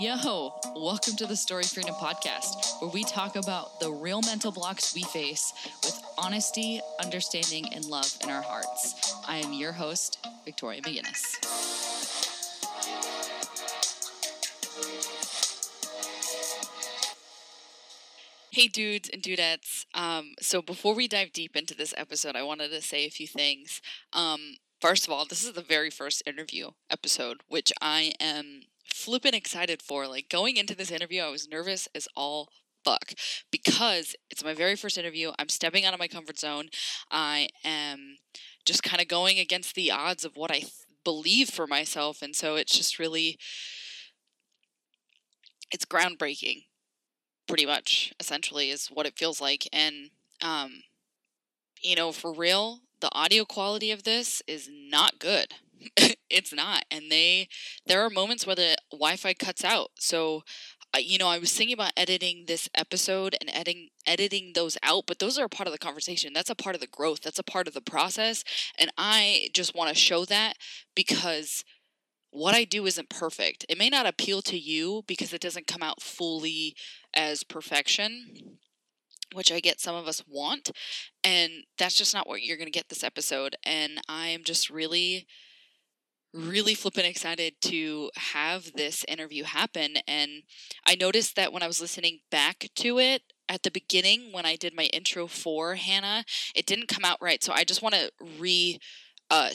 Yo, 0.00 0.54
welcome 0.74 1.14
to 1.16 1.26
the 1.26 1.36
Story 1.36 1.64
Freedom 1.64 1.94
Podcast, 1.94 2.80
where 2.80 2.90
we 2.90 3.04
talk 3.04 3.36
about 3.36 3.78
the 3.78 3.92
real 3.92 4.22
mental 4.22 4.50
blocks 4.50 4.94
we 4.94 5.02
face 5.02 5.52
with 5.84 6.02
honesty, 6.16 6.80
understanding, 6.98 7.70
and 7.74 7.84
love 7.84 8.10
in 8.22 8.30
our 8.30 8.40
hearts. 8.40 9.14
I 9.28 9.36
am 9.36 9.52
your 9.52 9.72
host, 9.72 10.26
Victoria 10.46 10.80
McGinnis. 10.80 11.36
Hey, 18.50 18.68
dudes 18.68 19.10
and 19.12 19.22
dudettes. 19.22 19.84
Um, 19.92 20.32
so, 20.40 20.62
before 20.62 20.94
we 20.94 21.06
dive 21.06 21.34
deep 21.34 21.54
into 21.54 21.74
this 21.74 21.92
episode, 21.98 22.34
I 22.34 22.42
wanted 22.42 22.70
to 22.70 22.80
say 22.80 23.04
a 23.04 23.10
few 23.10 23.26
things. 23.26 23.82
Um, 24.14 24.56
first 24.80 25.06
of 25.06 25.12
all, 25.12 25.26
this 25.26 25.44
is 25.44 25.52
the 25.52 25.60
very 25.60 25.90
first 25.90 26.22
interview 26.26 26.70
episode, 26.90 27.42
which 27.46 27.74
I 27.82 28.14
am 28.18 28.62
flipping 29.02 29.34
excited 29.34 29.82
for. 29.82 30.06
Like 30.06 30.28
going 30.28 30.56
into 30.56 30.74
this 30.74 30.90
interview, 30.90 31.22
I 31.22 31.30
was 31.30 31.48
nervous 31.48 31.88
as 31.94 32.08
all 32.16 32.48
fuck 32.84 33.12
because 33.50 34.14
it's 34.30 34.44
my 34.44 34.54
very 34.54 34.76
first 34.76 34.98
interview. 34.98 35.32
I'm 35.38 35.48
stepping 35.48 35.84
out 35.84 35.94
of 35.94 36.00
my 36.00 36.08
comfort 36.08 36.38
zone. 36.38 36.68
I 37.10 37.48
am 37.64 38.18
just 38.64 38.82
kind 38.82 39.00
of 39.00 39.08
going 39.08 39.38
against 39.38 39.74
the 39.74 39.90
odds 39.90 40.24
of 40.24 40.36
what 40.36 40.50
I 40.50 40.60
th- 40.60 40.72
believe 41.04 41.50
for 41.50 41.66
myself. 41.66 42.22
And 42.22 42.34
so 42.34 42.56
it's 42.56 42.76
just 42.76 42.98
really, 42.98 43.38
it's 45.72 45.84
groundbreaking, 45.84 46.64
pretty 47.48 47.66
much, 47.66 48.12
essentially, 48.20 48.70
is 48.70 48.88
what 48.88 49.06
it 49.06 49.18
feels 49.18 49.40
like. 49.40 49.68
And, 49.72 50.10
um, 50.40 50.82
you 51.82 51.96
know, 51.96 52.12
for 52.12 52.32
real, 52.32 52.80
the 53.00 53.12
audio 53.12 53.44
quality 53.44 53.90
of 53.90 54.04
this 54.04 54.42
is 54.46 54.68
not 54.70 55.18
good. 55.18 55.54
it's 56.30 56.52
not 56.52 56.84
and 56.90 57.10
they 57.10 57.48
there 57.86 58.04
are 58.04 58.10
moments 58.10 58.46
where 58.46 58.56
the 58.56 58.76
wi-fi 58.92 59.34
cuts 59.34 59.64
out 59.64 59.90
so 59.98 60.42
you 60.98 61.18
know 61.18 61.28
i 61.28 61.38
was 61.38 61.52
thinking 61.52 61.74
about 61.74 61.92
editing 61.96 62.44
this 62.46 62.68
episode 62.74 63.34
and 63.40 63.50
editing 63.54 63.88
editing 64.06 64.52
those 64.54 64.76
out 64.82 65.04
but 65.06 65.18
those 65.18 65.38
are 65.38 65.46
a 65.46 65.48
part 65.48 65.66
of 65.66 65.72
the 65.72 65.78
conversation 65.78 66.32
that's 66.32 66.50
a 66.50 66.54
part 66.54 66.74
of 66.74 66.80
the 66.80 66.86
growth 66.86 67.20
that's 67.22 67.38
a 67.38 67.44
part 67.44 67.66
of 67.66 67.74
the 67.74 67.80
process 67.80 68.44
and 68.78 68.90
i 68.98 69.48
just 69.54 69.74
want 69.74 69.88
to 69.88 69.94
show 69.94 70.24
that 70.24 70.56
because 70.94 71.64
what 72.32 72.54
I 72.54 72.64
do 72.64 72.86
isn't 72.86 73.10
perfect. 73.10 73.66
It 73.68 73.78
may 73.78 73.90
not 73.90 74.06
appeal 74.06 74.40
to 74.42 74.58
you 74.58 75.04
because 75.06 75.32
it 75.32 75.40
doesn't 75.40 75.66
come 75.66 75.82
out 75.82 76.00
fully 76.00 76.74
as 77.12 77.44
perfection, 77.44 78.58
which 79.34 79.52
I 79.52 79.60
get 79.60 79.80
some 79.80 79.94
of 79.94 80.08
us 80.08 80.24
want. 80.26 80.70
And 81.22 81.64
that's 81.76 81.96
just 81.96 82.14
not 82.14 82.26
what 82.26 82.42
you're 82.42 82.56
going 82.56 82.66
to 82.66 82.72
get 82.72 82.88
this 82.88 83.04
episode. 83.04 83.56
And 83.64 84.00
I 84.08 84.28
am 84.28 84.44
just 84.44 84.70
really 84.70 85.26
really 86.34 86.74
flippin' 86.74 87.04
excited 87.04 87.54
to 87.62 88.10
have 88.16 88.72
this 88.74 89.04
interview 89.08 89.44
happen. 89.44 89.96
And 90.06 90.42
I 90.86 90.94
noticed 90.94 91.36
that 91.36 91.52
when 91.52 91.62
I 91.62 91.66
was 91.66 91.80
listening 91.80 92.20
back 92.30 92.68
to 92.76 92.98
it 92.98 93.22
at 93.48 93.62
the 93.62 93.70
beginning, 93.70 94.32
when 94.32 94.46
I 94.46 94.56
did 94.56 94.74
my 94.74 94.84
intro 94.84 95.26
for 95.26 95.74
Hannah, 95.74 96.24
it 96.54 96.66
didn't 96.66 96.88
come 96.88 97.04
out 97.04 97.18
right. 97.20 97.42
So 97.42 97.52
I 97.52 97.64
just 97.64 97.82
want 97.82 97.94
to 97.94 98.10
re 98.38 98.78
uh, 99.30 99.50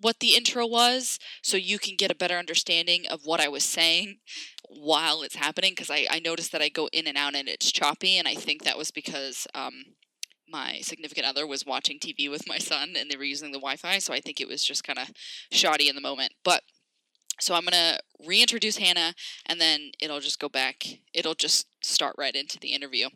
what 0.00 0.20
the 0.20 0.34
intro 0.34 0.66
was 0.66 1.18
so 1.42 1.56
you 1.56 1.78
can 1.78 1.94
get 1.96 2.10
a 2.10 2.14
better 2.14 2.36
understanding 2.36 3.06
of 3.10 3.20
what 3.24 3.40
I 3.40 3.48
was 3.48 3.64
saying 3.64 4.18
while 4.68 5.22
it's 5.22 5.36
happening 5.36 5.72
because 5.72 5.90
I, 5.90 6.06
I 6.10 6.20
noticed 6.20 6.52
that 6.52 6.62
I 6.62 6.68
go 6.68 6.88
in 6.92 7.06
and 7.06 7.18
out 7.18 7.34
and 7.34 7.48
it's 7.48 7.72
choppy 7.72 8.16
and 8.16 8.26
I 8.26 8.34
think 8.34 8.64
that 8.64 8.78
was 8.78 8.90
because 8.90 9.46
um, 9.54 9.84
my 10.50 10.78
significant 10.82 11.26
other 11.26 11.46
was 11.46 11.66
watching 11.66 11.98
TV 11.98 12.30
with 12.30 12.48
my 12.48 12.58
son 12.58 12.94
and 12.96 13.10
they 13.10 13.16
were 13.16 13.24
using 13.24 13.52
the 13.52 13.58
Wi 13.58 13.76
Fi. 13.76 13.98
So 13.98 14.12
I 14.12 14.20
think 14.20 14.40
it 14.40 14.48
was 14.48 14.64
just 14.64 14.84
kind 14.84 14.98
of 14.98 15.10
shoddy 15.50 15.88
in 15.88 15.94
the 15.94 16.00
moment. 16.00 16.32
But 16.44 16.62
so 17.40 17.54
I'm 17.54 17.62
going 17.62 17.72
to 17.72 18.00
reintroduce 18.26 18.76
Hannah 18.76 19.14
and 19.46 19.60
then 19.60 19.92
it'll 20.00 20.20
just 20.20 20.40
go 20.40 20.48
back. 20.48 20.86
It'll 21.14 21.34
just 21.34 21.66
start 21.82 22.14
right 22.18 22.34
into 22.34 22.58
the 22.58 22.74
interview. 22.74 23.08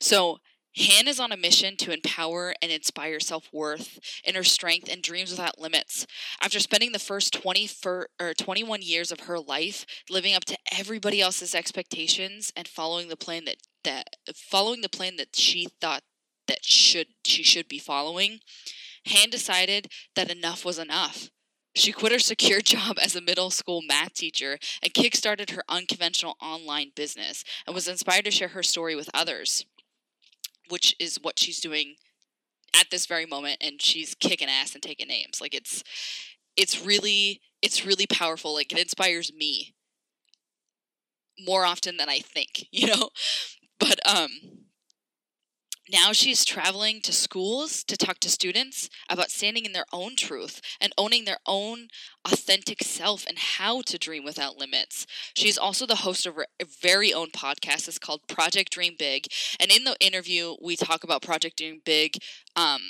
So 0.00 0.38
Hannah 0.76 1.10
is 1.10 1.18
on 1.18 1.32
a 1.32 1.36
mission 1.36 1.76
to 1.78 1.92
empower 1.92 2.54
and 2.62 2.70
inspire 2.70 3.20
self 3.20 3.48
worth, 3.52 3.98
inner 4.24 4.44
strength, 4.44 4.88
and 4.90 5.02
dreams 5.02 5.30
without 5.30 5.58
limits. 5.58 6.06
After 6.40 6.60
spending 6.60 6.92
the 6.92 6.98
first 6.98 7.32
20 7.32 7.66
for, 7.66 8.08
or 8.20 8.32
21 8.34 8.82
years 8.82 9.10
of 9.10 9.20
her 9.20 9.40
life 9.40 9.84
living 10.08 10.34
up 10.34 10.44
to 10.46 10.58
everybody 10.76 11.20
else's 11.20 11.54
expectations 11.54 12.52
and 12.56 12.68
following 12.68 13.08
the 13.08 13.16
plan 13.16 13.44
that, 13.46 13.56
that 13.84 14.08
following 14.36 14.82
the 14.82 14.88
plan 14.88 15.16
that 15.16 15.34
she 15.34 15.68
thought 15.80 16.02
that 16.48 16.64
should 16.64 17.08
she 17.24 17.42
should 17.42 17.68
be 17.68 17.78
following, 17.78 18.40
Han 19.06 19.30
decided 19.30 19.88
that 20.16 20.30
enough 20.30 20.64
was 20.64 20.78
enough. 20.78 21.30
She 21.74 21.92
quit 21.92 22.12
her 22.12 22.18
secure 22.18 22.60
job 22.64 22.98
as 23.00 23.14
a 23.14 23.20
middle 23.20 23.50
school 23.50 23.82
math 23.86 24.14
teacher 24.14 24.58
and 24.82 24.92
kickstarted 24.92 25.50
her 25.50 25.62
unconventional 25.68 26.36
online 26.42 26.92
business 26.94 27.44
and 27.66 27.74
was 27.74 27.88
inspired 27.88 28.24
to 28.24 28.30
share 28.30 28.48
her 28.48 28.62
story 28.62 28.96
with 28.96 29.10
others, 29.14 29.64
which 30.68 30.96
is 30.98 31.18
what 31.22 31.38
she's 31.38 31.60
doing 31.60 31.94
at 32.78 32.90
this 32.90 33.06
very 33.06 33.26
moment 33.26 33.58
and 33.60 33.80
she's 33.80 34.14
kicking 34.14 34.48
ass 34.48 34.74
and 34.74 34.82
taking 34.82 35.08
names. 35.08 35.40
Like 35.40 35.54
it's 35.54 35.82
it's 36.56 36.84
really 36.84 37.40
it's 37.62 37.86
really 37.86 38.06
powerful. 38.06 38.54
Like 38.54 38.72
it 38.72 38.78
inspires 38.78 39.32
me 39.32 39.74
more 41.46 41.64
often 41.64 41.96
than 41.96 42.08
I 42.08 42.18
think, 42.18 42.66
you 42.72 42.88
know? 42.88 43.10
But 43.78 44.00
um 44.06 44.30
now 45.90 46.12
she's 46.12 46.44
traveling 46.44 47.00
to 47.02 47.12
schools 47.12 47.82
to 47.84 47.96
talk 47.96 48.18
to 48.20 48.30
students 48.30 48.88
about 49.08 49.30
standing 49.30 49.64
in 49.64 49.72
their 49.72 49.86
own 49.92 50.16
truth 50.16 50.60
and 50.80 50.92
owning 50.98 51.24
their 51.24 51.38
own 51.46 51.88
authentic 52.24 52.82
self 52.82 53.26
and 53.26 53.38
how 53.38 53.80
to 53.82 53.98
dream 53.98 54.24
without 54.24 54.58
limits. 54.58 55.06
She's 55.34 55.58
also 55.58 55.86
the 55.86 55.96
host 55.96 56.26
of 56.26 56.34
her 56.34 56.46
very 56.80 57.12
own 57.12 57.28
podcast. 57.28 57.88
It's 57.88 57.98
called 57.98 58.20
Project 58.28 58.72
Dream 58.72 58.94
Big. 58.98 59.26
And 59.58 59.70
in 59.70 59.84
the 59.84 59.96
interview, 60.00 60.56
we 60.60 60.76
talk 60.76 61.04
about 61.04 61.22
Project 61.22 61.58
Dream 61.58 61.80
Big. 61.84 62.18
Um, 62.56 62.80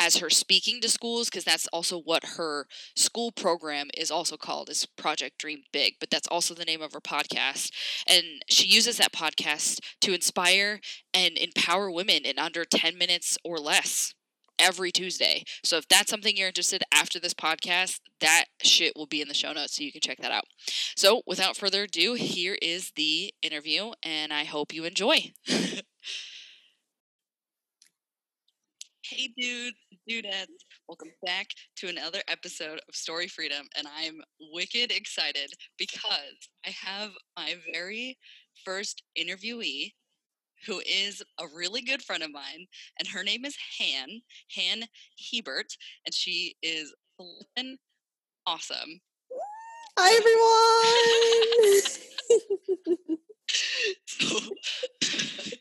as 0.00 0.16
her 0.16 0.30
speaking 0.30 0.80
to 0.80 0.88
schools 0.88 1.28
because 1.28 1.44
that's 1.44 1.66
also 1.68 2.00
what 2.00 2.24
her 2.36 2.66
school 2.96 3.30
program 3.30 3.88
is 3.96 4.10
also 4.10 4.36
called 4.36 4.70
is 4.70 4.86
project 4.86 5.36
dream 5.38 5.62
big 5.72 5.94
but 6.00 6.10
that's 6.10 6.26
also 6.28 6.54
the 6.54 6.64
name 6.64 6.80
of 6.80 6.94
her 6.94 7.00
podcast. 7.00 7.70
And 8.08 8.42
she 8.48 8.66
uses 8.66 8.96
that 8.96 9.12
podcast 9.12 9.80
to 10.00 10.14
inspire 10.14 10.80
and 11.12 11.36
empower 11.36 11.90
women 11.90 12.24
in 12.24 12.38
under 12.38 12.64
10 12.64 12.96
minutes 12.96 13.36
or 13.44 13.58
less 13.58 14.14
every 14.58 14.90
tuesday. 14.90 15.44
So 15.62 15.76
if 15.76 15.88
that's 15.88 16.10
something 16.10 16.36
you're 16.36 16.48
interested 16.48 16.82
after 16.92 17.20
this 17.20 17.34
podcast 17.34 18.00
that 18.20 18.46
shit 18.62 18.92
will 18.94 19.06
be 19.06 19.20
in 19.22 19.28
the 19.28 19.34
show 19.34 19.52
notes 19.52 19.76
so 19.76 19.82
you 19.82 19.92
can 19.92 20.00
check 20.00 20.18
that 20.18 20.32
out. 20.32 20.44
So 20.96 21.22
without 21.26 21.56
further 21.56 21.84
ado 21.84 22.14
here 22.14 22.56
is 22.60 22.92
the 22.96 23.32
interview 23.42 23.92
and 24.02 24.32
i 24.32 24.44
hope 24.44 24.72
you 24.72 24.84
enjoy 24.84 25.32
Hey, 29.10 29.28
dudes, 29.36 29.76
dudettes. 30.08 30.46
Welcome 30.86 31.10
back 31.26 31.48
to 31.78 31.88
another 31.88 32.20
episode 32.28 32.80
of 32.88 32.94
Story 32.94 33.26
Freedom. 33.26 33.66
And 33.76 33.88
I'm 33.98 34.20
wicked 34.52 34.92
excited 34.92 35.50
because 35.78 36.38
I 36.64 36.70
have 36.70 37.10
my 37.36 37.56
very 37.72 38.16
first 38.64 39.02
interviewee 39.18 39.94
who 40.64 40.80
is 40.88 41.24
a 41.40 41.46
really 41.56 41.82
good 41.82 42.02
friend 42.02 42.22
of 42.22 42.30
mine. 42.30 42.66
And 43.00 43.08
her 43.08 43.24
name 43.24 43.44
is 43.44 43.56
Han, 43.80 44.20
Han 44.56 44.84
Hebert. 45.32 45.76
And 46.06 46.14
she 46.14 46.54
is 46.62 46.94
awesome. 48.46 49.00
Hi, 49.98 50.14
everyone. 52.86 53.16
so 54.06 54.38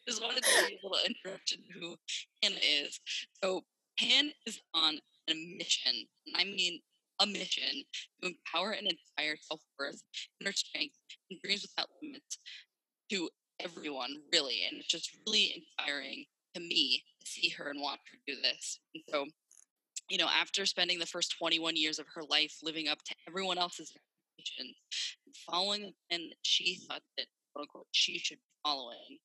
just 0.07 0.21
wanted 0.21 0.43
to 0.43 0.69
give 0.69 0.79
a 0.83 0.87
little 0.87 1.05
introduction 1.05 1.59
to 1.63 1.79
who 1.79 1.95
Hannah 2.41 2.55
is. 2.61 2.99
So 3.43 3.61
Hannah 3.99 4.31
is 4.45 4.61
on 4.73 4.99
a 5.29 5.33
mission, 5.57 5.93
and 6.27 6.35
I 6.35 6.43
mean 6.43 6.79
a 7.19 7.25
mission 7.25 7.83
to 8.21 8.29
empower 8.29 8.71
and 8.71 8.87
inspire 8.87 9.35
self-worth, 9.41 10.01
inner 10.41 10.53
strength, 10.53 10.95
and 11.29 11.39
dreams 11.43 11.63
without 11.63 11.89
limits 12.01 12.39
to 13.11 13.29
everyone, 13.59 14.15
really. 14.31 14.61
And 14.69 14.79
it's 14.79 14.87
just 14.87 15.11
really 15.25 15.53
inspiring 15.55 16.25
to 16.55 16.61
me 16.61 17.03
to 17.21 17.29
see 17.29 17.49
her 17.49 17.69
and 17.69 17.81
watch 17.81 17.99
her 18.11 18.17
do 18.25 18.41
this. 18.41 18.79
And 18.95 19.03
so, 19.09 19.25
you 20.09 20.17
know, 20.17 20.27
after 20.27 20.65
spending 20.65 20.99
the 20.99 21.05
first 21.05 21.35
21 21.37 21.75
years 21.75 21.99
of 21.99 22.05
her 22.15 22.23
life 22.29 22.57
living 22.63 22.87
up 22.87 22.99
to 23.03 23.15
everyone 23.27 23.57
else's 23.57 23.91
expectations, 23.91 24.77
following 25.49 25.93
and 26.09 26.23
she 26.41 26.79
thought 26.87 27.01
that 27.17 27.27
quote 27.53 27.63
unquote 27.63 27.87
she 27.91 28.17
should 28.19 28.37
be 28.37 28.59
following, 28.63 29.19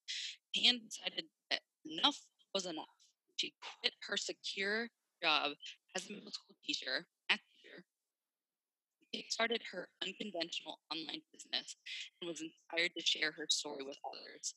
Han 0.56 0.80
decided 0.86 1.24
that 1.50 1.60
enough 1.84 2.18
was 2.54 2.66
enough. 2.66 2.86
She 3.36 3.52
quit 3.80 3.94
her 4.08 4.16
secure 4.16 4.88
job 5.22 5.52
as 5.96 6.08
a 6.08 6.12
middle 6.12 6.30
school 6.30 6.56
teacher, 6.64 7.06
math 7.30 7.40
teacher, 7.62 7.84
started 9.28 9.62
her 9.70 9.88
unconventional 10.02 10.80
online 10.90 11.22
business, 11.32 11.76
and 12.20 12.28
was 12.28 12.42
inspired 12.42 12.92
to 12.96 13.04
share 13.04 13.32
her 13.32 13.46
story 13.48 13.84
with 13.84 13.98
others. 14.04 14.54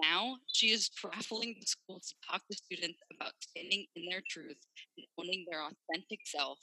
Now 0.00 0.36
she 0.52 0.68
is 0.68 0.88
traveling 0.90 1.56
to 1.60 1.66
schools 1.66 2.08
to 2.08 2.14
talk 2.30 2.42
to 2.46 2.56
students 2.56 3.00
about 3.14 3.32
standing 3.40 3.86
in 3.96 4.04
their 4.08 4.22
truth 4.28 4.58
and 4.96 5.06
owning 5.18 5.44
their 5.50 5.62
authentic 5.62 6.20
self 6.24 6.58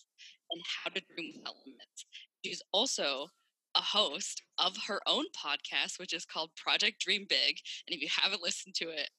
and 0.51 0.61
how 0.63 0.91
to 0.91 1.01
dream 1.13 1.33
without 1.37 1.55
limits. 1.65 2.05
She's 2.45 2.61
also 2.71 3.27
a 3.75 3.81
host 3.81 4.41
of 4.57 4.75
her 4.87 5.01
own 5.05 5.25
podcast, 5.35 5.99
which 5.99 6.13
is 6.13 6.25
called 6.25 6.51
Project 6.55 7.01
Dream 7.01 7.25
Big. 7.29 7.57
And 7.87 7.95
if 7.95 8.01
you 8.01 8.07
haven't 8.09 8.41
listened 8.41 8.75
to 8.75 8.89
it, 8.89 9.09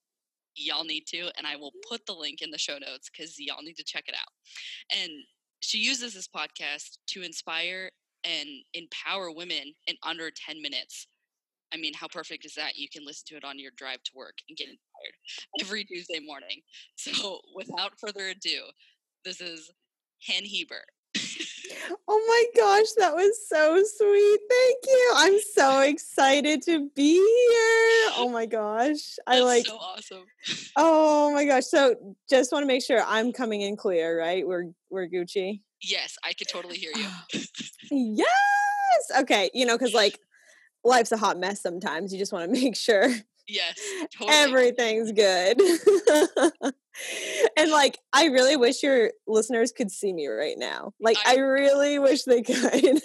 y'all 0.55 0.85
need 0.85 1.05
to. 1.09 1.31
And 1.37 1.47
I 1.47 1.57
will 1.57 1.71
mm-hmm. 1.71 1.89
put 1.93 2.07
the 2.07 2.13
link 2.15 2.43
in 2.43 2.51
the 2.51 2.59
show 2.59 2.79
notes 2.79 3.11
because 3.11 3.35
y'all 3.39 3.63
need 3.63 3.77
to 3.77 3.85
check 3.85 4.05
it 4.07 4.15
out. 4.15 5.01
And 5.01 5.11
she 5.61 5.79
uses 5.79 6.15
this 6.15 6.29
podcast 6.29 6.99
to 7.09 7.23
inspire 7.23 7.91
and 8.25 8.49
empower 8.75 9.31
women 9.31 9.75
in 9.87 9.97
under 10.03 10.31
10 10.31 10.61
minutes. 10.61 11.07
I 11.73 11.77
mean, 11.77 11.95
how 11.95 12.09
perfect 12.09 12.45
is 12.45 12.55
that? 12.55 12.77
You 12.77 12.89
can 12.89 13.05
listen 13.05 13.25
to 13.29 13.37
it 13.37 13.45
on 13.45 13.59
your 13.59 13.73
drive 13.77 14.03
to 14.05 14.13
work 14.15 14.35
and 14.49 14.57
get 14.57 14.69
inspired 14.69 15.61
every 15.61 15.85
Tuesday 15.85 16.21
morning. 16.21 16.61
So, 16.97 17.41
without 17.55 17.93
further 17.99 18.29
ado, 18.29 18.63
this 19.25 19.41
is 19.41 19.71
Han 20.29 20.45
Hebert. 20.45 20.87
oh 22.09 22.25
my 22.29 22.61
gosh, 22.61 22.87
that 22.99 23.15
was 23.15 23.49
so 23.49 23.83
sweet. 23.85 24.41
Thank 24.49 24.79
you. 24.87 25.13
I'm 25.17 25.39
so 25.55 25.81
excited 25.81 26.63
to 26.63 26.89
be 26.95 27.15
here. 27.15 28.13
Oh 28.19 28.31
my 28.33 28.47
gosh. 28.47 29.17
I 29.27 29.37
That's 29.37 29.45
like 29.45 29.67
so 29.67 29.77
awesome. 29.77 30.25
Oh 30.77 31.33
my 31.33 31.45
gosh. 31.45 31.65
So 31.65 31.95
just 32.29 32.53
want 32.53 32.63
to 32.63 32.67
make 32.67 32.85
sure 32.85 33.03
I'm 33.07 33.33
coming 33.33 33.63
in 33.63 33.77
clear, 33.77 34.19
right? 34.19 34.47
We're 34.47 34.67
we're 34.91 35.09
Gucci. 35.09 35.63
Yes, 35.83 36.17
I 36.25 36.33
could 36.33 36.49
totally 36.49 36.77
hear 36.77 36.93
you. 36.95 37.07
yes. 37.91 39.21
Okay, 39.21 39.51
you 39.55 39.67
know 39.67 39.79
cuz 39.79 39.95
like 39.95 40.19
life's 40.85 41.13
a 41.13 41.17
hot 41.17 41.39
mess 41.39 41.61
sometimes. 41.61 42.13
You 42.13 42.19
just 42.19 42.33
want 42.33 42.53
to 42.53 42.61
make 42.61 42.77
sure 42.77 43.09
Yes, 43.49 43.79
totally. 44.13 44.39
everything's 44.39 45.13
good. 45.13 45.61
And 47.57 47.71
like 47.71 47.99
I 48.13 48.27
really 48.27 48.57
wish 48.57 48.83
your 48.83 49.13
listeners 49.27 49.73
could 49.73 49.91
see 49.91 50.13
me 50.13 50.27
right 50.27 50.57
now. 50.59 50.93
Like 51.01 51.17
I, 51.27 51.35
I- 51.35 51.39
really 51.39 51.99
wish 51.99 52.25
they 52.25 52.43
could. 52.43 53.01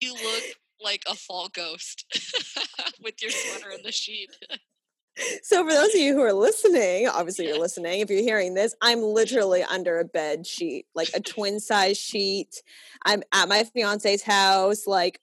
you 0.00 0.12
look 0.12 0.42
like 0.82 1.02
a 1.08 1.14
fall 1.14 1.48
ghost 1.48 2.04
with 3.02 3.20
your 3.22 3.30
sweater 3.30 3.70
and 3.70 3.84
the 3.84 3.92
sheet. 3.92 4.28
so 5.42 5.64
for 5.64 5.72
those 5.72 5.94
of 5.94 6.00
you 6.00 6.12
who 6.12 6.20
are 6.22 6.32
listening, 6.32 7.08
obviously 7.08 7.46
you're 7.46 7.58
listening. 7.58 8.00
If 8.00 8.10
you're 8.10 8.20
hearing 8.20 8.54
this, 8.54 8.74
I'm 8.82 9.00
literally 9.02 9.62
under 9.62 9.98
a 9.98 10.04
bed 10.04 10.46
sheet, 10.46 10.86
like 10.94 11.08
a 11.14 11.20
twin 11.20 11.60
size 11.60 11.96
sheet. 11.96 12.62
I'm 13.04 13.22
at 13.32 13.48
my 13.48 13.64
fiance's 13.64 14.22
house, 14.22 14.86
like 14.86 15.20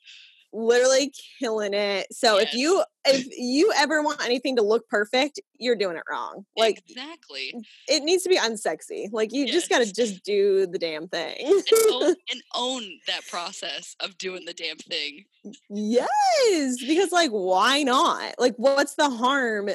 literally 0.53 1.13
killing 1.39 1.74
it. 1.74 2.07
So 2.12 2.38
if 2.38 2.53
you 2.53 2.83
if 3.06 3.27
you 3.38 3.71
ever 3.77 4.01
want 4.01 4.24
anything 4.24 4.56
to 4.57 4.62
look 4.62 4.88
perfect, 4.89 5.39
you're 5.57 5.75
doing 5.75 5.98
it 5.98 6.03
wrong. 6.09 6.45
Like 6.57 6.83
exactly. 6.88 7.53
it 7.88 8.03
needs 8.03 8.24
to 8.24 8.30
be 8.30 8.38
unsexy. 8.38 9.09
Like 9.12 9.33
you 9.33 9.48
just 9.48 9.69
gotta 9.69 9.92
just 9.92 10.24
do 10.24 10.68
the 10.68 10.80
damn 10.80 11.07
thing. 11.07 11.62
And 11.71 11.94
own, 11.94 12.15
and 12.31 12.42
own 12.56 12.83
that 13.07 13.21
process 13.30 13.95
of 14.00 14.18
doing 14.18 14.45
the 14.45 14.53
damn 14.53 14.77
thing. 14.77 15.25
yes, 15.69 16.83
because 16.86 17.12
like 17.12 17.31
why 17.31 17.83
not? 17.83 18.36
Like 18.38 18.56
what's 18.57 18.95
the 18.95 19.09
harm 19.09 19.69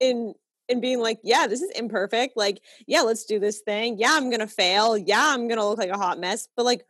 in 0.00 0.34
in 0.68 0.80
being 0.80 1.00
like, 1.00 1.18
yeah, 1.22 1.46
this 1.46 1.62
is 1.62 1.70
imperfect. 1.70 2.36
Like, 2.36 2.60
yeah, 2.86 3.00
let's 3.00 3.24
do 3.24 3.38
this 3.38 3.60
thing. 3.60 3.98
Yeah, 3.98 4.10
I'm 4.12 4.30
gonna 4.30 4.46
fail. 4.46 4.96
Yeah, 4.96 5.32
I'm 5.32 5.48
gonna 5.48 5.66
look 5.66 5.78
like 5.78 5.90
a 5.90 5.96
hot 5.96 6.20
mess. 6.20 6.48
But 6.56 6.66
like, 6.66 6.84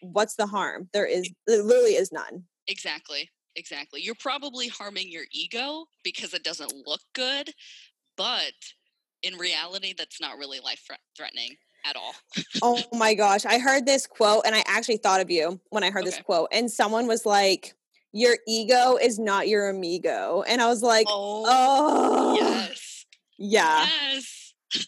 what's 0.00 0.36
the 0.36 0.46
harm? 0.46 0.88
There 0.92 1.06
is 1.06 1.30
there 1.46 1.62
literally 1.62 1.96
is 1.96 2.12
none. 2.12 2.44
Exactly. 2.66 3.28
Exactly. 3.56 4.00
You're 4.00 4.14
probably 4.14 4.68
harming 4.68 5.10
your 5.10 5.24
ego 5.32 5.86
because 6.04 6.34
it 6.34 6.44
doesn't 6.44 6.72
look 6.86 7.00
good, 7.14 7.50
but 8.16 8.52
in 9.22 9.36
reality, 9.36 9.94
that's 9.96 10.20
not 10.20 10.38
really 10.38 10.60
life 10.60 10.86
threatening 11.16 11.56
at 11.84 11.96
all. 11.96 12.14
oh 12.62 12.82
my 12.92 13.14
gosh. 13.14 13.44
I 13.44 13.58
heard 13.58 13.86
this 13.86 14.06
quote 14.06 14.42
and 14.46 14.54
I 14.54 14.62
actually 14.66 14.98
thought 14.98 15.20
of 15.20 15.30
you 15.30 15.60
when 15.70 15.82
I 15.82 15.90
heard 15.90 16.04
this 16.04 16.20
quote. 16.20 16.48
And 16.52 16.70
someone 16.70 17.06
was 17.06 17.26
like, 17.26 17.74
Your 18.12 18.36
ego 18.46 18.96
is 18.96 19.18
not 19.18 19.48
your 19.48 19.68
amigo. 19.68 20.44
And 20.46 20.62
I 20.62 20.66
was 20.68 20.82
like, 20.82 21.06
Oh, 21.08 21.44
Oh 21.46 22.36
yes. 22.38 23.06
yeah. 23.38 23.88
Yes. 24.12 24.54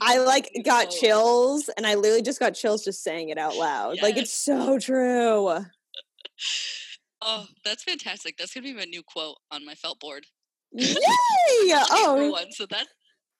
I 0.00 0.18
like 0.18 0.50
got 0.64 0.90
chills 0.90 1.68
and 1.76 1.86
I 1.86 1.94
literally 1.94 2.22
just 2.22 2.40
got 2.40 2.54
chills 2.54 2.84
just 2.84 3.02
saying 3.02 3.28
it 3.28 3.38
out 3.38 3.56
loud. 3.56 4.00
Like 4.02 4.16
it's 4.16 4.32
so 4.32 4.78
true. 4.78 5.64
Oh, 7.22 7.46
that's 7.64 7.84
fantastic. 7.84 8.36
That's 8.36 8.54
gonna 8.54 8.64
be 8.64 8.74
my 8.74 8.84
new 8.84 9.02
quote 9.02 9.36
on 9.50 9.64
my 9.64 9.74
felt 9.74 10.00
board. 10.00 10.26
Yay! 10.72 10.94
It's 11.62 11.90
my 11.90 11.96
favorite 11.96 12.26
Oh, 12.26 12.30
one. 12.30 12.52
So 12.52 12.66
that 12.66 12.86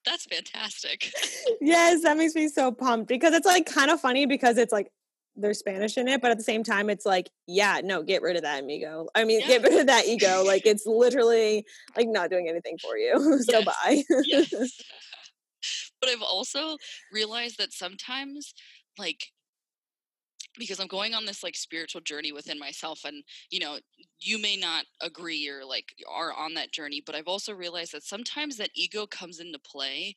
that's 0.05 0.25
fantastic. 0.25 1.11
yes, 1.61 2.03
that 2.03 2.17
makes 2.17 2.35
me 2.35 2.47
so 2.47 2.71
pumped 2.71 3.07
because 3.07 3.33
it's 3.33 3.45
like 3.45 3.65
kind 3.65 3.91
of 3.91 3.99
funny 3.99 4.25
because 4.25 4.57
it's 4.57 4.71
like 4.71 4.91
there's 5.35 5.59
Spanish 5.59 5.97
in 5.97 6.07
it, 6.07 6.21
but 6.21 6.31
at 6.31 6.37
the 6.37 6.43
same 6.43 6.63
time, 6.63 6.89
it's 6.89 7.05
like, 7.05 7.29
yeah, 7.47 7.79
no, 7.83 8.03
get 8.03 8.21
rid 8.21 8.35
of 8.35 8.41
that 8.41 8.63
amigo. 8.63 9.07
I 9.15 9.23
mean, 9.23 9.39
get 9.47 9.63
rid 9.63 9.79
of 9.79 9.87
that 9.87 10.05
ego. 10.07 10.43
Like 10.45 10.63
it's 10.65 10.85
literally 10.85 11.65
like 11.95 12.07
not 12.09 12.29
doing 12.29 12.49
anything 12.49 12.77
for 12.79 12.97
you. 12.97 13.39
so 13.43 13.59
Yes. 13.59 13.65
bye. 13.65 14.03
yes. 14.25 14.81
But 16.01 16.09
I've 16.09 16.21
also 16.21 16.77
realized 17.11 17.57
that 17.59 17.73
sometimes, 17.73 18.53
like, 18.97 19.31
because 20.57 20.79
I'm 20.79 20.87
going 20.87 21.13
on 21.13 21.25
this 21.25 21.43
like 21.43 21.55
spiritual 21.55 22.01
journey 22.01 22.31
within 22.31 22.59
myself, 22.59 23.01
and 23.05 23.23
you 23.49 23.59
know, 23.59 23.77
you 24.19 24.37
may 24.37 24.57
not 24.57 24.85
agree 25.01 25.47
or 25.47 25.63
like 25.65 25.93
are 26.09 26.33
on 26.33 26.53
that 26.55 26.71
journey, 26.71 27.01
but 27.05 27.15
I've 27.15 27.27
also 27.27 27.53
realized 27.53 27.93
that 27.93 28.03
sometimes 28.03 28.57
that 28.57 28.69
ego 28.75 29.05
comes 29.07 29.39
into 29.39 29.59
play 29.59 30.15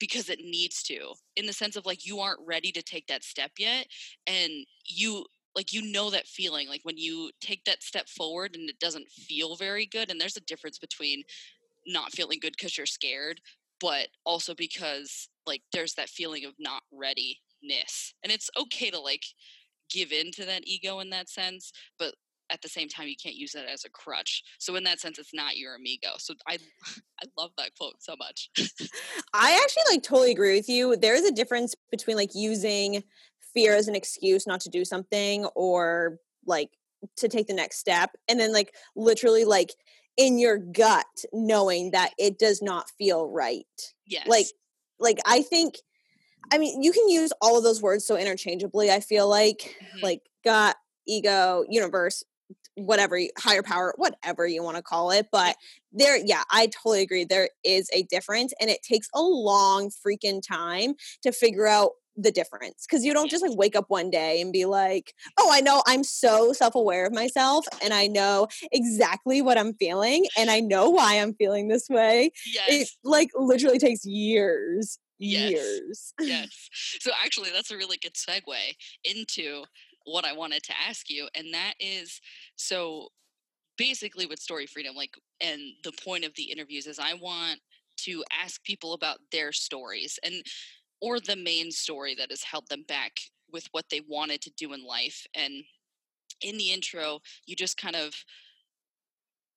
because 0.00 0.28
it 0.30 0.40
needs 0.40 0.82
to, 0.84 1.14
in 1.36 1.46
the 1.46 1.52
sense 1.52 1.76
of 1.76 1.86
like 1.86 2.06
you 2.06 2.20
aren't 2.20 2.40
ready 2.46 2.72
to 2.72 2.82
take 2.82 3.06
that 3.08 3.24
step 3.24 3.52
yet, 3.58 3.86
and 4.26 4.52
you 4.86 5.26
like 5.56 5.72
you 5.72 5.82
know 5.92 6.10
that 6.10 6.26
feeling 6.28 6.68
like 6.68 6.82
when 6.84 6.98
you 6.98 7.30
take 7.40 7.64
that 7.64 7.82
step 7.82 8.08
forward 8.08 8.56
and 8.56 8.70
it 8.70 8.78
doesn't 8.80 9.08
feel 9.10 9.56
very 9.56 9.86
good 9.86 10.10
and 10.10 10.20
there's 10.20 10.36
a 10.36 10.42
difference 10.42 10.78
between 10.78 11.22
not 11.86 12.12
feeling 12.12 12.38
good 12.40 12.52
because 12.52 12.76
you're 12.76 12.86
scared 12.86 13.40
but 13.80 14.08
also 14.24 14.54
because 14.54 15.28
like 15.46 15.62
there's 15.72 15.94
that 15.94 16.08
feeling 16.08 16.44
of 16.44 16.52
not 16.58 16.82
readiness 16.92 18.14
and 18.22 18.32
it's 18.32 18.50
okay 18.60 18.90
to 18.90 19.00
like 19.00 19.22
give 19.90 20.12
in 20.12 20.30
to 20.32 20.44
that 20.44 20.62
ego 20.64 21.00
in 21.00 21.10
that 21.10 21.28
sense 21.28 21.72
but 21.98 22.14
at 22.50 22.62
the 22.62 22.68
same 22.68 22.88
time 22.88 23.08
you 23.08 23.14
can't 23.22 23.34
use 23.34 23.52
that 23.52 23.66
as 23.66 23.84
a 23.84 23.90
crutch 23.90 24.42
so 24.58 24.76
in 24.76 24.84
that 24.84 25.00
sense 25.00 25.18
it's 25.18 25.34
not 25.34 25.56
your 25.56 25.74
amigo 25.74 26.10
so 26.18 26.34
i 26.46 26.56
i 27.22 27.26
love 27.38 27.50
that 27.56 27.70
quote 27.76 27.94
so 28.00 28.14
much 28.18 28.50
I 29.34 29.60
actually 29.62 29.94
like 29.94 30.02
totally 30.02 30.32
agree 30.32 30.56
with 30.56 30.68
you. 30.68 30.96
There 30.96 31.14
is 31.14 31.24
a 31.24 31.32
difference 31.32 31.74
between 31.90 32.16
like 32.16 32.30
using 32.34 33.02
fear 33.54 33.74
as 33.74 33.88
an 33.88 33.94
excuse 33.94 34.46
not 34.46 34.60
to 34.62 34.70
do 34.70 34.84
something 34.84 35.44
or 35.54 36.18
like 36.46 36.70
to 37.16 37.28
take 37.28 37.46
the 37.46 37.54
next 37.54 37.78
step 37.78 38.10
and 38.28 38.40
then 38.40 38.52
like 38.52 38.74
literally 38.96 39.44
like 39.44 39.74
in 40.18 40.38
your 40.38 40.58
gut 40.58 41.06
knowing 41.32 41.92
that 41.92 42.12
it 42.18 42.38
does 42.38 42.62
not 42.62 42.90
feel 42.98 43.28
right. 43.30 43.66
yes 44.06 44.26
Like 44.28 44.46
like 45.00 45.18
I 45.26 45.42
think 45.42 45.76
I 46.52 46.58
mean 46.58 46.82
you 46.82 46.92
can 46.92 47.08
use 47.08 47.32
all 47.40 47.58
of 47.58 47.64
those 47.64 47.82
words 47.82 48.06
so 48.06 48.16
interchangeably. 48.16 48.90
I 48.90 49.00
feel 49.00 49.28
like 49.28 49.76
Mhm. 49.94 50.02
like 50.02 50.22
gut, 50.44 50.76
ego, 51.06 51.64
universe, 51.68 52.24
whatever, 52.74 53.20
higher 53.38 53.62
power, 53.62 53.94
whatever 53.96 54.46
you 54.46 54.62
want 54.62 54.76
to 54.76 54.82
call 54.82 55.10
it. 55.10 55.28
But 55.32 55.56
there, 55.92 56.16
yeah, 56.16 56.44
I 56.50 56.66
totally 56.68 57.02
agree. 57.02 57.24
There 57.24 57.50
is 57.64 57.90
a 57.92 58.04
difference, 58.04 58.52
and 58.60 58.70
it 58.70 58.82
takes 58.82 59.08
a 59.14 59.22
long 59.22 59.90
freaking 59.90 60.42
time 60.46 60.94
to 61.22 61.32
figure 61.32 61.66
out 61.66 61.92
the 62.18 62.32
difference 62.32 62.84
because 62.88 63.04
you 63.04 63.14
don't 63.14 63.30
just 63.30 63.42
like 63.42 63.56
wake 63.56 63.76
up 63.76 63.86
one 63.88 64.10
day 64.10 64.40
and 64.40 64.52
be 64.52 64.64
like, 64.64 65.14
oh, 65.38 65.50
I 65.52 65.60
know 65.60 65.82
I'm 65.86 66.04
so 66.04 66.52
self 66.52 66.74
aware 66.74 67.06
of 67.06 67.12
myself 67.12 67.64
and 67.82 67.94
I 67.94 68.08
know 68.08 68.48
exactly 68.72 69.40
what 69.40 69.56
I'm 69.56 69.74
feeling 69.74 70.26
and 70.36 70.50
I 70.50 70.60
know 70.60 70.90
why 70.90 71.14
I'm 71.14 71.34
feeling 71.34 71.68
this 71.68 71.88
way. 71.88 72.32
yes 72.44 72.68
It 72.68 72.88
like 73.04 73.30
literally 73.34 73.78
takes 73.78 74.04
years. 74.04 74.98
Yes. 75.18 75.50
Years. 75.50 76.14
yes. 76.20 76.68
So 77.00 77.10
actually, 77.24 77.50
that's 77.50 77.70
a 77.70 77.76
really 77.76 77.98
good 78.00 78.14
segue 78.14 78.54
into 79.04 79.64
what 80.04 80.24
I 80.24 80.32
wanted 80.32 80.62
to 80.64 80.72
ask 80.88 81.10
you, 81.10 81.28
and 81.34 81.52
that 81.52 81.74
is 81.80 82.20
so 82.56 83.08
basically 83.76 84.26
with 84.26 84.40
story 84.40 84.66
freedom, 84.66 84.94
like, 84.94 85.14
and 85.40 85.60
the 85.84 85.92
point 86.04 86.24
of 86.24 86.32
the 86.34 86.44
interviews 86.44 86.86
is 86.86 86.98
I 86.98 87.14
want 87.14 87.60
to 87.98 88.24
ask 88.42 88.62
people 88.64 88.92
about 88.92 89.18
their 89.32 89.52
stories 89.52 90.18
and 90.24 90.34
or 91.00 91.20
the 91.20 91.36
main 91.36 91.70
story 91.70 92.14
that 92.14 92.30
has 92.30 92.42
held 92.42 92.68
them 92.68 92.84
back 92.88 93.12
with 93.52 93.68
what 93.72 93.86
they 93.90 94.02
wanted 94.08 94.40
to 94.42 94.50
do 94.50 94.72
in 94.72 94.84
life 94.84 95.26
and 95.34 95.64
in 96.42 96.56
the 96.56 96.72
intro 96.72 97.20
you 97.46 97.56
just 97.56 97.76
kind 97.76 97.96
of 97.96 98.12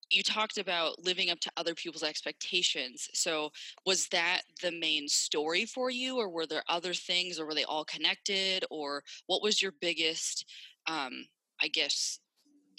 you 0.10 0.24
talked 0.24 0.57
about 0.57 1.03
living 1.05 1.29
up 1.29 1.39
to 1.39 1.51
other 1.55 1.74
people's 1.74 2.03
expectations 2.03 3.07
so 3.13 3.50
was 3.86 4.07
that 4.07 4.41
the 4.62 4.71
main 4.71 5.07
story 5.07 5.65
for 5.65 5.89
you 5.89 6.17
or 6.17 6.29
were 6.29 6.45
there 6.45 6.63
other 6.67 6.93
things 6.93 7.39
or 7.39 7.45
were 7.45 7.53
they 7.53 7.63
all 7.63 7.86
connected 7.86 8.65
or 8.69 9.03
what 9.27 9.41
was 9.41 9.62
your 9.62 9.74
biggest 9.79 10.45
um 10.88 11.25
i 11.62 11.67
guess 11.67 12.19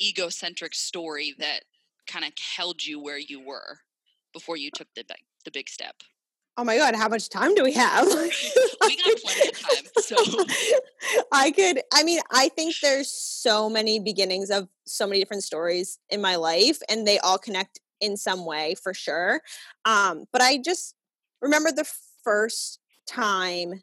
egocentric 0.01 0.75
story 0.75 1.35
that 1.39 1.61
kind 2.07 2.25
of 2.25 2.33
held 2.57 2.85
you 2.85 3.01
where 3.01 3.19
you 3.19 3.41
were 3.41 3.79
before 4.33 4.57
you 4.57 4.71
took 4.75 4.89
the 4.97 5.05
big, 5.07 5.19
the 5.45 5.51
big 5.51 5.69
step 5.69 5.95
oh 6.57 6.65
my 6.65 6.77
god, 6.77 6.95
how 6.95 7.09
much 7.09 7.29
time 7.29 7.55
do 7.55 7.63
we 7.65 7.73
have? 7.73 8.07
we 8.07 8.97
got 8.97 9.19
plenty 9.25 9.49
of 9.49 9.59
time. 9.59 9.85
So 10.01 10.17
I 11.33 11.51
could 11.51 11.81
I 11.93 12.03
mean, 12.03 12.21
I 12.31 12.49
think 12.49 12.75
there's 12.83 13.11
so 13.11 13.69
many 13.69 14.01
beginnings 14.01 14.51
of 14.51 14.69
so 14.87 15.07
many 15.07 15.21
different 15.21 15.45
stories 15.45 15.99
in 16.11 16.21
my 16.21 16.37
life 16.37 16.79
and 16.89 17.07
they 17.07 17.19
all 17.19 17.39
connect 17.39 17.81
in 18.01 18.17
some 18.17 18.45
way 18.45 18.75
for 18.83 18.93
sure. 18.93 19.41
Um, 19.85 20.25
but 20.33 20.43
I 20.43 20.59
just 20.59 20.95
remember 21.41 21.71
the 21.73 21.91
first 22.25 22.81
time 23.07 23.83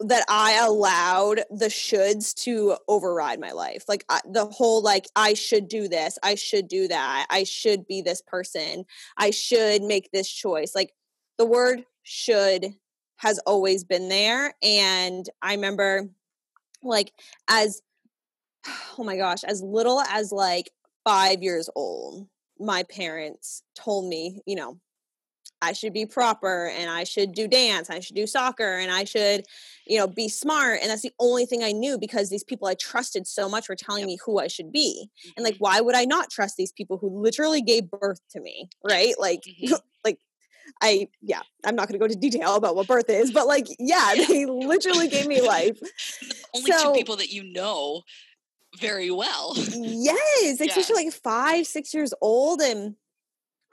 that 0.00 0.24
I 0.28 0.58
allowed 0.64 1.42
the 1.50 1.66
shoulds 1.66 2.34
to 2.42 2.76
override 2.88 3.40
my 3.40 3.52
life. 3.52 3.84
Like 3.88 4.04
I, 4.08 4.20
the 4.28 4.46
whole 4.46 4.82
like 4.82 5.06
I 5.14 5.34
should 5.34 5.68
do 5.68 5.88
this, 5.88 6.18
I 6.22 6.34
should 6.34 6.68
do 6.68 6.88
that, 6.88 7.26
I 7.30 7.44
should 7.44 7.86
be 7.86 8.02
this 8.02 8.20
person, 8.20 8.84
I 9.16 9.30
should 9.30 9.82
make 9.82 10.10
this 10.12 10.28
choice. 10.28 10.74
Like 10.74 10.92
the 11.38 11.46
word 11.46 11.84
should 12.02 12.74
has 13.16 13.38
always 13.40 13.84
been 13.84 14.08
there 14.08 14.54
and 14.62 15.28
I 15.40 15.54
remember 15.54 16.08
like 16.82 17.12
as 17.48 17.82
oh 18.98 19.04
my 19.04 19.16
gosh, 19.16 19.44
as 19.44 19.62
little 19.62 20.00
as 20.00 20.32
like 20.32 20.70
5 21.04 21.42
years 21.42 21.68
old, 21.74 22.28
my 22.58 22.82
parents 22.84 23.62
told 23.74 24.08
me, 24.08 24.40
you 24.46 24.56
know, 24.56 24.78
I 25.64 25.72
should 25.72 25.94
be 25.94 26.04
proper 26.04 26.66
and 26.66 26.90
I 26.90 27.04
should 27.04 27.32
do 27.32 27.48
dance, 27.48 27.88
I 27.88 28.00
should 28.00 28.16
do 28.16 28.26
soccer 28.26 28.76
and 28.76 28.90
I 28.90 29.04
should, 29.04 29.44
you 29.86 29.98
know, 29.98 30.06
be 30.06 30.28
smart. 30.28 30.80
And 30.82 30.90
that's 30.90 31.02
the 31.02 31.12
only 31.18 31.46
thing 31.46 31.62
I 31.62 31.72
knew 31.72 31.98
because 31.98 32.28
these 32.28 32.44
people 32.44 32.68
I 32.68 32.74
trusted 32.74 33.26
so 33.26 33.48
much 33.48 33.68
were 33.68 33.76
telling 33.76 34.04
me 34.04 34.18
who 34.24 34.38
I 34.38 34.48
should 34.48 34.72
be. 34.72 35.08
And 35.36 35.44
like, 35.44 35.54
mm-hmm. 35.54 35.64
why 35.64 35.80
would 35.80 35.94
I 35.94 36.04
not 36.04 36.30
trust 36.30 36.56
these 36.56 36.72
people 36.72 36.98
who 36.98 37.08
literally 37.08 37.62
gave 37.62 37.90
birth 37.90 38.20
to 38.32 38.40
me? 38.40 38.68
Right. 38.84 39.14
Like, 39.18 39.42
mm-hmm. 39.42 39.72
like 39.72 39.82
I, 40.82 41.08
yeah, 41.22 41.40
I'm 41.64 41.76
not 41.76 41.88
going 41.88 41.94
to 41.94 41.98
go 41.98 42.04
into 42.04 42.18
detail 42.18 42.56
about 42.56 42.76
what 42.76 42.86
birth 42.86 43.08
is, 43.08 43.32
but 43.32 43.46
like, 43.46 43.66
yeah, 43.78 44.14
they 44.28 44.44
literally 44.46 45.08
gave 45.08 45.26
me 45.26 45.40
life. 45.40 45.78
Only 46.54 46.70
so, 46.70 46.92
two 46.92 46.98
people 46.98 47.16
that 47.16 47.30
you 47.30 47.42
know 47.42 48.02
very 48.78 49.10
well. 49.10 49.54
yes, 49.56 50.60
especially 50.60 51.04
yeah. 51.04 51.06
like 51.06 51.14
five, 51.14 51.66
six 51.66 51.94
years 51.94 52.12
old. 52.20 52.60
And 52.60 52.96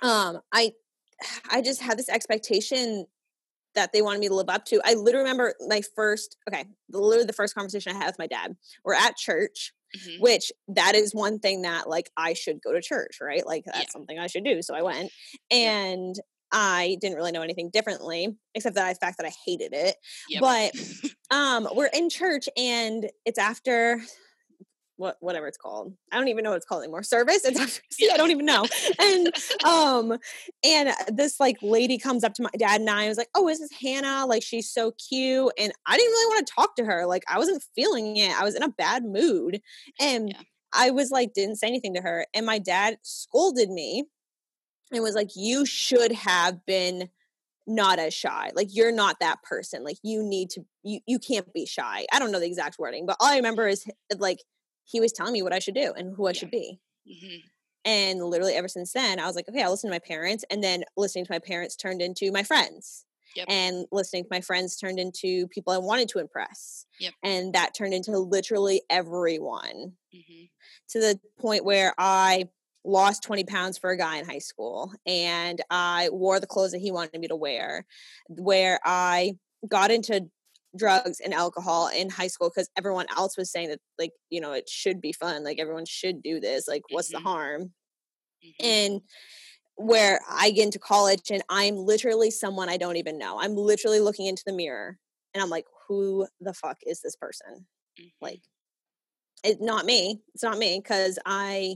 um, 0.01 0.39
I 0.53 0.73
I 1.51 1.61
just 1.61 1.81
had 1.81 1.97
this 1.97 2.09
expectation 2.09 3.05
that 3.73 3.93
they 3.93 4.01
wanted 4.01 4.19
me 4.19 4.27
to 4.27 4.35
live 4.35 4.49
up 4.49 4.65
to. 4.65 4.81
I 4.83 4.95
literally 4.95 5.23
remember 5.23 5.53
my 5.67 5.81
first, 5.95 6.35
okay, 6.49 6.65
literally 6.91 7.25
the 7.25 7.33
first 7.33 7.55
conversation 7.55 7.95
I 7.95 7.99
had 7.99 8.07
with 8.07 8.19
my 8.19 8.27
dad. 8.27 8.55
We're 8.83 8.95
at 8.95 9.15
church, 9.15 9.71
mm-hmm. 9.95 10.21
which 10.21 10.51
that 10.67 10.93
is 10.93 11.15
one 11.15 11.39
thing 11.39 11.61
that 11.61 11.87
like 11.87 12.11
I 12.17 12.33
should 12.33 12.61
go 12.61 12.73
to 12.73 12.81
church, 12.81 13.19
right? 13.21 13.45
Like 13.45 13.63
that's 13.65 13.79
yeah. 13.79 13.89
something 13.91 14.19
I 14.19 14.27
should 14.27 14.43
do. 14.43 14.61
So 14.61 14.75
I 14.75 14.81
went 14.81 15.11
and. 15.49 16.15
I 16.51 16.97
didn't 16.99 17.17
really 17.17 17.31
know 17.31 17.41
anything 17.41 17.69
differently, 17.71 18.35
except 18.55 18.75
that 18.75 18.89
the 18.89 18.99
fact 18.99 19.17
that 19.17 19.25
I 19.27 19.31
hated 19.45 19.73
it. 19.73 19.95
Yep. 20.29 20.41
But 20.41 20.71
um, 21.35 21.67
we're 21.73 21.89
in 21.93 22.09
church 22.09 22.47
and 22.57 23.09
it's 23.25 23.39
after 23.39 24.01
what 25.01 25.17
whatever 25.19 25.47
it's 25.47 25.57
called. 25.57 25.93
I 26.11 26.17
don't 26.17 26.27
even 26.27 26.43
know 26.43 26.51
what 26.51 26.57
it's 26.57 26.65
called 26.65 26.83
anymore. 26.83 27.03
Service. 27.03 27.43
It's 27.43 27.59
after, 27.59 27.81
see, 27.91 28.09
I 28.09 28.17
don't 28.17 28.31
even 28.31 28.45
know. 28.45 28.65
And 28.99 29.33
um, 29.65 30.17
and 30.63 30.93
this 31.09 31.39
like 31.39 31.57
lady 31.61 31.97
comes 31.97 32.23
up 32.23 32.33
to 32.35 32.43
my 32.43 32.51
dad 32.57 32.79
and 32.79 32.89
I 32.89 33.05
I 33.05 33.07
was 33.07 33.17
like, 33.17 33.29
"Oh, 33.35 33.49
is 33.49 33.59
this 33.59 33.71
Hannah. 33.81 34.25
Like 34.27 34.43
she's 34.43 34.69
so 34.69 34.93
cute." 35.09 35.51
And 35.57 35.73
I 35.87 35.97
didn't 35.97 36.11
really 36.11 36.35
want 36.35 36.47
to 36.47 36.53
talk 36.53 36.75
to 36.75 36.85
her. 36.85 37.05
Like 37.05 37.23
I 37.27 37.39
wasn't 37.39 37.63
feeling 37.75 38.15
it. 38.17 38.39
I 38.39 38.43
was 38.43 38.55
in 38.55 38.63
a 38.63 38.69
bad 38.69 39.03
mood, 39.03 39.59
and 39.99 40.29
yeah. 40.29 40.41
I 40.73 40.91
was 40.91 41.09
like, 41.09 41.33
didn't 41.33 41.57
say 41.57 41.67
anything 41.67 41.95
to 41.95 42.01
her. 42.01 42.25
And 42.33 42.45
my 42.45 42.59
dad 42.59 42.97
scolded 43.01 43.69
me 43.69 44.05
and 44.91 45.03
was 45.03 45.15
like, 45.15 45.31
"You 45.35 45.65
should 45.65 46.11
have 46.11 46.65
been." 46.65 47.09
not 47.67 47.99
as 47.99 48.11
shy 48.11 48.51
like 48.55 48.67
you're 48.71 48.91
not 48.91 49.19
that 49.19 49.41
person 49.43 49.83
like 49.83 49.95
you 50.01 50.23
need 50.23 50.49
to 50.49 50.65
you 50.81 50.99
you 51.05 51.19
can't 51.19 51.53
be 51.53 51.63
shy 51.63 52.03
i 52.11 52.17
don't 52.17 52.31
know 52.31 52.39
the 52.39 52.45
exact 52.45 52.79
wording 52.79 53.05
but 53.05 53.15
all 53.19 53.27
i 53.27 53.35
remember 53.35 53.67
is 53.67 53.85
like 54.17 54.39
he 54.91 54.99
was 54.99 55.11
telling 55.11 55.33
me 55.33 55.41
what 55.41 55.53
I 55.53 55.59
should 55.59 55.75
do 55.75 55.93
and 55.95 56.13
who 56.15 56.27
I 56.27 56.31
yeah. 56.31 56.33
should 56.33 56.51
be. 56.51 56.79
Mm-hmm. 57.09 57.37
And 57.83 58.23
literally 58.23 58.53
ever 58.53 58.67
since 58.67 58.93
then, 58.93 59.19
I 59.19 59.25
was 59.25 59.35
like, 59.35 59.49
okay, 59.49 59.63
I'll 59.63 59.71
listen 59.71 59.89
to 59.89 59.95
my 59.95 59.99
parents. 59.99 60.45
And 60.51 60.63
then 60.63 60.83
listening 60.97 61.25
to 61.25 61.31
my 61.31 61.39
parents 61.39 61.75
turned 61.75 62.01
into 62.01 62.31
my 62.31 62.43
friends. 62.43 63.05
Yep. 63.35 63.45
And 63.49 63.85
listening 63.91 64.23
to 64.23 64.29
my 64.29 64.41
friends 64.41 64.75
turned 64.75 64.99
into 64.99 65.47
people 65.47 65.71
I 65.71 65.77
wanted 65.77 66.09
to 66.09 66.19
impress. 66.19 66.85
Yep. 66.99 67.13
And 67.23 67.53
that 67.53 67.73
turned 67.73 67.93
into 67.93 68.17
literally 68.19 68.81
everyone 68.89 69.93
mm-hmm. 70.13 70.43
to 70.89 70.99
the 70.99 71.19
point 71.39 71.63
where 71.63 71.93
I 71.97 72.49
lost 72.83 73.23
20 73.23 73.43
pounds 73.43 73.77
for 73.77 73.91
a 73.91 73.97
guy 73.97 74.17
in 74.17 74.25
high 74.25 74.39
school 74.39 74.91
and 75.05 75.61
I 75.69 76.09
wore 76.11 76.39
the 76.39 76.47
clothes 76.47 76.71
that 76.71 76.81
he 76.81 76.91
wanted 76.91 77.19
me 77.19 77.27
to 77.27 77.35
wear, 77.35 77.85
where 78.27 78.79
I 78.83 79.33
got 79.67 79.91
into 79.91 80.27
drugs 80.75 81.19
and 81.19 81.33
alcohol 81.33 81.89
in 81.89 82.09
high 82.09 82.27
school 82.27 82.49
because 82.49 82.69
everyone 82.77 83.05
else 83.17 83.37
was 83.37 83.51
saying 83.51 83.69
that 83.69 83.79
like 83.99 84.11
you 84.29 84.39
know 84.39 84.53
it 84.53 84.69
should 84.69 85.01
be 85.01 85.11
fun 85.11 85.43
like 85.43 85.59
everyone 85.59 85.85
should 85.85 86.21
do 86.23 86.39
this 86.39 86.67
like 86.67 86.83
what's 86.91 87.13
mm-hmm. 87.13 87.23
the 87.23 87.29
harm 87.29 87.61
mm-hmm. 88.45 88.65
and 88.65 89.01
where 89.75 90.21
i 90.29 90.49
get 90.51 90.63
into 90.63 90.79
college 90.79 91.29
and 91.29 91.43
i'm 91.49 91.75
literally 91.75 92.31
someone 92.31 92.69
i 92.69 92.77
don't 92.77 92.95
even 92.95 93.17
know 93.17 93.37
i'm 93.41 93.55
literally 93.55 93.99
looking 93.99 94.27
into 94.27 94.43
the 94.45 94.53
mirror 94.53 94.97
and 95.33 95.43
i'm 95.43 95.49
like 95.49 95.65
who 95.87 96.25
the 96.39 96.53
fuck 96.53 96.77
is 96.87 97.01
this 97.01 97.17
person 97.17 97.65
mm-hmm. 97.99 98.07
like 98.21 98.41
it's 99.43 99.61
not 99.61 99.85
me 99.85 100.21
it's 100.33 100.43
not 100.43 100.57
me 100.57 100.79
because 100.81 101.19
i 101.25 101.75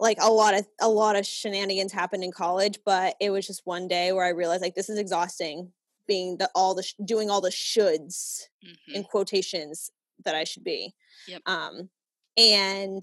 like 0.00 0.18
a 0.20 0.30
lot 0.30 0.54
of 0.54 0.66
a 0.80 0.88
lot 0.88 1.16
of 1.16 1.24
shenanigans 1.24 1.92
happened 1.92 2.24
in 2.24 2.32
college 2.32 2.78
but 2.84 3.14
it 3.20 3.30
was 3.30 3.46
just 3.46 3.62
one 3.64 3.86
day 3.86 4.12
where 4.12 4.24
i 4.24 4.30
realized 4.30 4.62
like 4.62 4.74
this 4.74 4.90
is 4.90 4.98
exhausting 4.98 5.70
being 6.06 6.36
the 6.36 6.50
all 6.54 6.74
the 6.74 6.82
sh- 6.82 6.94
doing 7.04 7.30
all 7.30 7.40
the 7.40 7.50
shoulds 7.50 8.42
mm-hmm. 8.64 8.94
in 8.94 9.04
quotations 9.04 9.90
that 10.24 10.34
I 10.34 10.44
should 10.44 10.64
be. 10.64 10.94
Yep. 11.28 11.42
Um, 11.46 11.88
and 12.36 13.02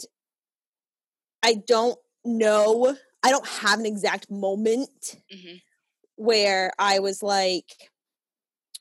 I 1.43 1.55
don't 1.67 1.97
know. 2.23 2.95
I 3.23 3.31
don't 3.31 3.47
have 3.47 3.79
an 3.79 3.85
exact 3.85 4.29
moment 4.29 5.17
mm-hmm. 5.33 5.55
where 6.15 6.71
I 6.77 6.99
was 6.99 7.23
like, 7.23 7.91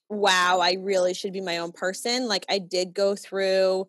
"Wow, 0.08 0.60
I 0.60 0.76
really 0.80 1.14
should 1.14 1.32
be 1.32 1.40
my 1.40 1.58
own 1.58 1.72
person." 1.72 2.28
Like 2.28 2.44
I 2.48 2.58
did 2.58 2.94
go 2.94 3.14
through 3.14 3.86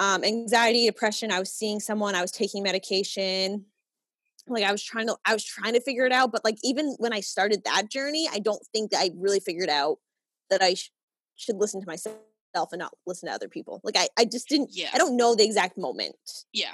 um, 0.00 0.24
anxiety, 0.24 0.86
depression. 0.86 1.30
I 1.30 1.38
was 1.38 1.52
seeing 1.52 1.78
someone. 1.78 2.16
I 2.16 2.22
was 2.22 2.32
taking 2.32 2.64
medication 2.64 3.66
like 4.48 4.64
i 4.64 4.72
was 4.72 4.82
trying 4.82 5.06
to 5.06 5.16
i 5.24 5.32
was 5.32 5.44
trying 5.44 5.74
to 5.74 5.80
figure 5.80 6.04
it 6.04 6.12
out 6.12 6.32
but 6.32 6.44
like 6.44 6.56
even 6.62 6.94
when 6.98 7.12
i 7.12 7.20
started 7.20 7.62
that 7.64 7.88
journey 7.90 8.28
i 8.32 8.38
don't 8.38 8.64
think 8.72 8.90
that 8.90 9.00
i 9.00 9.10
really 9.16 9.40
figured 9.40 9.68
out 9.68 9.98
that 10.50 10.62
i 10.62 10.74
sh- 10.74 10.90
should 11.36 11.56
listen 11.56 11.80
to 11.80 11.86
myself 11.86 12.16
and 12.72 12.80
not 12.80 12.92
listen 13.06 13.28
to 13.28 13.34
other 13.34 13.48
people 13.48 13.80
like 13.84 13.96
i 13.96 14.08
i 14.18 14.24
just 14.24 14.48
didn't 14.48 14.70
yeah 14.72 14.88
i 14.92 14.98
don't 14.98 15.16
know 15.16 15.34
the 15.34 15.44
exact 15.44 15.78
moment 15.78 16.16
yeah 16.52 16.72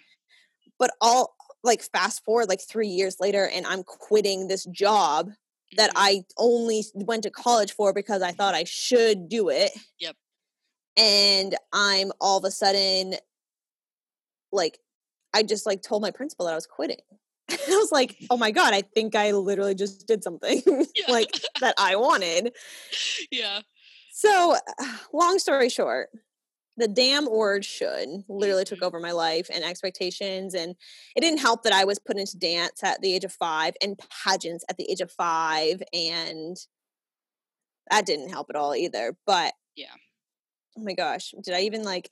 but 0.78 0.90
all 1.00 1.34
like 1.62 1.82
fast 1.82 2.24
forward 2.24 2.48
like 2.48 2.60
three 2.60 2.88
years 2.88 3.16
later 3.20 3.48
and 3.52 3.66
i'm 3.66 3.82
quitting 3.82 4.48
this 4.48 4.64
job 4.66 5.26
mm-hmm. 5.26 5.76
that 5.76 5.90
i 5.96 6.24
only 6.38 6.84
went 6.94 7.22
to 7.22 7.30
college 7.30 7.72
for 7.72 7.92
because 7.92 8.22
i 8.22 8.32
thought 8.32 8.54
i 8.54 8.64
should 8.64 9.28
do 9.28 9.48
it 9.48 9.72
yep 9.98 10.16
and 10.96 11.54
i'm 11.72 12.12
all 12.20 12.38
of 12.38 12.44
a 12.44 12.50
sudden 12.50 13.14
like 14.52 14.78
i 15.34 15.42
just 15.42 15.66
like 15.66 15.82
told 15.82 16.02
my 16.02 16.10
principal 16.10 16.46
that 16.46 16.52
i 16.52 16.56
was 16.56 16.66
quitting 16.66 16.98
I 17.50 17.76
was 17.76 17.92
like, 17.92 18.16
oh 18.30 18.36
my 18.36 18.50
God, 18.50 18.74
I 18.74 18.82
think 18.82 19.14
I 19.14 19.30
literally 19.30 19.74
just 19.74 20.06
did 20.06 20.24
something 20.24 20.62
like 21.08 21.30
that 21.60 21.74
I 21.78 21.96
wanted. 21.96 22.52
Yeah. 23.30 23.60
So, 24.12 24.56
long 25.12 25.38
story 25.38 25.68
short, 25.68 26.08
the 26.76 26.88
damn 26.88 27.30
word 27.30 27.64
should 27.64 28.24
literally 28.28 28.64
took 28.64 28.78
mm-hmm. 28.78 28.86
over 28.86 29.00
my 29.00 29.12
life 29.12 29.48
and 29.52 29.64
expectations. 29.64 30.54
And 30.54 30.74
it 31.14 31.20
didn't 31.20 31.40
help 31.40 31.62
that 31.64 31.72
I 31.72 31.84
was 31.84 31.98
put 31.98 32.18
into 32.18 32.38
dance 32.38 32.82
at 32.82 33.00
the 33.00 33.14
age 33.14 33.24
of 33.24 33.32
five 33.32 33.74
and 33.82 33.98
pageants 34.24 34.64
at 34.68 34.76
the 34.76 34.90
age 34.90 35.00
of 35.00 35.10
five. 35.10 35.82
And 35.92 36.56
that 37.90 38.06
didn't 38.06 38.30
help 38.30 38.48
at 38.50 38.56
all 38.56 38.74
either. 38.74 39.16
But 39.26 39.54
yeah. 39.76 39.94
Oh 40.76 40.82
my 40.82 40.94
gosh. 40.94 41.34
Did 41.42 41.54
I 41.54 41.62
even 41.62 41.82
like 41.82 42.10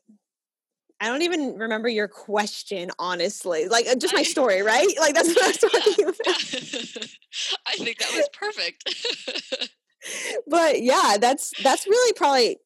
I 1.00 1.09
don't 1.09 1.23
even 1.23 1.59
remember 1.59 1.88
your 1.88 2.09
question, 2.09 2.90
honestly. 2.99 3.68
Like 3.68 3.87
uh, 3.87 3.97
just 3.97 4.14
my 4.14 4.23
story, 4.23 4.62
right? 4.62 4.88
Like 4.99 5.14
that's 5.14 5.28
what 5.28 5.42
I 5.42 5.49
was 5.49 5.59
talking 5.59 6.04
about. 6.04 7.09
I 7.66 7.76
think 7.76 7.99
that 7.99 8.12
was 8.12 8.28
perfect. 8.33 9.71
but 10.47 10.83
yeah, 10.83 11.16
that's 11.21 11.52
that's 11.62 11.87
really 11.87 12.12
probably 12.14 12.59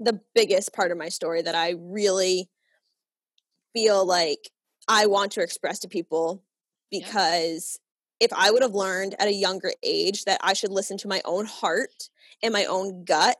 the 0.00 0.20
biggest 0.34 0.72
part 0.74 0.90
of 0.90 0.98
my 0.98 1.08
story 1.08 1.42
that 1.42 1.54
I 1.54 1.74
really 1.78 2.50
feel 3.74 4.04
like 4.04 4.50
I 4.88 5.06
want 5.06 5.32
to 5.32 5.42
express 5.42 5.80
to 5.80 5.88
people 5.88 6.42
because 6.90 7.78
yeah. 8.20 8.26
if 8.26 8.32
I 8.32 8.50
would 8.50 8.62
have 8.62 8.74
learned 8.74 9.14
at 9.18 9.28
a 9.28 9.32
younger 9.32 9.72
age 9.82 10.24
that 10.24 10.40
I 10.42 10.54
should 10.54 10.70
listen 10.70 10.96
to 10.98 11.08
my 11.08 11.20
own 11.24 11.44
heart 11.44 12.08
and 12.42 12.52
my 12.52 12.64
own 12.64 13.04
gut 13.04 13.36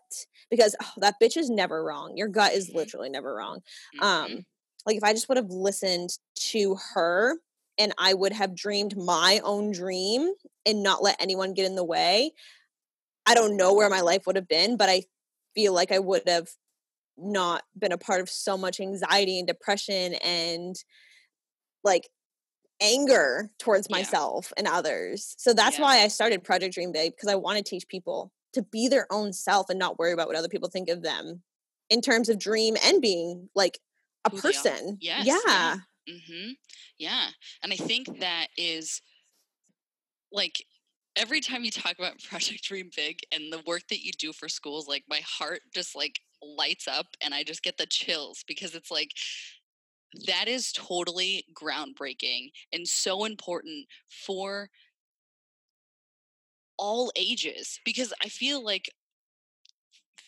because 0.50 0.74
oh, 0.82 0.92
that 0.98 1.14
bitch 1.22 1.36
is 1.36 1.50
never 1.50 1.84
wrong. 1.84 2.16
Your 2.16 2.28
gut 2.28 2.52
is 2.52 2.68
mm-hmm. 2.68 2.78
literally 2.78 3.10
never 3.10 3.34
wrong. 3.34 3.60
Mm-hmm. 4.00 4.04
Um, 4.04 4.46
like 4.86 4.96
if 4.96 5.04
I 5.04 5.12
just 5.12 5.28
would 5.28 5.36
have 5.36 5.50
listened 5.50 6.10
to 6.50 6.76
her 6.94 7.36
and 7.76 7.92
I 7.98 8.14
would 8.14 8.32
have 8.32 8.56
dreamed 8.56 8.96
my 8.96 9.40
own 9.44 9.70
dream 9.70 10.32
and 10.66 10.82
not 10.82 11.02
let 11.02 11.20
anyone 11.20 11.54
get 11.54 11.66
in 11.66 11.76
the 11.76 11.84
way, 11.84 12.32
I 13.26 13.34
don't 13.34 13.56
know 13.56 13.74
where 13.74 13.90
my 13.90 14.00
life 14.00 14.22
would 14.26 14.36
have 14.36 14.48
been, 14.48 14.76
but 14.76 14.88
I 14.88 15.02
feel 15.54 15.74
like 15.74 15.92
I 15.92 15.98
would 15.98 16.22
have 16.26 16.48
not 17.16 17.64
been 17.78 17.92
a 17.92 17.98
part 17.98 18.20
of 18.20 18.30
so 18.30 18.56
much 18.56 18.80
anxiety 18.80 19.38
and 19.38 19.46
depression 19.46 20.14
and 20.14 20.76
like 21.84 22.08
anger 22.80 23.50
towards 23.58 23.88
Yeah. 23.90 23.96
myself 23.96 24.52
and 24.56 24.66
others. 24.66 25.34
So 25.36 25.52
that's 25.52 25.78
Yeah. 25.78 25.84
why 25.84 26.00
I 26.00 26.08
started 26.08 26.44
Project 26.44 26.74
Dream 26.74 26.92
Big 26.92 27.14
because 27.14 27.28
I 27.28 27.34
want 27.34 27.58
to 27.58 27.64
teach 27.64 27.88
people 27.88 28.32
to 28.54 28.62
be 28.62 28.88
their 28.88 29.06
own 29.10 29.32
self 29.32 29.70
and 29.70 29.78
not 29.78 29.98
worry 29.98 30.12
about 30.12 30.28
what 30.28 30.36
other 30.36 30.48
people 30.48 30.68
think 30.68 30.88
of 30.88 31.02
them 31.02 31.42
in 31.90 32.00
terms 32.00 32.28
of 32.28 32.38
dream 32.38 32.76
and 32.84 33.00
being 33.00 33.48
like 33.54 33.78
a 34.24 34.30
Who 34.30 34.40
person. 34.40 34.98
Yes, 35.00 35.26
yeah. 35.26 35.38
yeah. 35.46 35.76
Mm-hmm. 36.08 36.50
Yeah. 36.98 37.26
And 37.62 37.72
I 37.72 37.76
think 37.76 38.20
that 38.20 38.48
is 38.56 39.02
like 40.32 40.64
every 41.16 41.40
time 41.40 41.64
you 41.64 41.70
talk 41.70 41.94
about 41.98 42.22
Project 42.28 42.64
Dream 42.64 42.90
Big 42.96 43.20
and 43.32 43.52
the 43.52 43.62
work 43.66 43.82
that 43.90 44.04
you 44.04 44.12
do 44.12 44.32
for 44.32 44.48
schools, 44.48 44.88
like 44.88 45.04
my 45.08 45.20
heart 45.24 45.60
just 45.74 45.94
like 45.94 46.20
lights 46.42 46.86
up 46.86 47.06
and 47.22 47.34
I 47.34 47.42
just 47.42 47.62
get 47.62 47.76
the 47.76 47.86
chills 47.86 48.44
because 48.46 48.74
it's 48.74 48.90
like 48.90 49.10
that 50.26 50.48
is 50.48 50.72
totally 50.72 51.44
groundbreaking 51.52 52.50
and 52.72 52.86
so 52.86 53.24
important 53.24 53.86
for 54.08 54.70
all 56.78 57.12
ages 57.16 57.80
because 57.84 58.12
I 58.22 58.28
feel 58.28 58.64
like 58.64 58.90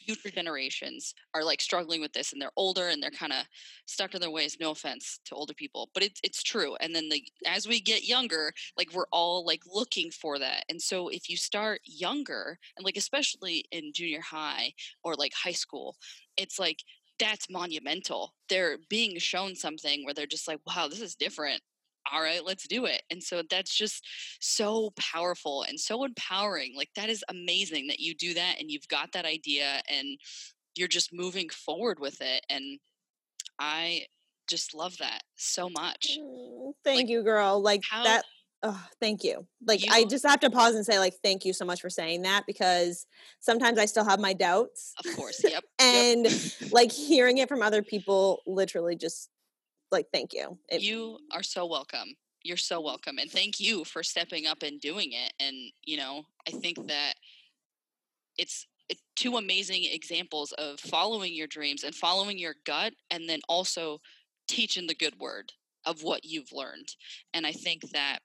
future 0.05 0.31
generations 0.31 1.15
are 1.35 1.45
like 1.45 1.61
struggling 1.61 2.01
with 2.01 2.13
this 2.13 2.33
and 2.33 2.41
they're 2.41 2.51
older 2.57 2.89
and 2.89 3.03
they're 3.03 3.11
kind 3.11 3.33
of 3.33 3.45
stuck 3.87 4.15
in 4.15 4.21
their 4.21 4.31
ways 4.31 4.57
no 4.61 4.71
offense 4.71 5.21
to 5.25 5.35
older 5.35 5.55
people 5.55 5.91
but 5.95 6.03
it's 6.03 6.21
it's 6.25 6.43
true 6.43 6.77
and 6.81 6.95
then 6.95 7.09
the 7.09 7.23
as 7.47 7.69
we 7.69 7.81
get 7.81 8.09
younger 8.09 8.53
like 8.77 8.93
we're 8.93 9.07
all 9.13 9.45
like 9.45 9.63
looking 9.73 10.11
for 10.11 10.39
that 10.39 10.65
and 10.69 10.81
so 10.81 11.09
if 11.09 11.29
you 11.29 11.37
start 11.37 11.81
younger 11.85 12.59
and 12.77 12.85
like 12.85 12.97
especially 12.97 13.65
in 13.71 13.93
junior 13.95 14.21
high 14.21 14.73
or 15.05 15.15
like 15.15 15.33
high 15.35 15.53
school 15.53 15.97
it's 16.37 16.59
like 16.59 16.79
that's 17.19 17.51
monumental 17.51 18.35
they're 18.49 18.79
being 18.89 19.19
shown 19.19 19.55
something 19.55 20.05
where 20.05 20.15
they're 20.15 20.27
just 20.27 20.49
like 20.49 20.61
wow 20.67 20.89
this 20.89 21.03
is 21.03 21.15
different 21.15 21.61
all 22.13 22.23
right 22.23 22.45
let's 22.45 22.67
do 22.67 22.87
it 22.87 23.03
and 23.11 23.23
so 23.23 23.43
that's 23.51 23.75
just 23.77 24.07
so 24.41 24.91
powerful 24.97 25.65
and 25.69 25.79
so 25.79 26.05
empowering 26.05 26.73
like 26.77 26.91
that 26.97 27.09
is 27.09 27.23
amazing 27.29 27.87
that 27.89 28.01
you 28.01 28.15
do 28.15 28.35
that 28.35 28.57
and 28.59 28.71
you've 28.71 28.89
got 28.89 29.13
that 29.13 29.25
idea 29.25 29.81
and 29.89 30.19
you're 30.77 30.89
just 30.89 31.13
moving 31.13 31.49
forward 31.51 31.99
with 32.01 32.21
it 32.21 32.45
and 32.49 32.79
i 33.59 34.03
just 34.49 34.75
love 34.75 34.97
that 34.99 35.23
so 35.37 35.69
much 35.71 36.19
Mm, 36.21 36.73
Thank 36.85 36.97
Like, 36.99 37.09
you, 37.09 37.23
girl. 37.23 37.61
Like 37.63 37.83
how- 37.89 38.05
that. 38.05 38.25
Oh, 38.63 38.87
thank 39.01 39.25
you. 39.25 39.47
Like 39.67 39.81
I 39.91 40.05
just 40.05 40.27
have 40.27 40.41
to 40.41 40.51
pause 40.51 40.75
and 40.75 40.85
say, 40.85 40.99
like, 40.99 41.15
thank 41.25 41.47
you 41.47 41.55
so 41.55 41.65
much 41.65 41.81
for 41.81 41.89
saying 41.89 42.23
that 42.23 42.45
because 42.47 43.07
sometimes 43.41 43.79
I 43.79 43.87
still 43.87 44.05
have 44.05 44.21
my 44.21 44.35
doubts. 44.35 44.93
of 45.03 45.17
course 45.17 45.41
yep 45.43 45.65
And 45.81 46.25
yep. 46.27 46.43
like 46.73 46.93
hearing 46.93 47.39
it 47.39 47.49
from 47.49 47.63
other 47.63 47.83
people 47.83 48.43
literally 48.47 48.97
just 48.97 49.31
like 49.91 50.07
thank 50.13 50.33
you. 50.33 50.59
It, 50.69 50.83
you 50.83 51.19
are 51.33 51.43
so 51.43 51.67
welcome 51.67 52.15
you're 52.43 52.57
so 52.57 52.81
welcome 52.81 53.19
and 53.19 53.31
thank 53.31 53.61
you 53.61 53.85
for 53.85 54.03
stepping 54.03 54.47
up 54.47 54.63
and 54.63 54.81
doing 54.81 55.13
it 55.13 55.33
and 55.41 55.55
you 55.85 55.97
know 55.97 56.23
i 56.49 56.51
think 56.51 56.87
that 56.87 57.15
it's 58.39 58.67
eh, 58.91 58.95
two 59.17 59.37
amazing 59.37 59.85
examples 59.91 60.53
of 60.53 60.81
following 60.81 61.35
your 61.35 61.47
dreams 61.47 61.85
and 61.85 61.95
following 61.95 62.39
your 62.39 62.55
gut 62.65 62.95
and 63.11 63.29
then 63.29 63.41
also 63.49 64.01
teaching 64.49 64.87
the 64.87 64.95
good 64.95 65.19
word 65.19 65.53
of 65.85 66.03
what 66.03 66.25
you've 66.25 66.53
learned 66.53 66.95
and 67.35 67.47
i 67.47 67.53
think 67.53 67.83
that 67.91 68.21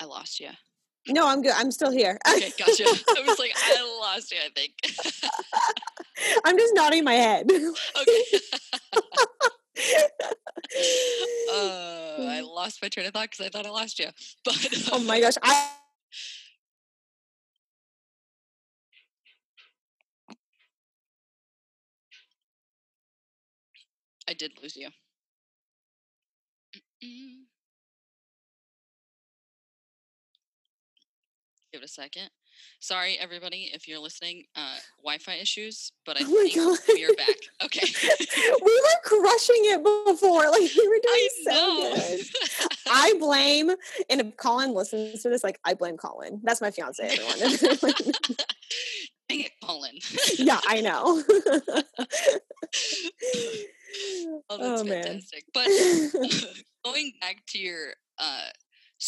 i 0.00 0.04
lost 0.04 0.40
you 0.40 0.48
no, 1.08 1.28
I'm 1.28 1.40
good. 1.40 1.52
I'm 1.54 1.70
still 1.70 1.92
here. 1.92 2.18
okay 2.28 2.50
gotcha 2.58 2.82
i 2.84 3.22
was 3.24 3.38
like 3.38 3.52
i 3.56 3.98
lost 4.00 4.32
you 4.32 4.38
i 4.44 4.48
think 4.48 4.72
I'm 6.44 6.56
just 6.58 6.74
nodding 6.74 7.04
my 7.04 7.14
head. 7.14 7.50
okay 7.50 8.22
uh, 11.52 12.16
i 12.28 12.40
lost 12.42 12.80
my 12.80 12.88
train 12.88 13.06
of 13.06 13.12
thought 13.12 13.28
because 13.30 13.44
i 13.44 13.48
thought 13.50 13.66
i 13.66 13.70
lost 13.70 13.98
you 13.98 14.06
but 14.44 14.56
oh 14.92 14.98
my 15.00 15.20
gosh. 15.20 15.34
I 15.42 15.72
I 24.28 24.34
did 24.34 24.52
lose 24.60 24.76
you. 24.76 24.88
Mm. 27.04 27.44
Give 31.72 31.82
it 31.82 31.84
a 31.84 31.88
second. 31.88 32.30
Sorry, 32.80 33.18
everybody, 33.18 33.70
if 33.72 33.88
you're 33.88 33.98
listening. 33.98 34.44
Uh, 34.54 34.76
Wi-Fi 35.02 35.34
issues, 35.34 35.92
but 36.04 36.16
I 36.20 36.24
Oh 36.24 36.46
think 36.46 36.88
we 36.88 37.04
are 37.04 37.14
back. 37.14 37.36
Okay. 37.64 37.86
we 38.64 38.82
were 38.82 39.00
crushing 39.04 39.62
it 39.64 39.82
before. 40.06 40.44
Like 40.50 40.70
we 40.76 40.88
were 40.88 41.00
doing 41.02 41.04
I 41.06 41.28
so 41.44 41.50
know. 41.50 41.94
good. 41.96 42.20
I 42.88 43.14
blame, 43.20 43.70
and 44.10 44.20
if 44.20 44.36
Colin 44.36 44.72
listens 44.74 45.22
to 45.22 45.28
this, 45.30 45.42
like 45.44 45.58
I 45.64 45.74
blame 45.74 45.96
Colin. 45.96 46.40
That's 46.44 46.60
my 46.60 46.70
fiance, 46.70 47.02
everyone. 47.02 47.38
Dang 49.28 49.40
it, 49.40 49.52
Colin. 49.64 49.98
yeah, 50.38 50.60
I 50.68 50.80
know. 50.80 51.22
oh, 54.50 54.58
that's 54.58 54.80
Oh, 54.80 54.84
man. 54.84 55.02
fantastic. 55.04 55.44
But 55.52 55.68
going 56.84 57.12
back 57.20 57.42
to 57.48 57.58
your 57.58 57.94
uh 58.18 58.46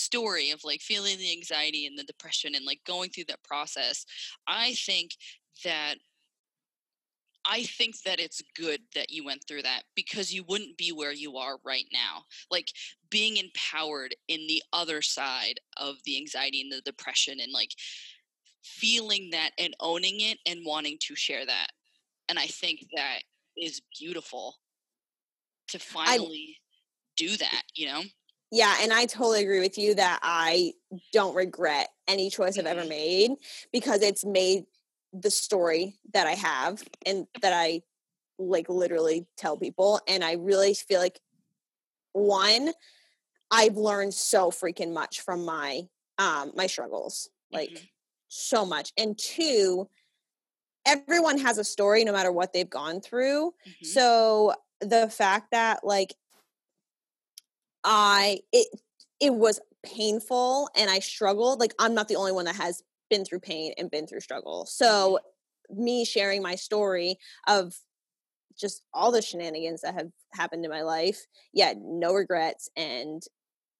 story 0.09 0.51
of 0.51 0.64
like 0.64 0.81
feeling 0.81 1.18
the 1.18 1.33
anxiety 1.33 1.87
and 1.87 1.99
the 1.99 2.05
depression 2.05 2.55
and 2.55 2.64
like 2.64 2.81
going 2.87 3.11
through 3.11 3.29
that 3.29 3.42
process 3.44 4.07
i 4.47 4.73
think 4.87 5.11
that 5.64 5.97
i 7.44 7.62
think 7.62 7.94
that 8.07 8.18
it's 8.18 8.40
good 8.57 8.81
that 8.94 9.11
you 9.11 9.23
went 9.23 9.42
through 9.47 9.61
that 9.61 9.83
because 9.94 10.33
you 10.33 10.42
wouldn't 10.49 10.79
be 10.79 10.92
where 10.92 11.12
you 11.12 11.37
are 11.37 11.59
right 11.62 11.85
now 11.92 12.23
like 12.51 12.68
being 13.11 13.37
empowered 13.37 14.14
in 14.29 14.40
the 14.49 14.62
other 14.73 15.03
side 15.03 15.61
of 15.77 15.97
the 16.07 16.16
anxiety 16.16 16.62
and 16.62 16.73
the 16.73 16.81
depression 16.90 17.38
and 17.42 17.53
like 17.53 17.71
feeling 18.64 19.29
that 19.31 19.51
and 19.59 19.75
owning 19.81 20.21
it 20.21 20.38
and 20.47 20.61
wanting 20.64 20.97
to 21.03 21.14
share 21.14 21.44
that 21.44 21.68
and 22.31 22.38
i 22.38 22.47
think 22.47 22.81
that 22.97 23.18
is 23.59 23.83
beautiful 23.99 24.55
to 25.68 25.79
finally 25.79 26.57
do 27.18 27.37
that 27.37 27.62
you 27.75 27.87
know 27.87 28.03
yeah, 28.51 28.77
and 28.81 28.93
I 28.93 29.07
totally 29.07 29.43
agree 29.43 29.61
with 29.61 29.77
you 29.79 29.95
that 29.97 30.21
I 30.23 30.75
don't 31.13 31.35
regret 31.35 31.89
any 32.07 32.31
choice 32.31 32.59
I've 32.59 32.67
ever 32.67 32.85
Mhm. 32.85 32.89
made 32.89 33.33
because 33.73 34.03
it's 34.03 34.25
made 34.25 34.65
the 35.13 35.31
story 35.31 35.99
that 36.15 36.27
I 36.27 36.33
have 36.35 36.83
and 37.05 37.27
that 37.43 37.53
I 37.53 37.83
like 38.39 38.69
literally 38.69 39.27
tell 39.37 39.57
people. 39.59 40.01
And 40.09 40.25
I 40.25 40.35
really 40.35 40.75
feel 40.75 41.01
like 41.01 41.21
one, 42.13 42.73
I've 43.51 43.77
learned 43.77 44.15
so 44.15 44.51
freaking 44.51 44.93
much 44.95 45.21
from 45.23 45.45
my 45.45 45.89
um 46.19 46.53
my 46.57 46.67
struggles. 46.69 47.31
Like 47.53 47.71
Mhm. 47.71 47.89
so 48.29 48.67
much. 48.67 48.93
And 48.99 49.19
two, 49.19 49.89
everyone 50.87 51.39
has 51.39 51.59
a 51.59 51.65
story 51.65 52.05
no 52.05 52.13
matter 52.13 52.33
what 52.33 52.53
they've 52.53 52.69
gone 52.69 53.01
through. 53.01 53.53
Mhm. 53.67 53.99
So 53.99 54.55
the 54.81 55.09
fact 55.11 55.51
that 55.53 55.85
like 55.85 56.15
I 57.88 58.40
it 58.53 58.68
it 59.18 59.35
was 59.35 59.59
painful 59.83 60.68
and 60.77 60.90
I 60.90 61.01
struggled, 61.01 61.59
like 61.59 61.72
I'm 61.79 61.94
not 61.94 62.07
the 62.09 62.16
only 62.16 62.33
one 62.33 62.44
that 62.44 62.57
has 62.57 62.83
been 63.09 63.24
through 63.24 63.40
pain 63.40 63.72
and 63.79 63.90
been 63.90 64.07
through 64.07 64.20
struggle. 64.20 64.66
So 64.66 65.18
me 65.70 66.05
sharing 66.05 66.42
my 66.42 66.55
story 66.55 67.16
of 67.48 67.74
just 68.61 68.83
all 68.92 69.11
the 69.11 69.22
shenanigans 69.22 69.81
that 69.81 69.94
have 69.94 70.11
happened 70.35 70.64
in 70.66 70.70
my 70.70 70.83
life, 70.83 71.24
yeah, 71.55 71.72
no 71.79 72.12
regrets 72.12 72.68
and 72.77 73.22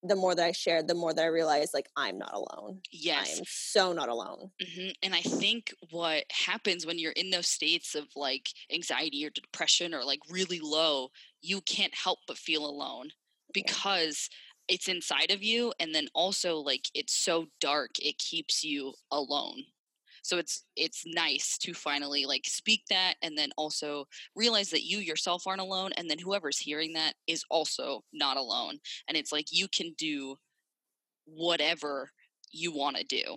the 0.02 0.16
more 0.16 0.34
that 0.34 0.46
I 0.46 0.52
shared, 0.52 0.88
the 0.88 0.94
more 0.94 1.12
that 1.12 1.22
I 1.22 1.26
realized 1.26 1.74
like 1.74 1.88
I'm 1.96 2.18
not 2.18 2.32
alone. 2.32 2.80
yes 2.90 3.34
I 3.34 3.38
am 3.38 3.44
so 3.46 3.92
not 3.92 4.08
alone. 4.08 4.50
hmm 4.62 4.88
And 5.02 5.14
I 5.14 5.20
think 5.20 5.74
what 5.90 6.24
happens 6.30 6.86
when 6.86 6.98
you're 6.98 7.12
in 7.12 7.30
those 7.30 7.48
states 7.48 7.94
of 7.94 8.06
like 8.16 8.48
anxiety 8.72 9.26
or 9.26 9.30
depression 9.30 9.92
or 9.92 10.02
like 10.04 10.20
really 10.30 10.60
low, 10.60 11.08
you 11.42 11.60
can't 11.60 11.94
help 11.94 12.20
but 12.26 12.38
feel 12.38 12.64
alone 12.64 13.10
because 13.52 14.28
it's 14.68 14.88
inside 14.88 15.30
of 15.30 15.42
you. 15.42 15.72
And 15.80 15.94
then 15.94 16.08
also, 16.14 16.56
like, 16.56 16.87
it's 16.94 17.14
so 17.14 17.46
dark, 17.61 17.90
it 18.00 18.18
keeps 18.18 18.62
you 18.64 18.94
alone. 19.11 19.64
So 20.22 20.37
it's 20.37 20.64
it's 20.76 21.04
nice 21.06 21.56
to 21.58 21.72
finally 21.72 22.26
like 22.26 22.44
speak 22.44 22.82
that 22.90 23.14
and 23.22 23.38
then 23.38 23.50
also 23.56 24.04
realize 24.37 24.68
that 24.70 24.84
you 24.84 24.98
yourself 24.98 25.46
aren't 25.46 25.61
alone 25.62 25.92
and 25.96 26.11
then 26.11 26.18
whoever's 26.18 26.58
hearing 26.58 26.92
that 26.94 27.14
is 27.26 27.44
also 27.50 28.02
not 28.12 28.37
alone 28.37 28.78
and 29.08 29.16
it's 29.16 29.32
like 29.32 29.46
you 29.50 29.68
can 29.68 29.94
do 29.96 30.37
whatever 31.24 32.11
you 32.52 32.72
want 32.72 32.96
to 32.96 33.04
do 33.04 33.37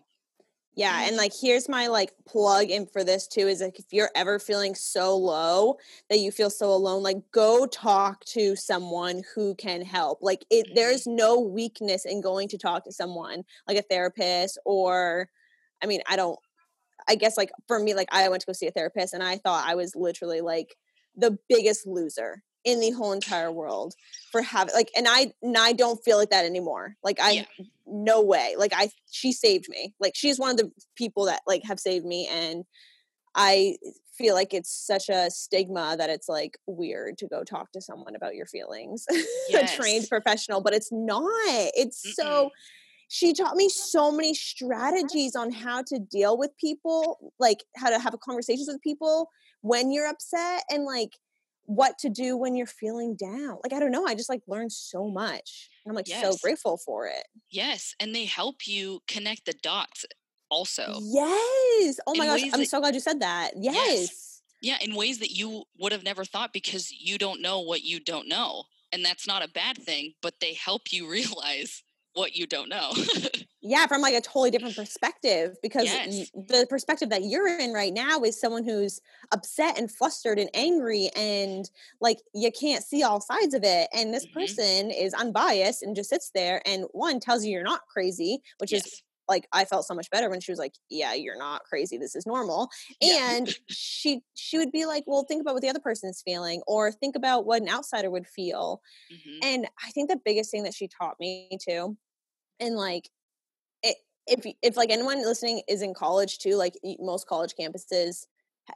Yeah, 0.75 1.01
Mm-hmm. 1.01 1.05
and 1.05 1.17
like 1.17 1.33
here's 1.39 1.67
my 1.67 1.87
like 1.87 2.13
plug 2.25 2.69
in 2.69 2.85
for 2.87 3.03
this 3.03 3.27
too 3.27 3.47
is 3.47 3.59
like 3.61 3.77
if 3.77 3.85
you're 3.91 4.09
ever 4.15 4.39
feeling 4.39 4.73
so 4.73 5.15
low 5.17 5.75
that 6.09 6.19
you 6.19 6.31
feel 6.31 6.49
so 6.49 6.71
alone, 6.71 7.03
like 7.03 7.17
go 7.31 7.65
talk 7.65 8.23
to 8.25 8.55
someone 8.55 9.23
who 9.35 9.53
can 9.55 9.81
help. 9.81 10.19
Like 10.21 10.45
it 10.49 10.67
Mhm. 10.67 10.75
there's 10.75 11.05
no 11.05 11.39
weakness 11.39 12.05
in 12.05 12.21
going 12.21 12.47
to 12.49 12.57
talk 12.57 12.85
to 12.85 12.91
someone 12.93 13.43
like 13.67 13.77
a 13.77 13.81
therapist 13.81 14.57
or 14.65 15.29
I 15.83 15.87
mean, 15.87 16.01
I 16.07 16.15
don't 16.15 16.39
I 17.07 17.15
guess 17.15 17.37
like 17.37 17.51
for 17.67 17.79
me 17.79 17.93
like 17.95 18.09
I 18.11 18.29
went 18.29 18.41
to 18.41 18.47
go 18.47 18.53
see 18.53 18.67
a 18.67 18.71
therapist 18.71 19.13
and 19.13 19.23
I 19.23 19.37
thought 19.37 19.67
I 19.67 19.75
was 19.75 19.95
literally 19.95 20.41
like 20.41 20.77
the 21.15 21.37
biggest 21.49 21.87
loser 21.87 22.43
in 22.63 22.79
the 22.79 22.91
whole 22.91 23.11
entire 23.11 23.51
world 23.51 23.95
for 24.31 24.41
having 24.41 24.73
like 24.75 24.91
and 24.95 25.07
I 25.09 25.33
and 25.41 25.57
I 25.57 25.73
don't 25.73 26.03
feel 26.03 26.17
like 26.17 26.29
that 26.29 26.45
anymore. 26.45 26.95
Like 27.03 27.19
I 27.21 27.31
Yeah. 27.31 27.65
no 27.85 28.21
way. 28.21 28.55
Like 28.57 28.73
I 28.75 28.89
she 29.09 29.31
saved 29.31 29.67
me. 29.69 29.93
Like 29.99 30.13
she's 30.15 30.39
one 30.39 30.51
of 30.51 30.57
the 30.57 30.71
people 30.95 31.25
that 31.25 31.41
like 31.47 31.63
have 31.65 31.79
saved 31.79 32.05
me 32.05 32.27
and 32.31 32.65
I 33.33 33.77
feel 34.17 34.35
like 34.35 34.53
it's 34.53 34.71
such 34.71 35.09
a 35.09 35.31
stigma 35.31 35.95
that 35.97 36.09
it's 36.09 36.29
like 36.29 36.57
weird 36.67 37.17
to 37.19 37.27
go 37.27 37.43
talk 37.43 37.71
to 37.71 37.81
someone 37.81 38.15
about 38.15 38.35
your 38.35 38.45
feelings. 38.45 39.05
a 39.55 39.65
trained 39.67 40.07
professional, 40.09 40.61
but 40.61 40.73
it's 40.73 40.91
not. 40.91 41.23
It's 41.75 42.05
Mm-mm. 42.05 42.13
so 42.13 42.49
she 43.07 43.33
taught 43.33 43.57
me 43.57 43.67
so 43.67 44.11
many 44.11 44.33
strategies 44.33 45.35
on 45.35 45.51
how 45.51 45.83
to 45.83 45.99
deal 45.99 46.37
with 46.37 46.55
people, 46.57 47.33
like 47.39 47.63
how 47.75 47.89
to 47.89 47.99
have 47.99 48.17
conversations 48.21 48.67
with 48.67 48.81
people 48.81 49.29
when 49.61 49.91
you're 49.91 50.07
upset 50.07 50.63
and 50.69 50.85
like 50.85 51.17
what 51.65 51.97
to 51.99 52.09
do 52.09 52.37
when 52.37 52.55
you're 52.55 52.65
feeling 52.65 53.15
down. 53.15 53.57
Like 53.63 53.73
I 53.73 53.79
don't 53.79 53.91
know, 53.91 54.05
I 54.05 54.15
just 54.15 54.29
like 54.29 54.41
learned 54.47 54.71
so 54.71 55.07
much. 55.09 55.69
And 55.85 55.91
I'm 55.91 55.95
like 55.95 56.07
so 56.07 56.35
grateful 56.41 56.77
for 56.77 57.07
it. 57.07 57.23
Yes, 57.49 57.95
and 57.99 58.13
they 58.13 58.25
help 58.25 58.67
you 58.67 59.01
connect 59.07 59.45
the 59.45 59.53
dots 59.61 60.05
also. 60.49 60.99
Yes. 61.01 61.99
Oh 62.05 62.15
my 62.15 62.25
gosh, 62.25 62.43
I'm 62.43 62.59
that- 62.59 62.69
so 62.69 62.79
glad 62.79 62.93
you 62.93 62.99
said 62.99 63.21
that. 63.21 63.51
Yes. 63.57 63.75
Yes. 63.75 64.27
Yeah, 64.63 64.77
in 64.79 64.93
ways 64.95 65.17
that 65.19 65.31
you 65.31 65.63
would 65.79 65.91
have 65.91 66.03
never 66.03 66.23
thought 66.23 66.53
because 66.53 66.91
you 66.91 67.17
don't 67.17 67.41
know 67.41 67.61
what 67.61 67.81
you 67.81 67.99
don't 67.99 68.27
know. 68.27 68.65
And 68.91 69.03
that's 69.03 69.25
not 69.25 69.43
a 69.43 69.49
bad 69.49 69.77
thing, 69.77 70.13
but 70.21 70.35
they 70.39 70.53
help 70.53 70.91
you 70.91 71.09
realize 71.11 71.81
what 72.13 72.35
you 72.35 72.45
don't 72.45 72.69
know. 72.69 72.91
Yeah, 73.63 73.85
from 73.85 74.01
like 74.01 74.15
a 74.15 74.21
totally 74.21 74.49
different 74.49 74.75
perspective 74.75 75.55
because 75.61 75.91
Yes. 75.91 76.31
the 76.33 76.65
perspective 76.67 77.09
that 77.09 77.25
you're 77.25 77.47
in 77.59 77.73
right 77.73 77.93
now 77.93 78.21
is 78.23 78.39
someone 78.39 78.63
who's 78.63 78.99
upset 79.31 79.77
and 79.77 79.91
flustered 79.91 80.39
and 80.39 80.49
angry 80.55 81.09
and 81.15 81.69
like 81.99 82.17
you 82.33 82.51
can't 82.51 82.83
see 82.83 83.03
all 83.03 83.21
sides 83.21 83.53
of 83.53 83.63
it 83.63 83.87
and 83.93 84.11
this 84.13 84.25
Mhm. 84.25 84.61
person 84.65 84.89
is 84.89 85.13
unbiased 85.13 85.83
and 85.83 85.95
just 85.95 86.09
sits 86.09 86.31
there 86.33 86.63
and 86.65 86.85
one 86.93 87.19
tells 87.19 87.45
you 87.45 87.51
you're 87.51 87.63
not 87.63 87.85
crazy, 87.87 88.41
which 88.57 88.73
is 88.73 89.03
like 89.29 89.47
I 89.53 89.63
felt 89.65 89.85
so 89.85 89.93
much 89.93 90.09
better 90.09 90.27
when 90.29 90.41
she 90.41 90.51
was 90.51 90.57
like, 90.59 90.73
"Yeah, 90.89 91.13
you're 91.13 91.37
not 91.37 91.63
crazy. 91.63 91.97
This 91.97 92.15
is 92.15 92.25
normal." 92.25 92.67
Yeah. 93.01 93.35
And 93.39 93.53
she 93.67 94.23
she 94.33 94.57
would 94.57 94.71
be 94.71 94.85
like, 94.87 95.03
"Well, 95.05 95.23
think 95.23 95.39
about 95.41 95.53
what 95.53 95.61
the 95.61 95.69
other 95.69 95.79
person's 95.79 96.21
feeling, 96.23 96.63
or 96.67 96.91
think 96.91 97.15
about 97.15 97.45
what 97.45 97.61
an 97.61 97.69
outsider 97.69 98.09
would 98.09 98.27
feel." 98.27 98.81
Mhm. 99.09 99.43
And 99.43 99.67
I 99.85 99.91
think 99.91 100.09
the 100.09 100.21
biggest 100.23 100.51
thing 100.51 100.63
that 100.63 100.75
she 100.75 100.87
taught 100.89 101.19
me 101.19 101.57
too, 101.67 101.97
and 102.59 102.75
like, 102.77 103.09
if 104.31 104.45
if 104.61 104.77
like 104.77 104.89
anyone 104.91 105.21
listening 105.23 105.61
is 105.67 105.81
in 105.81 105.93
college 105.93 106.39
too, 106.39 106.55
like 106.55 106.75
most 106.99 107.27
college 107.27 107.53
campuses, 107.59 108.25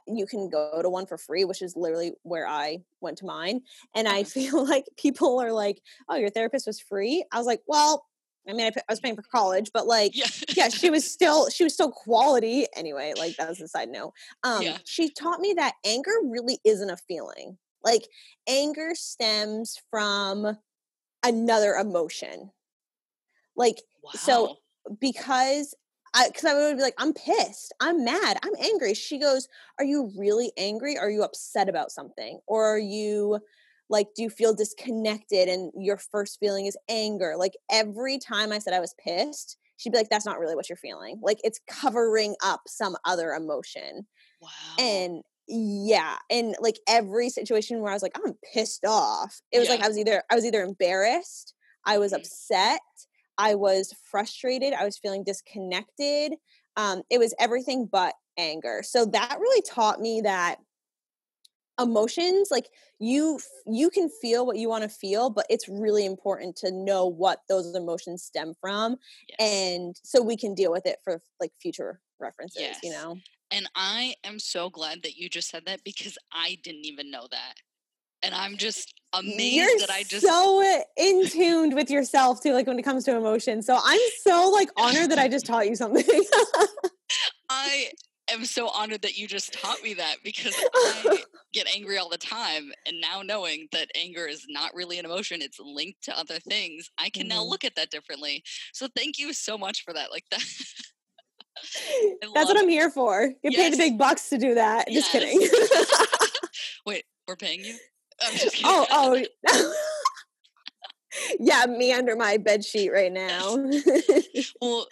you 0.06 0.26
can 0.26 0.48
go 0.48 0.80
to 0.82 0.90
one 0.90 1.06
for 1.06 1.18
free, 1.18 1.44
which 1.44 1.62
is 1.62 1.76
literally 1.76 2.12
where 2.22 2.46
I 2.46 2.78
went 3.00 3.18
to 3.18 3.26
mine. 3.26 3.62
And 3.94 4.08
I 4.08 4.24
feel 4.24 4.64
like 4.68 4.86
people 4.98 5.40
are 5.40 5.52
like, 5.52 5.82
"Oh, 6.08 6.16
your 6.16 6.30
therapist 6.30 6.66
was 6.66 6.80
free." 6.80 7.24
I 7.32 7.38
was 7.38 7.46
like, 7.46 7.62
"Well." 7.66 8.06
I 8.48 8.52
mean, 8.52 8.66
I, 8.66 8.70
I 8.88 8.92
was 8.92 9.00
paying 9.00 9.16
for 9.16 9.22
college, 9.22 9.70
but 9.74 9.88
like, 9.88 10.14
Yeah. 10.14 10.26
yeah, 10.54 10.68
she 10.68 10.88
was 10.88 11.04
still 11.10 11.50
she 11.50 11.64
was 11.64 11.74
still 11.74 11.90
quality 11.90 12.66
anyway. 12.76 13.14
Like 13.16 13.36
that 13.38 13.48
was 13.48 13.60
a 13.60 13.66
side 13.68 13.88
note. 13.88 14.12
Um, 14.44 14.62
Yeah. 14.62 14.78
she 14.84 15.10
taught 15.10 15.40
me 15.40 15.52
that 15.54 15.74
anger 15.84 16.12
really 16.24 16.60
isn't 16.64 16.90
a 16.90 16.96
feeling. 16.96 17.58
Like 17.82 18.06
anger 18.48 18.94
stems 18.94 19.80
from 19.90 20.58
another 21.24 21.74
emotion. 21.74 22.52
Like 23.56 23.82
wow. 24.02 24.12
so 24.14 24.58
because 25.00 25.74
I 26.14 26.28
because 26.28 26.44
I 26.44 26.54
would 26.54 26.76
be 26.76 26.82
like, 26.82 26.94
I'm 26.98 27.12
pissed, 27.12 27.72
I'm 27.80 28.04
mad, 28.04 28.38
I'm 28.42 28.54
angry. 28.58 28.94
She 28.94 29.18
goes, 29.18 29.48
Are 29.78 29.84
you 29.84 30.12
really 30.18 30.52
angry? 30.56 30.96
Are 30.98 31.10
you 31.10 31.22
upset 31.22 31.68
about 31.68 31.92
something? 31.92 32.40
Or 32.46 32.64
are 32.66 32.78
you 32.78 33.40
like, 33.88 34.08
do 34.16 34.22
you 34.22 34.30
feel 34.30 34.54
disconnected 34.54 35.48
and 35.48 35.72
your 35.76 35.96
first 35.98 36.38
feeling 36.40 36.66
is 36.66 36.76
anger? 36.88 37.34
Like 37.36 37.52
every 37.70 38.18
time 38.18 38.50
I 38.52 38.58
said 38.58 38.72
I 38.74 38.80
was 38.80 38.94
pissed, 39.02 39.58
she'd 39.76 39.92
be 39.92 39.98
like, 39.98 40.08
That's 40.10 40.26
not 40.26 40.38
really 40.38 40.56
what 40.56 40.68
you're 40.68 40.76
feeling. 40.76 41.18
Like 41.22 41.38
it's 41.44 41.60
covering 41.68 42.34
up 42.42 42.62
some 42.66 42.96
other 43.04 43.30
emotion. 43.32 44.06
wow. 44.40 44.78
And 44.78 45.22
yeah, 45.48 46.18
and 46.30 46.56
like 46.60 46.78
every 46.88 47.30
situation 47.30 47.80
where 47.80 47.90
I 47.90 47.94
was 47.94 48.02
like, 48.02 48.16
I'm 48.16 48.34
pissed 48.52 48.84
off, 48.84 49.40
it 49.52 49.60
was 49.60 49.68
like 49.68 49.82
I 49.82 49.88
was 49.88 49.98
either 49.98 50.22
I 50.30 50.34
was 50.34 50.44
either 50.44 50.62
embarrassed, 50.62 51.54
I 51.86 51.98
was 51.98 52.12
Mhm. 52.12 52.14
upset, 52.14 52.80
I 53.38 53.54
was 53.54 53.94
frustrated, 54.10 54.72
I 54.72 54.84
was 54.84 54.98
feeling 54.98 55.24
disconnected. 55.24 56.34
Um, 56.76 57.02
it 57.10 57.18
was 57.18 57.34
everything 57.38 57.88
but 57.90 58.14
anger. 58.38 58.82
So 58.82 59.06
that 59.06 59.38
really 59.40 59.62
taught 59.62 60.00
me 60.00 60.20
that 60.22 60.58
emotions 61.78 62.48
like 62.50 62.70
you 62.98 63.38
you 63.66 63.90
can 63.90 64.08
feel 64.08 64.46
what 64.46 64.56
you 64.56 64.66
want 64.66 64.82
to 64.82 64.88
feel 64.88 65.28
but 65.28 65.44
it's 65.50 65.68
really 65.68 66.06
important 66.06 66.56
to 66.56 66.72
know 66.72 67.04
what 67.04 67.40
those 67.50 67.74
emotions 67.74 68.22
stem 68.22 68.54
from 68.62 68.96
yes. 69.28 69.36
and 69.38 69.94
so 70.02 70.22
we 70.22 70.38
can 70.38 70.54
deal 70.54 70.72
with 70.72 70.86
it 70.86 70.96
for 71.04 71.20
like 71.38 71.52
future 71.60 72.00
references 72.18 72.78
you 72.82 72.90
know 72.90 73.18
And 73.50 73.68
I 73.76 74.14
am 74.24 74.38
so 74.38 74.70
glad 74.70 75.02
that 75.02 75.16
you 75.16 75.28
just 75.28 75.48
said 75.48 75.64
that 75.66 75.84
because 75.84 76.18
I 76.32 76.58
didn't 76.62 76.84
even 76.84 77.10
know 77.10 77.28
that. 77.30 77.54
And 78.22 78.34
I'm 78.34 78.56
just 78.56 78.92
amazed 79.12 79.54
You're 79.54 79.78
that 79.80 79.90
I 79.90 80.02
just 80.02 80.26
so 80.26 80.82
in 80.96 81.26
tuned 81.28 81.74
with 81.74 81.90
yourself 81.90 82.42
too, 82.42 82.52
like 82.52 82.66
when 82.66 82.78
it 82.78 82.82
comes 82.82 83.04
to 83.04 83.16
emotion. 83.16 83.62
So 83.62 83.78
I'm 83.82 84.00
so 84.22 84.50
like 84.50 84.68
honored 84.76 85.10
that 85.10 85.18
I 85.18 85.28
just 85.28 85.46
taught 85.46 85.68
you 85.68 85.76
something. 85.76 86.04
I 87.48 87.86
am 88.30 88.44
so 88.44 88.68
honored 88.68 89.02
that 89.02 89.16
you 89.16 89.28
just 89.28 89.52
taught 89.52 89.80
me 89.82 89.94
that 89.94 90.16
because 90.24 90.54
I 90.74 91.22
get 91.52 91.68
angry 91.74 91.98
all 91.98 92.08
the 92.08 92.18
time. 92.18 92.72
And 92.86 93.00
now 93.00 93.22
knowing 93.22 93.68
that 93.72 93.88
anger 93.94 94.26
is 94.26 94.44
not 94.48 94.74
really 94.74 94.98
an 94.98 95.04
emotion, 95.04 95.40
it's 95.40 95.60
linked 95.60 96.02
to 96.04 96.18
other 96.18 96.38
things, 96.40 96.90
I 96.98 97.10
can 97.10 97.28
now 97.28 97.42
Mhm. 97.44 97.48
look 97.50 97.64
at 97.64 97.76
that 97.76 97.90
differently. 97.90 98.42
So 98.72 98.88
thank 98.96 99.18
you 99.18 99.32
so 99.32 99.56
much 99.56 99.82
for 99.84 99.92
that. 99.94 100.10
Like 100.10 100.24
that. 100.30 100.42
That's 102.34 102.48
what 102.48 102.58
I'm 102.58 102.68
here 102.68 102.90
for. 102.90 103.32
Get 103.42 103.54
paid 103.54 103.72
the 103.72 103.76
big 103.78 103.98
bucks 103.98 104.28
to 104.30 104.38
do 104.38 104.54
that. 104.54 104.88
Just 104.88 105.10
kidding. 105.12 105.40
Wait, 106.86 107.04
we're 107.26 107.36
paying 107.36 107.64
you? 107.64 107.76
I'm 108.24 108.32
just 108.36 108.54
kidding. 108.56 108.64
oh, 108.66 108.86
oh. 108.90 109.74
yeah, 111.40 111.66
me 111.66 111.92
under 111.92 112.14
my 112.16 112.36
bed 112.36 112.64
sheet 112.64 112.90
right 112.92 113.12
now. 113.12 113.56
well, 114.60 114.86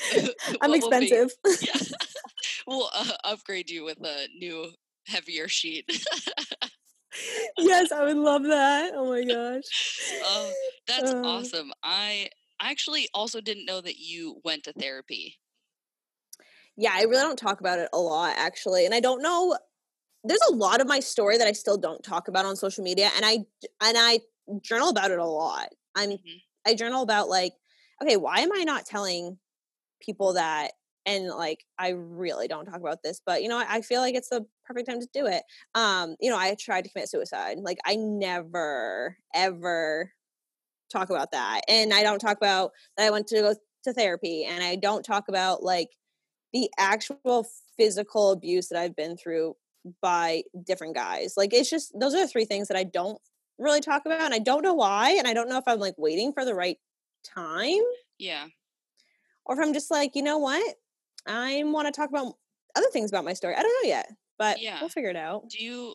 I'm 0.63 0.71
what 0.71 0.81
will 0.83 0.91
be- 1.01 1.07
expensive. 1.07 1.31
yeah. 1.63 1.97
We'll 2.67 2.89
uh, 2.95 3.11
upgrade 3.25 3.69
you 3.69 3.85
with 3.85 3.99
a 4.05 4.27
new, 4.39 4.71
heavier 5.07 5.49
sheet. 5.49 5.85
yes, 7.59 7.93
I 7.93 8.05
would 8.05 8.17
love 8.17 8.45
that. 8.45 8.93
Oh 8.95 9.11
my 9.11 9.23
gosh. 9.25 9.65
Oh, 10.25 10.53
That's 10.89 11.11
Uh. 11.13 11.23
awesome. 11.25 11.73
I 11.83 12.31
I 12.61 12.71
actually 12.71 13.09
also 13.13 13.41
didn't 13.43 13.67
know 13.67 13.81
that 13.83 13.97
you 13.99 14.41
went 14.45 14.65
to 14.65 14.73
therapy. 14.73 15.39
Yeah, 16.77 16.91
I 16.95 17.03
really 17.03 17.23
don't 17.23 17.39
talk 17.39 17.61
about 17.61 17.79
it 17.79 17.89
a 17.93 17.99
lot 17.99 18.35
actually. 18.39 18.87
And 18.87 18.95
I 18.95 19.01
don't 19.01 19.21
know 19.23 19.59
there's 20.25 20.41
a 20.51 20.55
lot 20.55 20.81
of 20.81 20.87
my 20.87 21.01
story 21.01 21.39
that 21.39 21.47
I 21.47 21.53
still 21.53 21.77
don't 21.79 22.03
talk 22.03 22.29
about 22.29 22.47
on 22.47 22.57
social 22.57 22.85
media 22.85 23.11
and 23.17 23.25
I 23.25 23.33
and 23.83 23.97
I 23.99 24.21
journal 24.63 24.89
about 24.91 25.11
it 25.11 25.19
a 25.19 25.25
lot. 25.27 25.69
I'm 25.95 26.11
Mhm. 26.13 26.43
I 26.67 26.75
journal 26.75 27.03
about 27.03 27.29
like 27.29 27.55
okay, 28.03 28.17
why 28.17 28.41
am 28.41 28.53
I 28.53 28.65
not 28.65 28.87
telling 28.87 29.39
people 30.01 30.35
that 30.35 30.73
and 31.07 31.29
like 31.29 31.65
I 31.79 31.91
really 31.91 32.49
don't 32.49 32.67
talk 32.67 32.81
about 32.81 33.03
this, 33.05 33.21
but 33.25 33.43
you 33.43 33.49
know, 33.49 33.59
I, 33.59 33.77
I 33.77 33.81
feel 33.83 34.01
like 34.01 34.15
it's 34.15 34.31
the 34.31 34.47
perfect 34.65 34.89
time 34.89 35.01
to 35.01 35.09
do 35.13 35.27
it. 35.27 35.43
Um, 35.75 36.17
you 36.21 36.31
know, 36.31 36.39
I 36.39 36.55
tried 36.61 36.85
to 36.85 36.91
commit 36.91 37.11
suicide. 37.11 37.59
Like 37.61 37.79
I 37.87 37.97
never 37.97 39.19
ever 39.35 40.13
talk 40.91 41.11
about 41.11 41.33
that. 41.33 41.63
And 41.69 41.93
I 41.93 42.03
don't 42.03 42.19
talk 42.19 42.37
about 42.37 42.73
that 42.97 43.07
I 43.07 43.11
went 43.11 43.27
to 43.29 43.41
go 43.41 43.55
to 43.85 43.93
therapy 43.93 44.45
and 44.45 44.63
I 44.63 44.77
don't 44.77 45.05
talk 45.05 45.29
about 45.29 45.63
like 45.63 45.91
the 46.53 46.71
actual 46.79 47.47
physical 47.77 48.33
abuse 48.33 48.69
that 48.69 48.81
I've 48.81 48.97
been 48.97 49.17
through 49.17 49.57
by 50.01 50.45
different 50.65 50.95
guys. 50.95 51.35
Like 51.37 51.53
it's 51.53 51.71
just 51.71 51.99
those 51.99 52.15
are 52.15 52.21
the 52.21 52.29
three 52.29 52.45
things 52.45 52.69
that 52.69 52.77
I 52.77 52.85
don't 52.85 53.21
really 53.59 53.81
talk 53.81 54.07
about 54.07 54.21
and 54.21 54.35
I 54.35 54.39
don't 54.39 54.63
know 54.63 54.75
why 54.75 55.13
and 55.13 55.27
I 55.29 55.35
don't 55.35 55.49
know 55.49 55.59
if 55.59 55.65
I'm 55.67 55.79
like 55.79 55.95
waiting 55.99 56.33
for 56.33 56.45
the 56.45 56.55
right 56.55 56.79
time 57.25 57.83
Yeah. 58.19 58.49
or 59.47 59.55
if 59.55 59.61
I'm 59.61 59.73
just 59.75 59.91
like, 59.91 60.15
you 60.15 60.23
know 60.23 60.39
what? 60.39 60.77
I 61.27 61.63
want 61.65 61.87
to 61.87 61.93
talk 61.93 62.11
about 62.11 62.35
other 62.77 62.89
things 62.93 63.11
about 63.11 63.25
my 63.25 63.33
story. 63.35 63.55
I 63.55 63.63
don't 63.63 63.83
know 63.83 63.89
yet, 63.89 64.11
but 64.39 64.61
Yeah. 64.61 64.81
we'll 64.81 64.89
figure 64.89 65.11
it 65.11 65.17
out. 65.17 65.49
Do 65.49 65.63
you 65.65 65.95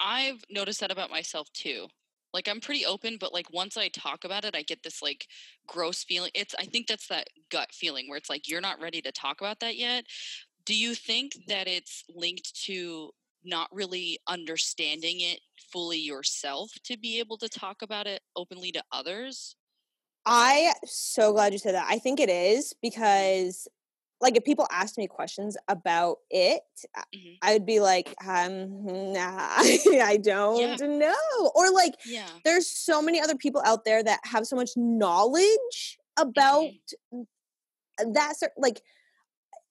I've 0.00 0.44
noticed 0.50 0.80
that 0.80 0.90
about 0.90 1.10
myself 1.10 1.52
too. 1.52 1.88
Like 2.32 2.48
I'm 2.48 2.60
pretty 2.60 2.86
open, 2.86 3.18
but 3.18 3.32
like 3.32 3.52
once 3.52 3.76
I 3.76 3.88
talk 3.88 4.24
about 4.24 4.44
it, 4.44 4.54
I 4.54 4.62
get 4.62 4.82
this 4.82 5.02
like 5.02 5.26
gross 5.66 6.04
feeling. 6.04 6.30
It's 6.34 6.54
I 6.58 6.64
think 6.64 6.86
that's 6.86 7.08
that 7.08 7.28
gut 7.50 7.72
feeling 7.72 8.08
where 8.08 8.16
it's 8.18 8.30
like 8.30 8.48
you're 8.48 8.60
not 8.60 8.80
ready 8.80 9.02
to 9.02 9.12
talk 9.12 9.40
about 9.40 9.60
that 9.60 9.76
yet. 9.76 10.06
Do 10.64 10.74
you 10.76 10.94
think 10.94 11.32
that 11.48 11.68
it's 11.68 12.04
linked 12.08 12.54
to 12.64 13.12
not 13.44 13.68
really 13.72 14.18
understanding 14.28 15.20
it 15.20 15.40
fully 15.72 15.98
yourself 15.98 16.70
to 16.84 16.98
be 16.98 17.18
able 17.18 17.38
to 17.38 17.48
talk 17.48 17.82
about 17.82 18.06
it 18.06 18.20
openly 18.36 18.72
to 18.72 18.82
others? 18.92 19.56
I 20.26 20.72
so 20.84 21.32
glad 21.32 21.52
you 21.52 21.58
said 21.58 21.74
that. 21.74 21.86
I 21.88 21.98
think 21.98 22.20
it 22.20 22.28
is 22.28 22.74
because 22.82 23.68
like 24.20 24.36
if 24.36 24.44
people 24.44 24.66
asked 24.70 24.98
me 24.98 25.06
questions 25.06 25.56
about 25.68 26.18
it, 26.30 26.62
mm-hmm. 27.14 27.34
I 27.42 27.54
would 27.54 27.64
be 27.64 27.80
like, 27.80 28.14
um, 28.26 28.84
nah, 29.12 29.18
I 29.58 30.18
don't 30.22 30.78
yeah. 30.78 30.86
know. 30.86 31.50
Or 31.54 31.72
like, 31.72 31.94
yeah. 32.04 32.28
there's 32.44 32.70
so 32.70 33.00
many 33.00 33.20
other 33.20 33.36
people 33.36 33.62
out 33.64 33.84
there 33.84 34.02
that 34.02 34.20
have 34.24 34.46
so 34.46 34.56
much 34.56 34.70
knowledge 34.76 35.98
about 36.18 36.64
mm-hmm. 37.14 38.12
that. 38.12 38.34
Like, 38.58 38.82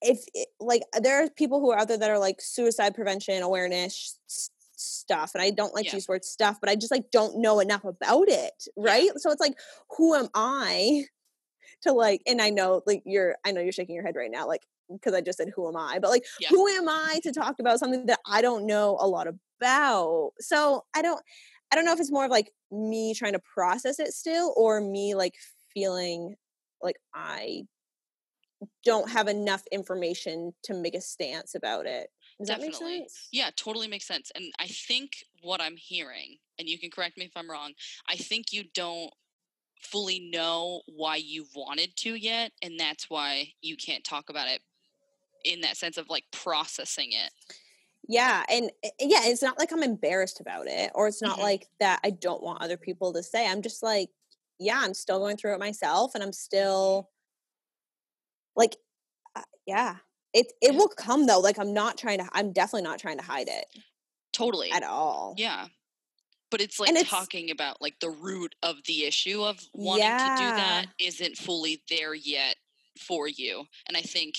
if 0.02 0.24
eh, 0.36 0.46
like 0.60 0.84
uh, 0.96 1.00
there 1.00 1.24
are 1.24 1.30
people 1.30 1.60
who 1.60 1.72
are 1.72 1.80
out 1.80 1.88
there 1.88 1.98
that 1.98 2.10
are 2.10 2.20
like 2.20 2.42
suicide 2.42 2.96
prevention 2.96 3.42
awareness 3.42 4.20
stuff 4.76 5.32
and 5.34 5.42
i 5.42 5.50
don't 5.50 5.76
like 5.76 5.86
yeah. 5.86 5.92
to 5.92 5.98
use 5.98 6.08
word 6.08 6.24
stuff 6.24 6.58
but 6.62 6.70
i 6.70 6.76
just 6.76 6.92
like 6.92 7.12
don't 7.12 7.38
know 7.38 7.60
enough 7.60 7.84
about 7.84 8.30
it 8.30 8.66
right 8.78 9.06
yeah. 9.06 9.12
so 9.18 9.32
it's 9.32 9.42
like 9.42 9.58
who 9.98 10.16
am 10.16 10.28
i 10.34 11.04
to 11.82 11.92
like 11.92 12.22
and 12.26 12.42
i 12.42 12.50
know 12.50 12.82
like 12.86 13.02
you're 13.06 13.36
i 13.46 13.52
know 13.52 13.62
you're 13.62 13.72
shaking 13.72 13.96
your 13.96 14.04
head 14.04 14.16
right 14.16 14.32
now 14.32 14.48
like 14.48 14.62
because 14.92 15.14
i 15.14 15.22
just 15.22 15.38
said 15.38 15.52
who 15.56 15.68
am 15.68 15.76
i 15.76 16.00
but 16.00 16.10
like 16.10 16.26
yeah. 16.40 16.50
who 16.50 16.68
am 16.68 16.88
i 16.88 17.20
to 17.24 17.32
talk 17.32 17.60
about 17.60 17.80
something 17.80 18.06
that 18.06 18.20
i 18.26 18.42
don't 18.42 18.66
know 18.66 18.98
a 19.00 19.08
lot 19.08 19.28
about 19.28 20.32
so 20.40 20.84
i 20.96 21.02
don't 21.02 21.22
i 21.72 21.76
don't 21.76 21.86
know 21.86 21.94
if 21.94 22.00
it's 22.00 22.12
more 22.12 22.26
of 22.26 22.32
like 22.32 22.52
me 22.72 23.14
trying 23.14 23.34
to 23.34 23.42
process 23.54 24.00
it 24.00 24.14
still 24.14 24.54
or 24.58 24.82
me 24.82 25.14
like 25.14 25.36
feeling 25.74 26.36
like 26.82 26.96
i 27.14 27.64
don't 28.84 29.10
have 29.10 29.28
enough 29.28 29.64
information 29.72 30.54
to 30.64 30.74
make 30.74 30.96
a 30.96 31.02
stance 31.02 31.56
about 31.56 31.86
it. 31.86 32.10
Does 32.40 32.48
Definitely. 32.48 32.72
that 32.72 32.84
make 32.84 33.00
sense? 33.02 33.28
Yeah, 33.32 33.50
totally 33.56 33.88
makes 33.88 34.08
sense. 34.08 34.32
And 34.36 34.46
I 34.60 34.68
think 34.68 35.12
what 35.42 35.62
I'm 35.62 35.76
hearing, 35.76 36.38
and 36.58 36.68
you 36.68 36.80
can 36.80 36.90
correct 36.90 37.18
me 37.18 37.26
if 37.26 37.32
I'm 37.36 37.50
wrong, 37.50 37.74
I 38.10 38.16
think 38.16 38.52
you 38.52 38.64
don't 38.74 39.12
fully 39.82 40.30
know 40.32 40.82
why 40.88 41.18
you 41.18 41.46
wanted 41.56 41.96
to 41.98 42.16
yet, 42.16 42.52
and 42.62 42.80
that's 42.80 43.10
why 43.10 43.50
you 43.62 43.78
can't 43.78 44.04
talk 44.04 44.30
about 44.30 44.48
it 44.48 44.62
in 45.46 45.62
that 45.62 45.78
sense 45.78 45.98
of 45.98 46.10
like 46.10 46.26
processing 46.32 47.12
it. 47.12 47.32
Yeah, 48.08 48.44
and 48.50 48.72
eh, 48.84 48.90
yeah, 49.00 49.22
it's 49.24 49.42
not 49.42 49.60
like 49.60 49.72
I'm 49.72 49.84
embarrassed 49.84 50.40
about 50.40 50.68
it, 50.68 50.92
or 50.96 51.08
it's 51.08 51.22
not 51.22 51.34
mm-hmm. 51.34 51.44
like 51.44 51.68
that 51.80 52.00
I 52.04 52.12
don't 52.12 52.44
want 52.44 52.62
other 52.62 52.78
people 52.78 53.14
to 53.14 53.24
say. 53.24 53.48
I'm 53.48 53.62
just 53.62 53.84
like, 53.84 54.10
yeah, 54.60 54.80
I'm 54.82 54.94
still 54.94 55.20
going 55.20 55.38
through 55.38 55.54
it 55.54 55.60
myself, 55.60 56.16
and 56.16 56.24
I'm 56.24 56.34
still 56.34 57.10
like 58.56 58.76
uh, 59.36 59.44
yeah. 59.66 59.98
It 60.34 60.54
it 60.62 60.76
will 60.76 60.90
come 60.90 61.26
though 61.26 61.40
like 61.40 61.58
i'm 61.58 61.74
not 61.74 61.98
trying 61.98 62.20
to 62.20 62.30
i'm 62.34 62.52
definitely 62.52 62.84
not 62.84 63.00
trying 63.00 63.18
to 63.18 63.24
hide 63.24 63.48
it 63.48 63.66
totally. 64.32 64.72
at 64.72 64.84
all. 64.84 65.34
Yeah. 65.38 65.66
But 66.52 66.62
it's 66.62 66.80
like 66.80 66.92
it's, 66.92 67.10
talking 67.10 67.50
about 67.50 67.82
like 67.82 67.96
the 68.00 68.12
root 68.12 68.54
of 68.62 68.76
the 68.86 69.06
issue 69.06 69.44
of 69.44 69.60
wanting 69.74 70.04
yeah. 70.04 70.36
to 70.36 70.44
do 70.44 70.50
that 70.56 70.86
isn't 71.00 71.38
fully 71.38 71.82
there 71.90 72.14
yet 72.14 72.56
for 73.00 73.28
you 73.28 73.64
and 73.88 73.98
i 73.98 74.02
think 74.02 74.36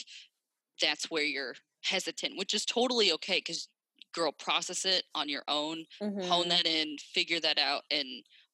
that's 0.81 1.11
where 1.11 1.25
you're 1.25 1.55
hesitant 1.83 2.37
which 2.37 2.55
is 2.55 2.65
totally 2.65 3.13
okay 3.13 3.39
because 3.39 3.69
girl 4.13 4.33
process 4.33 4.85
it 4.85 5.05
on 5.15 5.29
your 5.29 5.43
own 5.49 5.85
mm-hmm. 6.03 6.21
hone 6.23 6.49
that 6.49 6.67
in 6.67 6.97
figure 7.15 7.41
that 7.41 7.59
out 7.59 7.83
and 7.91 8.07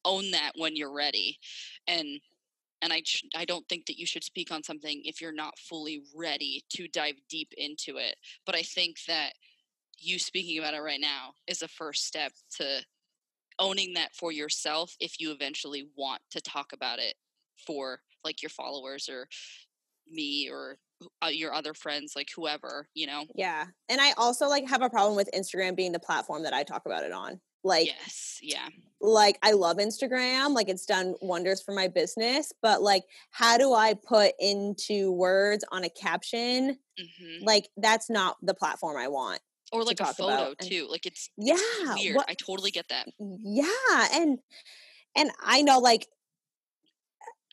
own 0.05 0.31
that 0.31 0.53
when 0.57 0.77
you're 0.77 0.95
ready 0.95 1.39
and 1.89 2.21
and 2.87 2.93
I 2.93 3.03
I 3.35 3.45
don't 3.45 3.69
think 3.69 3.87
that 3.87 3.99
you 3.99 4.07
should 4.07 4.23
speak 4.23 4.53
on 4.53 4.63
something 4.63 5.03
if 5.05 5.21
you're 5.21 5.33
not 5.33 5.59
fully 5.59 6.03
ready 6.15 6.63
to 6.71 6.87
dive 6.87 7.17
deep 7.29 7.53
into 7.57 7.97
it. 7.97 8.15
But 8.47 8.55
I 8.55 8.63
think 8.63 8.99
that 9.09 9.33
you 9.99 10.21
speaking 10.21 10.59
about 10.59 10.75
it 10.75 10.81
right 10.81 11.01
now 11.01 11.33
is 11.49 11.63
a 11.63 11.69
first 11.69 12.07
step 12.07 12.33
to 12.59 12.81
owning 13.59 13.95
that 13.95 14.15
for 14.15 14.31
yourself 14.31 14.95
if 15.01 15.19
you 15.19 15.33
eventually 15.33 15.89
want 15.97 16.23
to 16.31 16.41
talk 16.41 16.73
about 16.73 17.01
it 17.01 17.15
for 17.67 18.01
like 18.23 18.41
your 18.43 18.51
followers 18.51 19.09
or 19.09 19.27
me 20.09 20.49
or 20.49 20.77
uh, 21.25 21.29
your 21.29 21.55
other 21.55 21.75
friends 21.75 22.13
like 22.15 22.29
whoever 22.37 22.87
you 22.95 23.07
know 23.07 23.25
yeah 23.35 23.65
and 23.89 23.99
i 23.99 24.13
also 24.19 24.47
like 24.47 24.69
have 24.69 24.83
a 24.83 24.91
problem 24.91 25.17
with 25.17 25.29
instagram 25.35 25.75
being 25.75 25.93
the 25.93 25.99
platform 25.99 26.43
that 26.43 26.53
i 26.53 26.63
talk 26.63 26.83
about 26.85 27.03
it 27.03 27.13
on 27.13 27.41
like, 27.65 27.87
yes, 27.87 28.39
yeah. 28.43 28.69
Like, 29.01 29.39
I 29.43 29.53
love 29.53 29.77
Instagram. 29.77 30.55
Like, 30.55 30.69
it's 30.69 30.87
done 30.87 31.15
wonders 31.21 31.63
for 31.63 31.73
my 31.73 31.89
business. 31.89 32.53
But, 32.63 32.83
like, 32.83 33.05
how 33.31 33.59
do 33.59 33.75
I 33.75 33.95
put 33.95 34.33
into 34.39 35.13
words 35.13 35.65
on 35.71 35.85
a 35.85 35.89
caption? 35.89 36.79
Mm-hmm. 36.99 37.45
Like, 37.45 37.69
that's 37.77 38.09
not 38.09 38.37
the 38.43 38.55
platform 38.55 38.97
I 38.97 39.09
want. 39.09 39.41
Or 39.73 39.83
like 39.83 39.99
a 39.99 40.07
photo 40.07 40.55
too. 40.63 40.87
Like, 40.89 41.07
it's 41.07 41.29
yeah, 41.37 41.57
it's 41.59 42.01
weird. 42.01 42.17
What, 42.17 42.31
I 42.31 42.35
totally 42.35 42.71
get 42.71 42.89
that. 42.89 43.09
Yeah, 43.19 44.09
and 44.13 44.39
and 45.17 45.31
I 45.45 45.63
know 45.63 45.81
like 45.81 46.07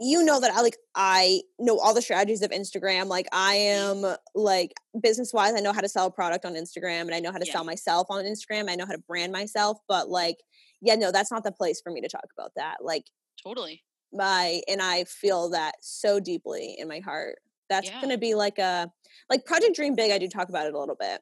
you 0.04 0.24
know 0.24 0.40
that 0.40 0.52
I 0.52 0.62
like 0.62 0.78
I 0.96 1.42
know 1.60 1.80
all 1.80 1.94
the 1.94 2.02
strategies 2.02 2.42
of 2.42 2.52
Instagram. 2.52 3.08
Like 3.08 3.28
I 3.32 3.56
mm-hmm. 3.56 4.06
am 4.06 4.16
like 4.36 4.74
business 5.00 5.34
wise, 5.34 5.54
I 5.56 5.60
know 5.60 5.74
how 5.74 5.82
to 5.82 5.90
sell 5.90 6.08
a 6.08 6.12
product 6.12 6.46
on 6.46 6.54
Instagram 6.54 7.02
and 7.02 7.16
I 7.16 7.20
know 7.20 7.32
how 7.32 7.38
to 7.38 7.46
yeah. 7.46 7.54
sell 7.54 7.64
myself 7.64 8.08
on 8.10 8.24
Instagram. 8.26 8.70
I 8.70 8.76
know 8.76 8.86
how 8.86 8.92
to 8.92 9.04
brand 9.08 9.32
myself, 9.32 9.80
but 9.88 10.10
like, 10.10 10.38
yeah, 10.82 10.96
no, 10.96 11.12
that's 11.12 11.32
not 11.32 11.44
the 11.44 11.52
place 11.52 11.82
for 11.82 11.92
me 11.92 12.02
to 12.02 12.10
talk 12.10 12.26
about 12.38 12.52
that. 12.56 12.78
Like 12.82 13.06
totally. 13.44 13.84
My 14.12 14.62
and 14.68 14.82
I 14.82 15.06
feel 15.06 15.50
that 15.52 15.76
so 15.82 16.20
deeply 16.20 16.76
in 16.78 16.88
my 16.88 17.00
heart. 17.00 17.38
That's 17.70 17.90
yeah. 17.90 18.02
gonna 18.02 18.18
be 18.18 18.36
like 18.36 18.60
a 18.60 18.92
like 19.30 19.46
Project 19.46 19.76
Dream 19.76 19.96
Big, 19.96 20.12
I 20.12 20.18
do 20.18 20.28
talk 20.28 20.50
about 20.50 20.68
it 20.68 20.74
a 20.74 20.80
little 20.80 20.98
bit. 21.00 21.22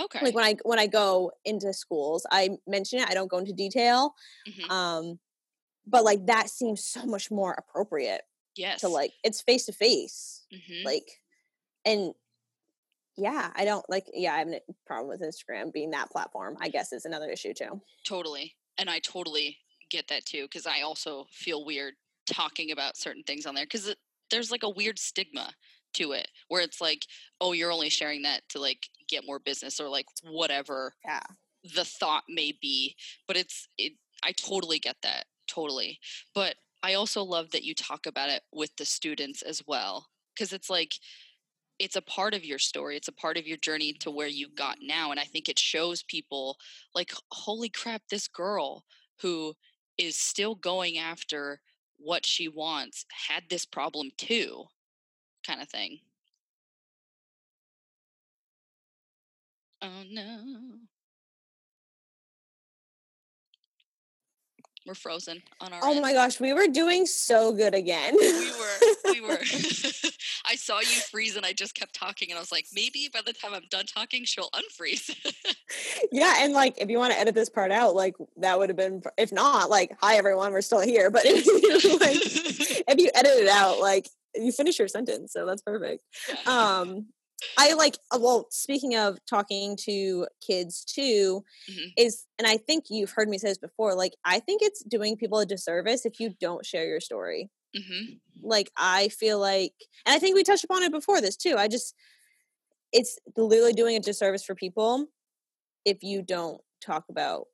Okay. 0.00 0.20
Like 0.22 0.34
when 0.34 0.44
I 0.44 0.54
when 0.62 0.78
I 0.78 0.86
go 0.86 1.32
into 1.44 1.72
schools, 1.72 2.24
I 2.30 2.50
mention 2.66 3.00
it. 3.00 3.08
I 3.08 3.14
don't 3.14 3.30
go 3.30 3.38
into 3.38 3.52
detail. 3.52 4.14
Mm-hmm. 4.48 4.70
Um 4.70 5.18
but 5.88 6.04
like 6.04 6.26
that 6.26 6.50
seems 6.50 6.84
so 6.84 7.04
much 7.04 7.30
more 7.30 7.54
appropriate 7.58 8.22
yes. 8.56 8.80
to 8.80 8.88
like 8.88 9.12
it's 9.24 9.40
face 9.40 9.66
to 9.66 9.72
face 9.72 10.44
mm-hmm. 10.52 10.84
like 10.84 11.08
and 11.84 12.12
yeah 13.16 13.50
i 13.56 13.64
don't 13.64 13.88
like 13.88 14.06
yeah 14.12 14.34
i 14.34 14.38
have 14.38 14.48
a 14.48 14.60
problem 14.86 15.08
with 15.08 15.22
instagram 15.22 15.72
being 15.72 15.90
that 15.90 16.10
platform 16.10 16.56
i 16.60 16.68
guess 16.68 16.92
is 16.92 17.04
another 17.04 17.28
issue 17.30 17.52
too. 17.54 17.80
Totally 18.06 18.54
and 18.78 18.88
i 18.88 18.98
totally 19.00 19.58
get 19.90 20.08
that 20.08 20.24
too 20.24 20.42
because 20.42 20.66
i 20.66 20.82
also 20.82 21.26
feel 21.30 21.64
weird 21.64 21.94
talking 22.26 22.70
about 22.70 22.96
certain 22.96 23.22
things 23.24 23.46
on 23.46 23.54
there 23.54 23.64
because 23.64 23.94
there's 24.30 24.50
like 24.50 24.62
a 24.62 24.70
weird 24.70 24.98
stigma 24.98 25.50
to 25.94 26.12
it 26.12 26.28
where 26.48 26.62
it's 26.62 26.80
like 26.80 27.06
oh 27.40 27.52
you're 27.52 27.72
only 27.72 27.88
sharing 27.88 28.22
that 28.22 28.42
to 28.50 28.60
like 28.60 28.88
get 29.08 29.26
more 29.26 29.38
business 29.38 29.80
or 29.80 29.88
like 29.88 30.06
whatever 30.22 30.94
yeah. 31.04 31.22
the 31.74 31.84
thought 31.84 32.24
may 32.28 32.52
be 32.60 32.94
but 33.26 33.36
it's 33.36 33.66
it 33.78 33.94
i 34.22 34.32
totally 34.32 34.78
get 34.78 34.96
that 35.02 35.24
totally. 35.48 35.98
But 36.34 36.56
I 36.82 36.94
also 36.94 37.22
love 37.22 37.50
that 37.52 37.64
you 37.64 37.74
talk 37.74 38.06
about 38.06 38.30
it 38.30 38.42
with 38.52 38.70
the 38.76 38.84
students 38.84 39.42
as 39.42 39.62
well 39.66 40.06
because 40.34 40.52
it's 40.52 40.70
like 40.70 40.94
it's 41.78 41.96
a 41.96 42.02
part 42.02 42.34
of 42.34 42.44
your 42.44 42.58
story 42.58 42.96
it's 42.96 43.08
a 43.08 43.12
part 43.12 43.36
of 43.36 43.46
your 43.46 43.56
journey 43.58 43.92
to 43.92 44.10
where 44.10 44.26
you 44.28 44.48
got 44.56 44.78
now 44.82 45.10
and 45.10 45.20
i 45.20 45.24
think 45.24 45.48
it 45.48 45.58
shows 45.58 46.02
people 46.04 46.56
like 46.94 47.12
holy 47.32 47.68
crap 47.68 48.02
this 48.10 48.28
girl 48.28 48.84
who 49.20 49.54
is 49.96 50.16
still 50.16 50.54
going 50.54 50.98
after 50.98 51.60
what 51.98 52.24
she 52.26 52.48
wants 52.48 53.04
had 53.28 53.44
this 53.48 53.64
problem 53.64 54.10
too 54.16 54.64
kind 55.46 55.60
of 55.62 55.68
thing 55.68 55.98
oh 59.82 60.04
no 60.10 60.78
We're 64.88 64.94
frozen 64.94 65.42
on 65.60 65.74
our. 65.74 65.80
Oh 65.82 65.92
end. 65.92 66.00
my 66.00 66.14
gosh, 66.14 66.40
we 66.40 66.54
were 66.54 66.66
doing 66.66 67.04
so 67.04 67.52
good 67.52 67.74
again. 67.74 68.16
we 68.18 68.50
were. 68.50 69.12
We 69.12 69.20
were. 69.20 69.36
I 70.46 70.56
saw 70.56 70.80
you 70.80 70.86
freeze, 70.86 71.36
and 71.36 71.44
I 71.44 71.52
just 71.52 71.74
kept 71.74 71.94
talking, 71.94 72.30
and 72.30 72.38
I 72.38 72.40
was 72.40 72.50
like, 72.50 72.64
maybe 72.72 73.10
by 73.12 73.20
the 73.20 73.34
time 73.34 73.52
I'm 73.52 73.66
done 73.68 73.84
talking, 73.84 74.24
she'll 74.24 74.48
unfreeze. 74.48 75.14
yeah, 76.12 76.36
and 76.38 76.54
like, 76.54 76.80
if 76.80 76.88
you 76.88 76.96
want 76.96 77.12
to 77.12 77.18
edit 77.18 77.34
this 77.34 77.50
part 77.50 77.70
out, 77.70 77.94
like 77.94 78.14
that 78.38 78.58
would 78.58 78.70
have 78.70 78.78
been. 78.78 79.02
If 79.18 79.30
not, 79.30 79.68
like, 79.68 79.94
hi 80.00 80.16
everyone, 80.16 80.52
we're 80.52 80.62
still 80.62 80.80
here. 80.80 81.10
But 81.10 81.26
if 81.26 81.44
you 81.44 81.98
like, 81.98 82.16
if 82.88 82.98
you 82.98 83.10
edit 83.14 83.32
it 83.42 83.48
out, 83.48 83.80
like 83.80 84.08
you 84.34 84.52
finish 84.52 84.78
your 84.78 84.88
sentence, 84.88 85.34
so 85.34 85.44
that's 85.44 85.60
perfect. 85.60 86.02
Yeah. 86.30 86.78
Um, 86.80 87.08
I 87.56 87.74
like 87.74 87.98
uh, 88.12 88.18
well 88.20 88.46
speaking 88.50 88.96
of 88.96 89.18
talking 89.26 89.76
to 89.84 90.26
kids 90.44 90.84
too 90.84 91.44
mm-hmm. 91.70 91.88
is 91.96 92.24
and 92.38 92.46
I 92.46 92.56
think 92.56 92.86
you've 92.90 93.12
heard 93.12 93.28
me 93.28 93.38
say 93.38 93.48
this 93.48 93.58
before 93.58 93.94
like 93.94 94.14
I 94.24 94.40
think 94.40 94.62
it's 94.62 94.82
doing 94.82 95.16
people 95.16 95.38
a 95.38 95.46
disservice 95.46 96.04
if 96.04 96.18
you 96.20 96.34
don't 96.40 96.66
share 96.66 96.86
your 96.86 97.00
story. 97.00 97.50
Mm-hmm. 97.76 98.14
Like 98.42 98.70
I 98.76 99.08
feel 99.08 99.38
like 99.38 99.72
and 100.04 100.14
I 100.14 100.18
think 100.18 100.34
we 100.34 100.42
touched 100.42 100.64
upon 100.64 100.82
it 100.82 100.92
before 100.92 101.20
this 101.20 101.36
too. 101.36 101.56
I 101.56 101.68
just 101.68 101.94
it's 102.92 103.18
literally 103.36 103.72
doing 103.72 103.96
a 103.96 104.00
disservice 104.00 104.44
for 104.44 104.54
people 104.54 105.06
if 105.84 106.02
you 106.02 106.22
don't 106.22 106.60
talk 106.80 107.04
about 107.08 107.46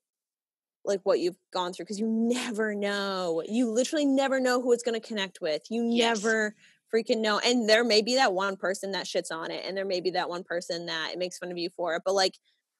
like 0.84 1.00
what 1.04 1.18
you've 1.18 1.38
gone 1.52 1.72
through 1.72 1.84
because 1.84 1.98
you 1.98 2.06
never 2.06 2.74
know. 2.74 3.42
You 3.46 3.70
literally 3.70 4.06
never 4.06 4.38
know 4.38 4.60
who 4.60 4.72
it's 4.72 4.82
going 4.82 5.00
to 5.00 5.06
connect 5.06 5.40
with. 5.40 5.62
You 5.70 5.88
yes. 5.90 6.22
never 6.22 6.54
freaking 6.92 7.20
know. 7.20 7.38
And 7.38 7.68
there 7.68 7.84
may 7.84 8.02
be 8.02 8.14
that 8.16 8.32
one 8.34 8.56
person 8.56 8.92
that 8.92 9.06
shits 9.06 9.30
on 9.32 9.50
it, 9.50 9.64
and 9.66 9.76
there 9.76 9.84
may 9.84 10.00
be 10.00 10.10
that 10.12 10.28
one 10.28 10.44
person 10.44 10.86
that 10.86 11.12
it 11.12 11.18
makes 11.18 11.38
fun 11.38 11.50
of 11.50 11.58
you 11.58 11.70
for 11.76 11.94
it. 11.96 12.02
But 12.04 12.14
like, 12.14 12.34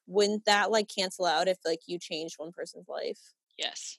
wouldn't 0.06 0.44
that 0.46 0.70
like 0.70 0.88
cancel 0.94 1.26
out 1.26 1.48
if 1.48 1.58
like 1.64 1.80
you 1.86 1.98
changed 1.98 2.36
one 2.38 2.52
person's 2.52 2.88
life? 2.88 3.20
Yes. 3.58 3.98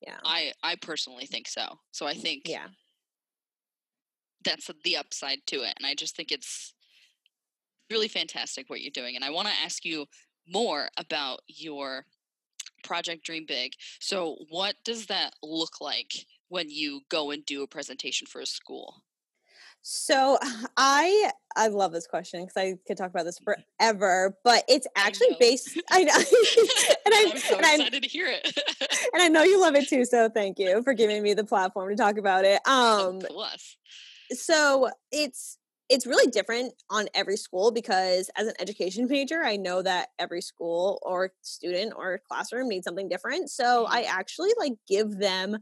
Yeah. 0.00 0.20
I 0.24 0.52
I 0.62 0.76
personally 0.76 1.26
think 1.26 1.48
so. 1.48 1.80
So 1.92 2.06
I 2.06 2.14
think 2.14 2.44
Yeah. 2.44 2.68
that's 4.44 4.70
the 4.84 4.96
upside 4.96 5.38
to 5.46 5.62
it 5.62 5.74
and 5.78 5.86
I 5.86 5.94
just 5.94 6.16
think 6.16 6.32
it's 6.32 6.74
really 7.90 8.08
fantastic 8.08 8.68
what 8.70 8.80
you're 8.80 8.90
doing 8.90 9.16
and 9.16 9.24
I 9.24 9.30
want 9.30 9.48
to 9.48 9.54
ask 9.54 9.84
you 9.84 10.06
more 10.46 10.88
about 10.96 11.40
your 11.46 12.06
project 12.84 13.24
dream 13.24 13.46
big. 13.46 13.74
So 14.00 14.36
what 14.50 14.76
does 14.84 15.06
that 15.08 15.34
look 15.42 15.80
like 15.80 16.26
when 16.48 16.70
you 16.70 17.02
go 17.10 17.30
and 17.32 17.44
do 17.46 17.62
a 17.62 17.68
presentation 17.68 18.26
for 18.26 18.40
a 18.40 18.46
school? 18.46 19.04
So 19.82 20.38
I 20.76 21.30
I 21.54 21.68
love 21.68 21.92
this 21.92 22.06
question 22.06 22.40
because 22.40 22.56
I 22.56 22.78
could 22.86 22.96
talk 22.96 23.10
about 23.10 23.24
this 23.24 23.38
forever, 23.38 24.38
but 24.42 24.64
it's 24.68 24.86
actually 24.96 25.30
know. 25.30 25.36
based. 25.38 25.78
I 25.90 26.04
know, 26.04 26.14
and 26.16 27.14
I 27.14 27.26
I'm 27.30 27.38
so 27.38 27.56
and 27.56 27.66
I 27.66 27.74
excited 27.74 28.02
to 28.02 28.08
hear 28.08 28.26
it. 28.26 28.58
and 29.12 29.22
I 29.22 29.28
know 29.28 29.42
you 29.42 29.60
love 29.60 29.74
it 29.74 29.88
too. 29.88 30.04
So 30.04 30.28
thank 30.30 30.58
you 30.58 30.82
for 30.82 30.94
giving 30.94 31.22
me 31.22 31.34
the 31.34 31.44
platform 31.44 31.90
to 31.90 31.96
talk 31.96 32.16
about 32.16 32.44
it. 32.44 32.66
Um, 32.66 33.18
Plus. 33.18 33.76
so 34.30 34.90
it's 35.10 35.58
it's 35.90 36.06
really 36.06 36.30
different 36.30 36.72
on 36.88 37.06
every 37.12 37.36
school 37.36 37.70
because 37.70 38.30
as 38.36 38.46
an 38.46 38.54
education 38.60 39.06
major, 39.08 39.42
I 39.42 39.56
know 39.56 39.82
that 39.82 40.08
every 40.18 40.40
school 40.40 40.98
or 41.02 41.32
student 41.42 41.92
or 41.94 42.22
classroom 42.26 42.68
needs 42.68 42.84
something 42.84 43.10
different. 43.10 43.50
So 43.50 43.84
I 43.86 44.02
actually 44.02 44.52
like 44.58 44.72
give 44.88 45.18
them 45.18 45.58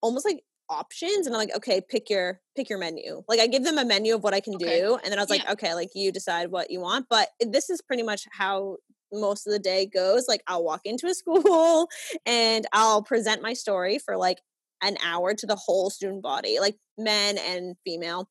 almost 0.00 0.24
like 0.24 0.42
options 0.68 1.26
and 1.26 1.34
I'm 1.34 1.40
like, 1.40 1.54
okay, 1.56 1.80
pick 1.80 2.10
your 2.10 2.40
pick 2.56 2.68
your 2.68 2.78
menu. 2.78 3.22
Like 3.28 3.40
I 3.40 3.46
give 3.46 3.64
them 3.64 3.78
a 3.78 3.84
menu 3.84 4.14
of 4.14 4.22
what 4.22 4.34
I 4.34 4.40
can 4.40 4.54
Okay. 4.54 4.80
do. 4.80 4.98
And 5.02 5.12
then 5.12 5.18
I 5.18 5.22
was 5.22 5.30
like, 5.30 5.44
Yeah. 5.44 5.52
okay, 5.52 5.74
like 5.74 5.90
you 5.94 6.12
decide 6.12 6.50
what 6.50 6.70
you 6.70 6.80
want. 6.80 7.06
But 7.08 7.28
this 7.40 7.70
is 7.70 7.80
pretty 7.82 8.02
much 8.02 8.24
how 8.32 8.76
most 9.12 9.46
of 9.46 9.52
the 9.52 9.58
day 9.58 9.86
goes. 9.86 10.26
Like 10.28 10.42
I'll 10.46 10.64
walk 10.64 10.82
into 10.84 11.06
a 11.06 11.14
school 11.22 11.88
and 12.24 12.66
I'll 12.72 13.02
present 13.02 13.42
my 13.42 13.52
story 13.52 13.98
for 13.98 14.16
like 14.16 14.38
an 14.82 14.96
hour 15.04 15.34
to 15.34 15.46
the 15.46 15.56
whole 15.56 15.88
student 15.90 16.22
body, 16.22 16.58
like 16.60 16.76
men 16.98 17.38
and 17.38 17.76
female. 17.84 18.28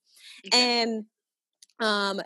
Okay. 0.47 0.71
And 0.83 1.05
um 1.79 2.21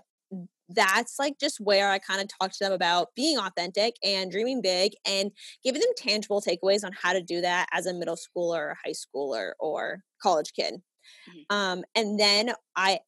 that's 0.70 1.18
like 1.20 1.40
just 1.40 1.60
where 1.60 1.90
I 1.92 2.00
kind 2.00 2.22
of 2.22 2.28
talk 2.40 2.52
to 2.52 2.58
them 2.64 2.74
about 2.74 3.10
being 3.16 3.38
authentic 3.38 3.96
and 4.04 4.32
dreaming 4.32 4.62
big 4.62 4.94
and 5.06 5.32
giving 5.64 5.82
them 5.82 5.90
tangible 5.98 6.42
takeaways 6.42 6.84
on 6.86 6.92
how 6.94 7.14
to 7.14 7.22
do 7.24 7.42
that 7.42 7.68
as 7.74 7.86
a 7.86 7.94
middle 7.94 8.16
schooler 8.18 8.58
or 8.72 8.78
high 8.86 8.94
schooler 8.94 9.54
or 9.60 10.02
college 10.22 10.54
kid. 10.54 10.76
Mhm. 11.28 11.46
Um, 11.50 11.84
and 11.96 12.20
then 12.20 12.54
I 12.76 13.00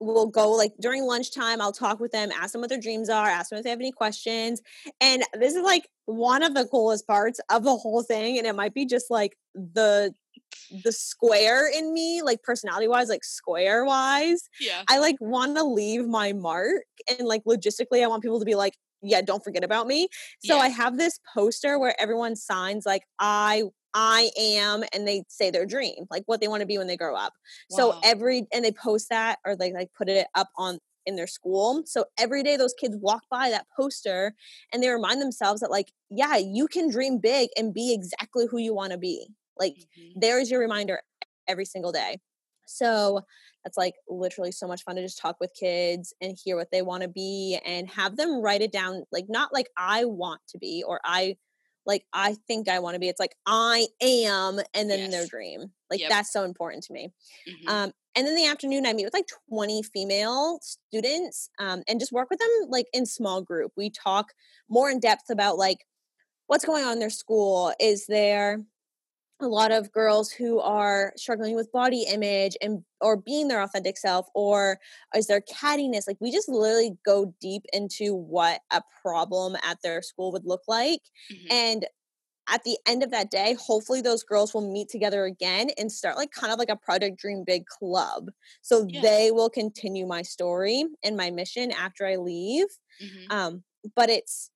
will 0.00 0.26
go 0.26 0.50
like 0.50 0.72
during 0.80 1.04
lunchtime, 1.04 1.60
I'll 1.60 1.72
talk 1.72 2.00
with 2.00 2.10
them, 2.12 2.30
ask 2.32 2.52
them 2.52 2.62
what 2.62 2.70
their 2.70 2.80
dreams 2.80 3.08
are, 3.08 3.28
ask 3.28 3.50
them 3.50 3.58
if 3.58 3.64
they 3.64 3.70
have 3.70 3.78
any 3.80 3.92
questions. 3.92 4.60
And 5.00 5.22
this 5.34 5.54
is 5.54 5.62
like 5.62 5.88
one 6.06 6.42
of 6.42 6.54
the 6.54 6.66
coolest 6.66 7.06
parts 7.06 7.38
of 7.50 7.62
the 7.64 7.76
whole 7.76 8.02
thing. 8.02 8.38
And 8.38 8.46
it 8.46 8.56
might 8.56 8.74
be 8.74 8.86
just 8.86 9.10
like 9.10 9.36
the 9.54 10.14
the 10.82 10.90
square 10.90 11.68
in 11.70 11.92
me, 11.92 12.22
like 12.22 12.42
personality 12.42 12.88
wise, 12.88 13.08
like 13.08 13.24
square 13.24 13.84
wise. 13.84 14.48
yeah. 14.60 14.82
I 14.88 14.98
like 14.98 15.16
want 15.20 15.56
to 15.56 15.64
leave 15.64 16.06
my 16.06 16.32
mark 16.32 16.82
and 17.08 17.28
like 17.28 17.44
logistically 17.44 18.02
I 18.02 18.06
want 18.08 18.22
people 18.22 18.38
to 18.40 18.44
be 18.46 18.54
like 18.54 18.74
yeah, 19.02 19.22
don't 19.22 19.42
forget 19.42 19.64
about 19.64 19.86
me. 19.86 20.08
So 20.44 20.56
Yeah. 20.56 20.62
I 20.62 20.68
have 20.68 20.98
this 20.98 21.20
poster 21.34 21.78
where 21.78 21.98
everyone 21.98 22.36
signs 22.36 22.84
like 22.84 23.04
I 23.18 23.64
I 23.94 24.30
am 24.38 24.84
and 24.92 25.06
they 25.06 25.24
say 25.28 25.50
their 25.50 25.66
dream, 25.66 26.06
like 26.10 26.22
what 26.26 26.40
they 26.40 26.48
want 26.48 26.60
to 26.60 26.66
be 26.66 26.78
when 26.78 26.86
they 26.86 26.96
grow 26.96 27.16
up. 27.16 27.34
So 27.68 27.94
every 28.02 28.46
and 28.52 28.64
they 28.64 28.72
post 28.72 29.08
that 29.10 29.38
or 29.44 29.56
they 29.56 29.72
like 29.72 29.88
put 29.96 30.08
it 30.08 30.26
up 30.34 30.48
on 30.56 30.78
in 31.06 31.16
their 31.16 31.26
school. 31.26 31.82
So 31.86 32.04
every 32.18 32.42
day 32.42 32.56
those 32.56 32.74
kids 32.74 32.96
walk 33.00 33.22
by 33.30 33.50
that 33.50 33.66
poster 33.76 34.34
and 34.72 34.82
they 34.82 34.88
remind 34.88 35.20
themselves 35.20 35.60
that 35.60 35.70
like 35.70 35.92
yeah, 36.10 36.36
you 36.36 36.66
can 36.68 36.90
dream 36.90 37.18
big 37.18 37.50
and 37.56 37.74
be 37.74 37.92
exactly 37.92 38.46
who 38.46 38.58
you 38.58 38.74
want 38.74 38.92
to 38.92 38.98
be. 38.98 39.28
Like 39.58 39.76
Mhm. 39.96 40.12
there's 40.14 40.50
your 40.50 40.60
reminder 40.60 41.00
every 41.48 41.64
single 41.64 41.92
day. 41.92 42.18
So 42.66 43.22
that's 43.64 43.76
like 43.76 43.94
literally 44.08 44.52
so 44.52 44.66
much 44.66 44.82
fun 44.84 44.96
to 44.96 45.02
just 45.02 45.18
talk 45.18 45.36
with 45.40 45.52
kids 45.58 46.14
and 46.20 46.36
hear 46.42 46.56
what 46.56 46.70
they 46.70 46.82
want 46.82 47.02
to 47.02 47.08
be 47.08 47.58
and 47.64 47.88
have 47.90 48.16
them 48.16 48.40
write 48.40 48.62
it 48.62 48.72
down 48.72 49.04
like 49.12 49.26
not 49.28 49.52
like 49.52 49.68
I 49.76 50.04
want 50.04 50.40
to 50.48 50.58
be 50.58 50.84
or 50.86 51.00
I 51.04 51.36
like 51.86 52.04
I 52.12 52.34
think 52.46 52.68
I 52.68 52.78
want 52.78 52.94
to 52.94 52.98
be. 53.00 53.08
It's 53.08 53.20
like 53.20 53.36
I 53.46 53.88
am 54.00 54.60
and 54.74 54.90
then 54.90 55.10
their 55.10 55.26
dream. 55.26 55.72
Like 55.90 56.00
Yep. 56.00 56.08
that's 56.10 56.32
so 56.32 56.44
important 56.44 56.84
to 56.84 56.92
me. 56.92 57.12
Mhm. 57.48 57.68
Um, 57.68 57.92
and 58.14 58.26
then 58.26 58.34
the 58.34 58.46
afternoon, 58.46 58.86
I 58.86 58.92
meet 58.92 59.04
with 59.04 59.14
like 59.14 59.28
20 59.48 59.82
female 59.82 60.58
students 60.62 61.48
um, 61.58 61.82
and 61.88 62.00
just 62.00 62.12
work 62.12 62.28
with 62.30 62.40
them 62.40 62.48
like 62.68 62.86
in 62.92 63.06
small 63.06 63.40
group. 63.40 63.72
We 63.76 63.90
talk 63.90 64.32
more 64.68 64.90
in 64.90 65.00
depth 65.00 65.30
about 65.30 65.58
like 65.58 65.86
what's 66.48 66.64
going 66.64 66.84
on 66.84 66.94
in 66.94 66.98
their 66.98 67.10
school. 67.10 67.72
Is 67.80 68.06
there 68.06 68.60
a 69.42 69.46
lot 69.48 69.72
of 69.72 69.92
girls 69.92 70.30
who 70.30 70.60
are 70.60 71.12
struggling 71.16 71.54
with 71.54 71.72
body 71.72 72.02
image 72.04 72.56
and 72.60 72.84
or 73.00 73.16
being 73.16 73.48
their 73.48 73.62
authentic 73.62 73.96
self 73.96 74.26
or 74.34 74.78
is 75.14 75.26
there 75.26 75.40
cattiness 75.40 76.06
like 76.06 76.18
we 76.20 76.30
just 76.30 76.48
literally 76.48 76.98
go 77.04 77.34
deep 77.40 77.62
into 77.72 78.14
what 78.14 78.60
a 78.70 78.82
problem 79.02 79.56
at 79.62 79.78
their 79.82 80.02
school 80.02 80.32
would 80.32 80.44
look 80.44 80.62
like 80.68 81.00
Mhm. 81.30 81.50
and 81.50 81.86
at 82.48 82.64
the 82.64 82.78
end 82.86 83.02
of 83.02 83.10
that 83.12 83.30
day, 83.30 83.54
hopefully 83.54 84.00
those 84.00 84.24
girls 84.24 84.52
will 84.52 84.72
meet 84.72 84.88
together 84.88 85.24
again 85.24 85.70
and 85.78 85.92
start 85.92 86.16
like 86.16 86.32
kind 86.32 86.52
of 86.52 86.58
like 86.58 86.68
a 86.68 86.76
Project 86.76 87.18
Dream 87.18 87.44
Big 87.46 87.66
club. 87.66 88.30
So 88.62 88.84
Yeah. 88.88 89.02
they 89.02 89.30
will 89.30 89.50
continue 89.50 90.06
my 90.06 90.22
story 90.22 90.84
and 91.04 91.16
my 91.16 91.30
mission 91.30 91.70
after 91.70 92.06
I 92.06 92.16
leave. 92.16 92.66
Mhm. 93.00 93.30
Um, 93.30 93.64
but 93.96 94.10
it's 94.10 94.50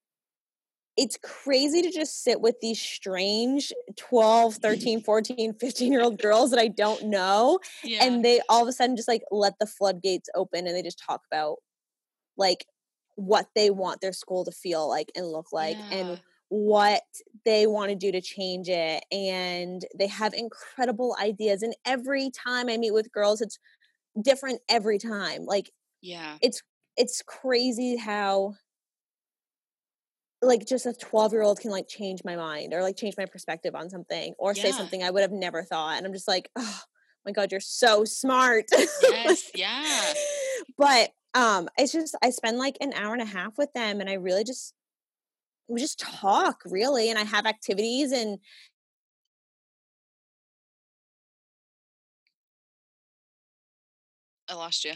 it's 0.97 1.17
crazy 1.21 1.81
to 1.81 1.91
just 1.91 2.23
sit 2.23 2.39
with 2.41 2.55
these 2.61 2.79
strange 2.79 3.73
12, 3.97 4.55
13, 4.61 5.01
14, 5.01 5.53
15 5.53 5.91
year 5.91 6.01
old 6.01 6.21
girls 6.21 6.51
that 6.51 6.59
I 6.59 6.67
don't 6.67 7.03
know. 7.03 7.59
yeah. 7.83 8.03
And 8.03 8.23
they 8.23 8.41
all 8.49 8.63
of 8.63 8.67
a 8.67 8.71
sudden 8.71 8.95
just 8.95 9.07
like 9.07 9.23
let 9.31 9.59
the 9.59 9.67
floodgates 9.67 10.29
open 10.35 10.67
and 10.67 10.75
they 10.75 10.83
just 10.83 10.99
talk 10.99 11.21
about 11.31 11.57
like 12.37 12.65
what 13.15 13.47
they 13.55 13.69
want 13.69 14.01
their 14.01 14.13
school 14.13 14.43
to 14.45 14.51
feel 14.51 14.87
like 14.89 15.11
and 15.15 15.27
look 15.27 15.51
like 15.51 15.77
and 15.91 16.19
what 16.49 17.03
they 17.43 17.65
want 17.65 17.89
to 17.89 17.95
do 17.95 18.11
to 18.11 18.21
change 18.21 18.67
it 18.69 19.03
and 19.11 19.85
they 19.97 20.07
have 20.07 20.33
incredible 20.33 21.15
ideas 21.19 21.63
and 21.63 21.75
every 21.85 22.29
time 22.29 22.69
i 22.69 22.77
meet 22.77 22.93
with 22.93 23.11
girls 23.11 23.41
it's 23.41 23.57
different 24.21 24.61
every 24.69 24.97
time 24.97 25.45
like 25.45 25.71
yeah. 26.01 26.37
it's 26.41 26.61
it's 26.97 27.21
crazy 27.23 27.95
how 27.95 28.53
like 30.45 30.65
just 30.65 30.85
a 30.85 30.93
12 30.93 31.33
year 31.33 31.41
old 31.41 31.59
can 31.59 31.71
like 31.71 31.87
change 31.87 32.21
my 32.23 32.35
mind 32.35 32.73
or 32.73 32.81
like 32.81 32.95
change 32.97 33.15
my 33.17 33.25
perspective 33.25 33.75
on 33.75 33.89
something 33.89 34.33
or 34.37 34.53
say 34.55 34.71
something 34.71 35.03
i 35.03 35.09
would 35.09 35.21
have 35.21 35.31
never 35.31 35.63
thought 35.63 35.97
and 35.97 36.05
i'm 36.05 36.13
just 36.13 36.27
like 36.27 36.49
oh 36.55 36.81
my 37.25 37.31
god 37.31 37.51
you're 37.51 37.59
so 37.61 38.05
smart 38.05 38.65
Yes. 39.01 39.51
Yeah. 39.55 40.13
but 40.77 41.11
um 41.33 41.67
it's 41.77 41.91
just 41.91 42.15
i 42.21 42.29
spend 42.29 42.57
like 42.57 42.77
an 42.81 42.93
hour 42.93 43.13
and 43.13 43.21
a 43.21 43.25
half 43.25 43.57
with 43.57 43.71
them 43.73 43.99
and 44.01 44.09
i 44.09 44.13
really 44.13 44.43
just 44.43 44.73
we 45.67 45.79
just 45.81 45.99
talk 45.99 46.61
really 46.65 47.09
and 47.09 47.17
i 47.19 47.23
have 47.23 47.45
activities 47.45 48.11
and 48.11 48.39
I 54.47 54.53
lost 54.53 54.85
you. 54.85 54.93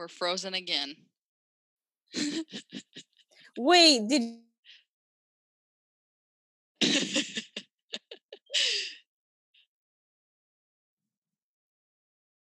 We're 0.00 0.08
frozen 0.08 0.54
again. 0.54 0.96
wait 3.58 4.08
did 4.08 4.22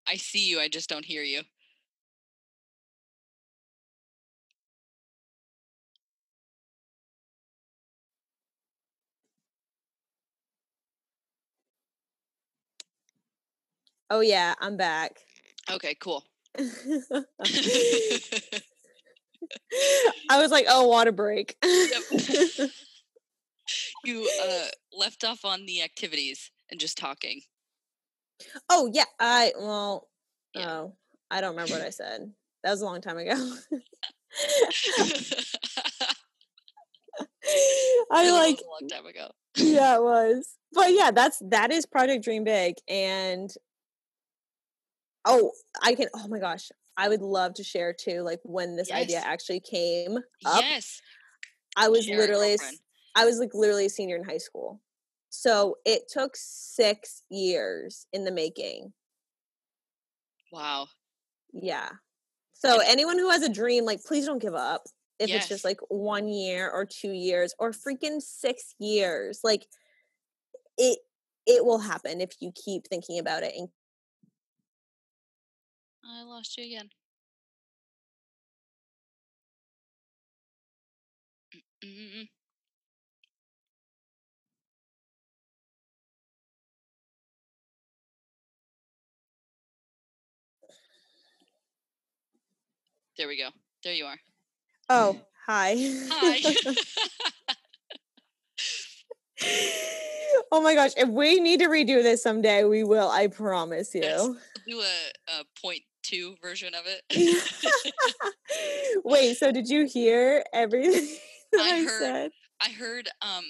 I 0.07 0.15
see 0.15 0.47
you, 0.49 0.59
I 0.59 0.67
just 0.67 0.89
don't 0.89 1.05
hear 1.05 1.21
you. 1.21 1.41
oh 14.10 14.21
yeah 14.21 14.54
i'm 14.60 14.75
back 14.75 15.19
Okay, 15.71 15.95
cool. 15.95 16.25
I 20.29 20.39
was 20.39 20.51
like 20.51 20.65
oh 20.69 20.87
water 20.87 21.12
break 21.12 21.56
you 24.06 24.29
uh, 24.43 24.65
left 24.97 25.23
off 25.23 25.45
on 25.45 25.65
the 25.65 25.81
activities 25.81 26.51
and 26.69 26.79
just 26.79 26.97
talking. 26.97 27.41
oh 28.69 28.89
yeah 28.93 29.06
i 29.19 29.51
well 29.60 30.10
Yeah. 30.54 30.69
oh 30.71 30.93
i 31.31 31.41
don't 31.41 31.51
remember 31.51 31.73
what 31.73 31.81
i 31.81 31.89
said 31.89 32.31
that 32.63 32.71
was 32.71 32.81
a 32.81 32.85
long 32.85 33.01
time 33.01 33.17
ago 33.17 33.33
I 38.12 38.31
like 38.31 38.60
a 38.60 38.69
long 38.69 38.87
time 38.89 39.06
ago. 39.06 39.29
yeah, 39.58 39.95
it 39.97 40.01
was. 40.01 40.56
But 40.71 40.91
yeah, 40.93 41.12
that's 41.12 41.41
that 41.49 41.71
is 41.71 41.85
Project 41.85 42.23
Dream 42.23 42.43
Big. 42.43 42.75
And 42.87 43.54
oh, 45.26 45.52
I 45.82 45.96
can 45.96 46.08
oh 46.13 46.28
my 46.28 46.40
gosh. 46.40 46.71
I 46.96 47.10
would 47.10 47.21
love 47.21 47.56
to 47.56 47.63
share 47.63 47.94
too, 47.94 48.21
like 48.21 48.40
when 48.44 48.76
this 48.76 48.92
idea 48.92 49.19
actually 49.24 49.60
came 49.60 50.17
up. 50.46 50.62
Yes. 50.62 51.02
I 51.76 51.90
was 51.90 52.06
Share 52.06 52.17
literally 52.17 52.52
a 52.52 52.54
s- 52.54 52.60
girlfriend. 52.60 52.80
I 53.15 53.26
was 53.26 53.40
like 53.40 53.54
literally 53.54 53.86
a 53.88 53.90
senior 53.90 54.15
in 54.15 54.24
high 54.24 54.38
school. 54.38 54.80
So 55.30 55.78
it 55.86 56.04
took 56.08 56.36
six 56.36 57.24
years 57.30 58.06
in 58.13 58.26
the 58.26 58.32
making. 58.32 58.94
Wow. 60.52 60.88
Yeah. 61.52 61.90
So 62.54 62.80
anyone 62.86 63.17
who 63.17 63.30
has 63.32 63.42
a 63.42 63.50
dream, 63.50 63.86
like 63.86 64.04
please 64.04 64.26
don't 64.26 64.42
give 64.42 64.54
up. 64.54 64.84
If 65.19 65.30
it's 65.30 65.48
just 65.48 65.63
like 65.65 65.80
one 65.90 66.28
year 66.28 66.69
or 66.69 66.86
two 66.86 67.12
years 67.12 67.56
or 67.58 67.71
freaking 67.71 68.21
six 68.21 68.76
years. 68.80 69.40
Like 69.44 69.65
it 70.78 71.00
it 71.46 71.65
will 71.65 71.80
happen 71.80 72.21
if 72.21 72.32
you 72.40 72.52
keep 72.52 72.88
thinking 72.88 73.19
about 73.19 73.44
it 73.44 73.54
and 73.58 73.69
I 76.06 76.23
lost 76.23 76.58
you 76.58 76.65
again. 76.65 76.89
Mm-mm. 81.83 82.27
There 93.17 93.27
we 93.27 93.37
go. 93.37 93.49
There 93.83 93.93
you 93.93 94.06
are. 94.06 94.17
Oh, 94.89 95.17
hi. 95.47 95.75
Hi. 95.77 96.56
oh 100.51 100.62
my 100.62 100.73
gosh. 100.75 100.91
If 100.97 101.10
we 101.10 101.39
need 101.39 101.60
to 101.60 101.67
redo 101.67 102.01
this 102.01 102.23
someday, 102.23 102.63
we 102.63 102.83
will. 102.83 103.10
I 103.10 103.27
promise 103.27 103.93
you. 103.93 104.01
Yes. 104.01 104.23
you. 104.23 104.37
Do 104.67 104.81
a, 104.81 105.39
a 105.39 105.43
point 105.62 105.83
two 106.13 106.35
version 106.41 106.73
of 106.73 106.85
it. 106.85 108.03
Wait, 109.03 109.37
so 109.37 109.51
did 109.51 109.67
you 109.67 109.85
hear 109.85 110.43
everything 110.53 111.07
that 111.51 111.61
I 111.61 111.69
I, 111.77 111.83
heard- 111.83 111.89
said? 111.89 112.31
I 112.61 112.69
heard 112.69 113.09
um 113.21 113.43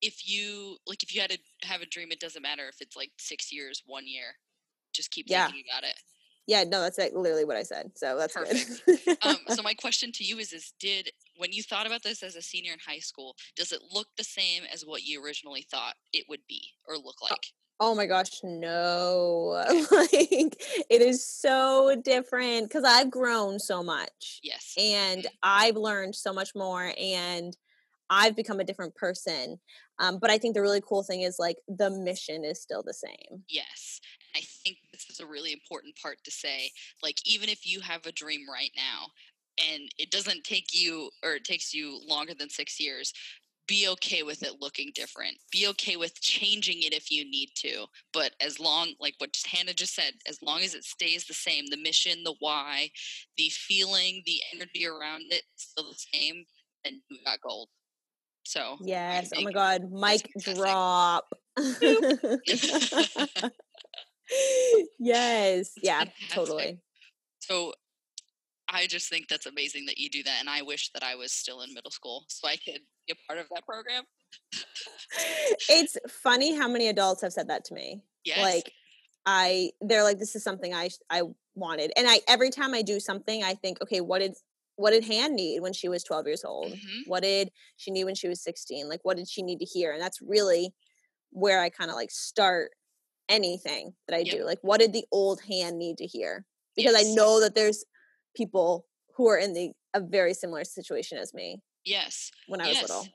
if 0.00 0.28
you 0.28 0.76
like 0.86 1.02
if 1.02 1.14
you 1.14 1.20
had 1.20 1.30
to 1.30 1.38
have 1.62 1.82
a 1.82 1.86
dream, 1.86 2.12
it 2.12 2.20
doesn't 2.20 2.42
matter 2.42 2.68
if 2.68 2.76
it's 2.80 2.96
like 2.96 3.10
six 3.18 3.52
years, 3.52 3.82
one 3.86 4.06
year. 4.06 4.36
Just 4.92 5.10
keep 5.10 5.26
Yeah. 5.28 5.46
thinking 5.46 5.64
about 5.70 5.84
it. 5.84 5.94
Yeah, 6.46 6.64
no, 6.64 6.80
that's 6.80 6.96
like 6.96 7.12
literally 7.14 7.44
what 7.44 7.56
I 7.56 7.62
said. 7.62 7.90
So 7.96 8.16
that's 8.16 8.32
Perfect. 8.34 8.82
good. 8.86 9.18
Um, 9.22 9.38
so 9.48 9.62
my 9.62 9.74
question 9.74 10.12
to 10.12 10.24
you 10.24 10.38
is: 10.38 10.52
Is 10.52 10.72
did 10.78 11.10
when 11.36 11.52
you 11.52 11.62
thought 11.64 11.86
about 11.86 12.04
this 12.04 12.22
as 12.22 12.36
a 12.36 12.42
senior 12.42 12.72
in 12.72 12.78
high 12.86 13.00
school, 13.00 13.34
does 13.56 13.72
it 13.72 13.80
look 13.92 14.06
the 14.16 14.22
same 14.24 14.62
as 14.72 14.84
what 14.86 15.02
you 15.02 15.22
originally 15.24 15.66
thought 15.68 15.94
it 16.12 16.24
would 16.28 16.42
be 16.48 16.62
or 16.86 16.96
look 16.96 17.20
like? 17.20 17.46
Oh 17.80 17.94
my 17.94 18.06
gosh, 18.06 18.40
no. 18.42 19.62
like 19.90 20.56
it 20.90 21.02
is 21.02 21.24
so 21.24 21.94
different 22.02 22.68
because 22.68 22.84
I've 22.84 23.10
grown 23.10 23.58
so 23.58 23.82
much. 23.82 24.40
Yes. 24.42 24.74
and 24.78 25.26
I've 25.42 25.76
learned 25.76 26.14
so 26.14 26.32
much 26.32 26.54
more 26.54 26.92
and 26.98 27.56
I've 28.10 28.36
become 28.36 28.60
a 28.60 28.64
different 28.64 28.94
person. 28.94 29.58
Um, 29.98 30.18
but 30.20 30.30
I 30.30 30.38
think 30.38 30.54
the 30.54 30.62
really 30.62 30.80
cool 30.80 31.02
thing 31.02 31.22
is 31.22 31.38
like 31.38 31.56
the 31.68 31.90
mission 31.90 32.44
is 32.44 32.60
still 32.60 32.82
the 32.82 32.94
same. 32.94 33.44
Yes. 33.48 34.00
I 34.34 34.40
think 34.64 34.78
this 34.92 35.06
is 35.10 35.20
a 35.20 35.26
really 35.26 35.52
important 35.52 35.96
part 36.00 36.18
to 36.24 36.30
say. 36.30 36.70
Like, 37.02 37.16
even 37.24 37.48
if 37.48 37.66
you 37.66 37.80
have 37.80 38.06
a 38.06 38.12
dream 38.12 38.42
right 38.52 38.70
now 38.76 39.08
and 39.72 39.82
it 39.98 40.10
doesn't 40.10 40.44
take 40.44 40.68
you 40.72 41.10
or 41.24 41.34
it 41.34 41.44
takes 41.44 41.74
you 41.74 42.00
longer 42.06 42.34
than 42.34 42.48
six 42.48 42.78
years, 42.78 43.12
be 43.68 43.86
okay 43.86 44.24
with 44.24 44.42
it 44.42 44.60
looking 44.60 44.90
different. 44.94 45.36
Be 45.52 45.68
okay 45.68 45.96
with 45.96 46.20
changing 46.20 46.82
it 46.82 46.92
if 46.92 47.10
you 47.12 47.24
need 47.24 47.50
to. 47.56 47.86
But 48.12 48.32
as 48.40 48.58
long, 48.58 48.94
like 48.98 49.14
what 49.18 49.36
Hannah 49.46 49.74
just 49.74 49.94
said, 49.94 50.14
as 50.26 50.42
long 50.42 50.62
as 50.62 50.74
it 50.74 50.82
stays 50.84 51.26
the 51.26 51.34
same, 51.34 51.66
the 51.70 51.76
mission, 51.76 52.24
the 52.24 52.34
why, 52.40 52.90
the 53.36 53.50
feeling, 53.50 54.22
the 54.26 54.40
energy 54.54 54.86
around 54.86 55.24
it 55.30 55.42
is 55.56 55.62
still 55.70 55.84
the 55.84 55.98
same, 56.12 56.44
then 56.84 57.02
you 57.10 57.18
got 57.24 57.40
gold. 57.40 57.68
So, 58.44 58.78
Yes. 58.80 59.30
Oh 59.36 59.42
my 59.42 59.52
God. 59.52 59.92
Mic 59.92 60.32
drop. 60.40 61.26
yes. 64.98 65.72
Yeah, 65.82 66.04
totally. 66.30 66.78
So 67.40 67.74
I 68.70 68.86
just 68.86 69.08
think 69.08 69.28
that's 69.28 69.46
amazing 69.46 69.86
that 69.86 69.98
you 69.98 70.10
do 70.10 70.22
that. 70.24 70.36
And 70.40 70.48
I 70.50 70.62
wish 70.62 70.90
that 70.92 71.02
I 71.02 71.14
was 71.14 71.32
still 71.32 71.62
in 71.62 71.72
middle 71.72 71.90
school 71.90 72.24
so 72.28 72.46
I 72.48 72.56
could 72.56 72.80
be 73.06 73.12
a 73.12 73.16
part 73.26 73.38
of 73.38 73.46
that 73.54 73.64
program. 73.64 74.04
It's 75.68 75.96
funny 76.08 76.54
how 76.54 76.68
many 76.68 76.88
adults 76.88 77.22
have 77.22 77.32
said 77.32 77.48
that 77.48 77.64
to 77.66 77.74
me. 77.74 78.02
Yes. 78.24 78.38
Like 78.40 78.72
I 79.26 79.70
they're 79.80 80.02
like 80.04 80.18
this 80.18 80.34
is 80.36 80.44
something 80.44 80.74
I 80.74 80.90
I 81.10 81.22
wanted. 81.54 81.92
And 81.96 82.06
I 82.08 82.20
every 82.28 82.50
time 82.50 82.74
I 82.74 82.82
do 82.82 83.00
something 83.00 83.42
I 83.42 83.54
think 83.54 83.80
okay, 83.82 84.00
what 84.00 84.18
did 84.20 84.34
what 84.76 84.90
did 84.90 85.04
Han 85.06 85.34
need 85.34 85.60
when 85.60 85.72
she 85.72 85.88
was 85.88 86.04
12 86.04 86.26
years 86.26 86.44
old? 86.44 86.72
Mhm. 86.72 87.02
What 87.06 87.22
did 87.22 87.50
she 87.76 87.90
need 87.90 88.04
when 88.04 88.14
she 88.14 88.28
was 88.28 88.42
16? 88.42 88.88
Like 88.88 89.00
what 89.02 89.16
did 89.16 89.28
she 89.28 89.42
need 89.42 89.58
to 89.60 89.64
hear? 89.64 89.92
And 89.92 90.00
that's 90.00 90.20
really 90.20 90.74
where 91.30 91.60
I 91.60 91.68
kind 91.70 91.90
of 91.90 91.96
like 91.96 92.10
start 92.10 92.70
anything 93.28 93.94
that 94.06 94.14
I 94.16 94.20
Yep. 94.20 94.36
do. 94.36 94.44
Like 94.44 94.58
what 94.62 94.80
did 94.80 94.92
the 94.92 95.04
old 95.10 95.40
Han 95.48 95.78
need 95.78 95.98
to 95.98 96.06
hear? 96.06 96.44
Because 96.76 96.94
I 96.94 97.02
know 97.14 97.40
that 97.40 97.54
there's 97.54 97.84
people 98.34 98.86
who 99.16 99.28
are 99.28 99.38
in 99.38 99.52
the 99.52 99.72
a 99.94 100.00
very 100.00 100.34
similar 100.34 100.64
situation 100.64 101.18
as 101.18 101.32
me 101.34 101.62
yes. 101.84 102.30
when 102.46 102.60
I 102.60 102.68
was 102.68 102.76
yes. 102.76 102.88
little. 102.88 103.06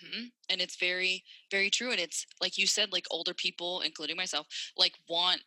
hmm 0.00 0.24
And 0.48 0.60
it's 0.60 0.76
very, 0.76 1.24
very 1.50 1.70
true. 1.70 1.90
And 1.90 2.00
it's 2.00 2.26
like 2.40 2.58
you 2.58 2.66
said, 2.66 2.92
like 2.92 3.06
older 3.10 3.34
people, 3.34 3.80
including 3.82 4.16
myself, 4.16 4.46
like 4.76 4.94
want 5.08 5.42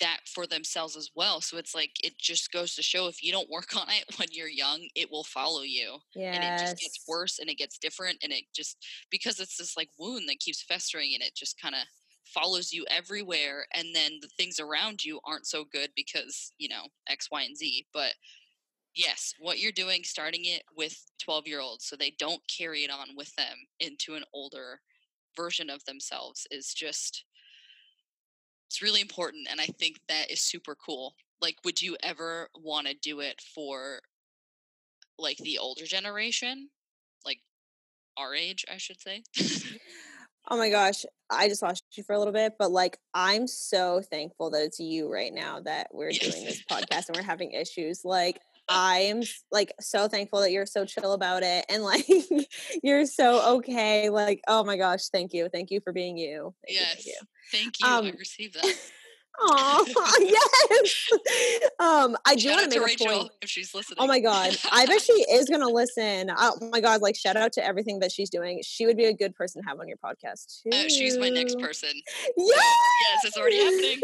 that 0.00 0.20
for 0.26 0.46
themselves 0.46 0.96
as 0.96 1.10
well. 1.14 1.40
So 1.40 1.56
it's 1.56 1.74
like 1.74 1.92
it 2.04 2.18
just 2.18 2.52
goes 2.52 2.74
to 2.74 2.82
show 2.82 3.08
if 3.08 3.22
you 3.22 3.32
don't 3.32 3.50
work 3.50 3.76
on 3.76 3.88
it 3.88 4.04
when 4.18 4.28
you're 4.32 4.48
young, 4.48 4.86
it 4.94 5.10
will 5.10 5.24
follow 5.24 5.62
you. 5.62 5.98
Yes. 6.14 6.36
and 6.36 6.44
it 6.44 6.58
just 6.64 6.78
gets 6.78 7.04
worse 7.08 7.38
and 7.38 7.50
it 7.50 7.58
gets 7.58 7.78
different 7.78 8.18
and 8.22 8.32
it 8.32 8.44
just 8.54 8.84
because 9.10 9.40
it's 9.40 9.56
this 9.56 9.76
like 9.76 9.88
wound 9.98 10.28
that 10.28 10.40
keeps 10.40 10.62
festering 10.62 11.10
and 11.14 11.22
it 11.22 11.34
just 11.34 11.60
kind 11.60 11.74
of 11.74 11.82
follows 12.24 12.72
you 12.72 12.84
everywhere 12.90 13.66
and 13.72 13.88
then 13.94 14.18
the 14.20 14.28
things 14.28 14.60
around 14.60 15.02
you 15.02 15.18
aren't 15.24 15.46
so 15.46 15.64
good 15.64 15.90
because 15.96 16.52
you 16.58 16.68
know 16.68 16.82
x 17.08 17.28
y 17.30 17.42
and 17.42 17.56
z 17.56 17.86
but 17.94 18.12
yes 18.98 19.32
what 19.38 19.60
you're 19.60 19.72
doing 19.72 20.02
starting 20.02 20.44
it 20.44 20.62
with 20.76 21.00
12 21.22 21.46
year 21.46 21.60
olds 21.60 21.86
so 21.86 21.94
they 21.94 22.12
don't 22.18 22.42
carry 22.48 22.82
it 22.82 22.90
on 22.90 23.08
with 23.16 23.34
them 23.36 23.56
into 23.78 24.14
an 24.14 24.24
older 24.34 24.80
version 25.36 25.70
of 25.70 25.84
themselves 25.84 26.46
is 26.50 26.74
just 26.74 27.24
it's 28.68 28.82
really 28.82 29.00
important 29.00 29.46
and 29.48 29.60
i 29.60 29.66
think 29.66 30.00
that 30.08 30.30
is 30.30 30.40
super 30.40 30.74
cool. 30.74 31.14
Like 31.40 31.56
would 31.64 31.80
you 31.80 31.96
ever 32.02 32.48
want 32.56 32.88
to 32.88 32.94
do 32.94 33.20
it 33.20 33.40
for 33.54 34.00
like 35.18 35.38
the 35.38 35.58
older 35.58 35.84
generation? 35.84 36.68
Like 37.24 37.38
our 38.18 38.34
age 38.34 38.64
i 38.70 38.76
should 38.76 39.00
say. 39.00 39.22
Oh 40.50 40.56
my 40.56 40.70
gosh, 40.70 41.04
I 41.28 41.46
just 41.46 41.60
lost 41.60 41.84
you 41.92 42.02
for 42.02 42.14
a 42.14 42.18
little 42.18 42.32
bit, 42.32 42.54
but 42.58 42.70
like 42.70 42.98
I'm 43.12 43.46
so 43.46 44.00
thankful 44.00 44.48
that 44.50 44.62
it's 44.62 44.80
you 44.80 45.12
right 45.12 45.32
now 45.32 45.60
that 45.60 45.88
we're 45.92 46.10
doing 46.10 46.42
this 46.44 46.62
podcast 46.70 47.08
and 47.08 47.16
we're 47.16 47.22
having 47.22 47.52
issues. 47.52 48.02
Like 48.02 48.40
I 48.68 48.98
am 49.00 49.22
like 49.50 49.72
so 49.80 50.08
thankful 50.08 50.40
that 50.40 50.52
you're 50.52 50.66
so 50.66 50.84
chill 50.84 51.12
about 51.12 51.42
it 51.42 51.64
and 51.68 51.82
like 51.84 52.06
you're 52.82 53.06
so 53.06 53.56
okay. 53.58 54.10
Like 54.10 54.40
oh 54.48 54.64
my 54.64 54.76
gosh, 54.76 55.08
thank 55.08 55.32
you, 55.32 55.48
thank 55.52 55.70
you 55.70 55.80
for 55.80 55.92
being 55.92 56.16
you. 56.16 56.54
Thank 56.66 56.78
yes 56.78 57.06
you, 57.06 57.14
thank 57.50 57.80
you 57.80 57.86
Um, 57.86 58.06
i 58.06 58.10
received 58.10 58.54
that 58.54 58.74
Oh 59.40 59.84
yes. 60.20 61.08
Um, 61.78 62.16
I 62.26 62.34
do 62.34 62.50
want 62.50 62.70
to 62.72 62.78
to 62.78 62.84
make 62.84 63.00
a 63.00 63.04
point. 63.04 63.30
if 63.40 63.48
she's 63.48 63.72
listening 63.74 63.98
Oh 64.00 64.06
my 64.06 64.20
god, 64.20 64.56
I 64.72 64.84
bet 64.86 65.00
she 65.00 65.12
is 65.12 65.48
gonna 65.48 65.68
listen. 65.68 66.30
Oh 66.36 66.58
my 66.72 66.80
god, 66.80 67.02
like 67.02 67.16
shout 67.16 67.36
out 67.36 67.52
to 67.52 67.64
everything 67.64 68.00
that 68.00 68.10
she's 68.12 68.30
doing. 68.30 68.60
She 68.64 68.86
would 68.86 68.96
be 68.96 69.04
a 69.06 69.12
good 69.14 69.34
person 69.34 69.62
to 69.62 69.68
have 69.68 69.78
on 69.80 69.86
your 69.88 69.96
podcast 69.98 70.62
too. 70.62 70.70
uh, 70.72 70.88
she's 70.88 71.16
my 71.18 71.28
next 71.28 71.58
person 71.60 71.90
Yeah. 72.36 72.44
yes 72.56 73.24
it's 73.24 73.36
already 73.36 73.58
happening 73.58 74.00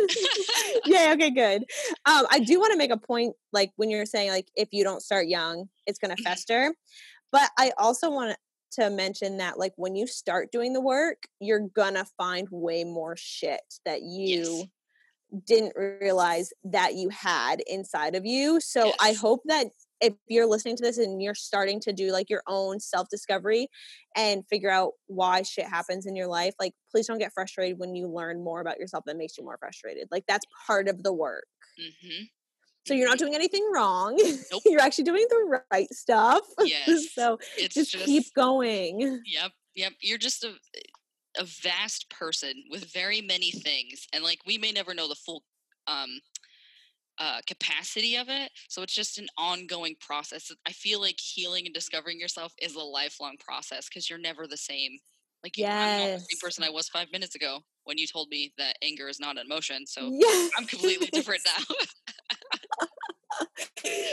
yeah, 0.87 1.13
okay, 1.15 1.31
good. 1.31 1.63
Um, 2.07 2.27
I 2.31 2.39
do 2.41 2.59
want 2.61 2.73
to 2.73 2.79
make 2.79 2.91
a 2.91 2.97
point, 2.97 3.35
like 3.53 3.73
when 3.77 3.91
you're 3.91 4.07
saying, 4.07 4.31
like 4.31 4.49
if 4.57 4.69
you 4.73 4.85
don't 4.85 5.03
start 5.03 5.27
young, 5.27 5.69
it's 5.87 5.99
going 5.99 6.15
to 6.15 6.23
Mhm. 6.23 6.27
fester. 6.27 6.75
But 7.33 7.51
I 7.59 7.73
also 7.79 8.11
want 8.11 8.37
to 8.73 8.91
mention 8.91 9.39
that, 9.39 9.59
like 9.59 9.73
when 9.77 9.95
you 9.97 10.07
start 10.07 10.51
doing 10.53 10.73
the 10.73 10.81
work, 10.81 11.25
you're 11.41 11.61
gonna 11.75 12.05
find 12.17 12.49
way 12.51 12.85
more 12.85 13.17
shit 13.17 13.61
that 13.85 14.03
you 14.03 14.65
didn't 15.47 15.75
realize 15.77 16.53
that 16.65 16.95
you 16.95 17.09
had 17.09 17.63
inside 17.67 18.15
of 18.15 18.25
you. 18.25 18.61
So 18.61 18.95
I 19.01 19.13
hope 19.13 19.41
that 19.47 19.69
if 20.01 20.13
you're 20.29 20.47
listening 20.47 20.77
to 20.77 20.83
this 20.83 20.99
and 20.99 21.23
you're 21.23 21.35
starting 21.35 21.81
to 21.81 21.93
do 21.93 22.13
like 22.13 22.29
your 22.29 22.43
own 22.47 22.81
self 22.81 23.09
discovery 23.11 23.69
and 24.17 24.45
figure 24.49 24.71
out 24.71 24.93
why 25.07 25.43
shit 25.43 25.67
happens 25.67 26.07
in 26.07 26.15
your 26.17 26.27
life, 26.29 26.55
like 26.61 26.73
please 26.91 27.07
don't 27.07 27.19
get 27.19 27.33
frustrated 27.33 27.79
when 27.79 27.95
you 27.95 28.07
learn 28.09 28.43
more 28.45 28.61
about 28.61 28.79
yourself 28.79 29.05
that 29.07 29.17
makes 29.17 29.39
you 29.39 29.45
more 29.45 29.57
frustrated. 29.59 30.09
Like 30.11 30.25
that's 30.29 30.47
part 30.67 30.89
of 30.89 31.03
the 31.03 31.13
work. 31.13 31.47
hmm 31.79 32.25
So 32.87 32.93
you're 32.93 33.09
not 33.09 33.17
Mhm. 33.17 33.21
doing 33.21 33.35
anything 33.35 33.67
wrong. 33.75 34.17
Nope. 34.53 34.63
you're 34.67 34.81
actually 34.81 35.05
doing 35.05 35.27
the 35.31 35.61
right 35.73 35.93
stuff. 35.93 36.43
Yes. 36.65 37.09
so 37.15 37.39
It's 37.57 37.75
just, 37.75 37.93
just 37.93 38.07
keep 38.07 38.35
going. 38.35 39.23
Yep, 39.27 39.53
yep. 39.75 39.93
You're 40.01 40.19
just 40.19 40.45
a 40.45 40.55
a 41.39 41.45
vast 41.45 42.09
person 42.11 42.65
with 42.71 42.93
very 42.93 43.21
many 43.21 43.51
things, 43.51 44.07
and 44.13 44.23
like 44.25 44.39
we 44.47 44.59
may 44.59 44.73
never 44.73 44.95
know 44.95 45.09
the 45.09 45.15
full 45.15 45.43
um, 45.87 46.21
uh, 47.19 47.41
capacity 47.47 48.17
of 48.17 48.29
it. 48.29 48.51
So 48.69 48.83
it's 48.83 48.95
just 48.95 49.19
an 49.19 49.29
ongoing 49.39 49.95
process. 50.01 50.51
I 50.67 50.73
feel 50.73 51.01
like 51.01 51.19
healing 51.21 51.67
and 51.67 51.75
discovering 51.75 52.19
yourself 52.19 52.53
is 52.61 52.75
a 52.75 52.81
lifelong 52.81 53.37
process 53.39 53.89
because 53.89 54.09
you're 54.11 54.19
never 54.19 54.47
the 54.47 54.57
same. 54.57 54.99
Like 55.43 55.57
you, 55.57 55.65
I'm 55.67 55.97
not 55.99 56.13
the 56.13 56.21
same 56.21 56.39
person 56.41 56.65
I 56.65 56.71
was 56.71 56.89
five 56.89 57.09
minutes 57.13 57.35
ago 57.35 57.61
when 57.85 57.99
you 57.99 58.07
told 58.07 58.29
me 58.31 58.53
that 58.59 58.77
anger 58.83 59.09
is 59.09 59.21
not 59.21 59.37
an 59.39 59.45
emotion. 59.45 59.87
So 59.87 60.11
Yes. 60.11 60.51
I'm 60.59 60.67
completely 60.67 61.09
different 61.09 61.43
now. 61.45 61.77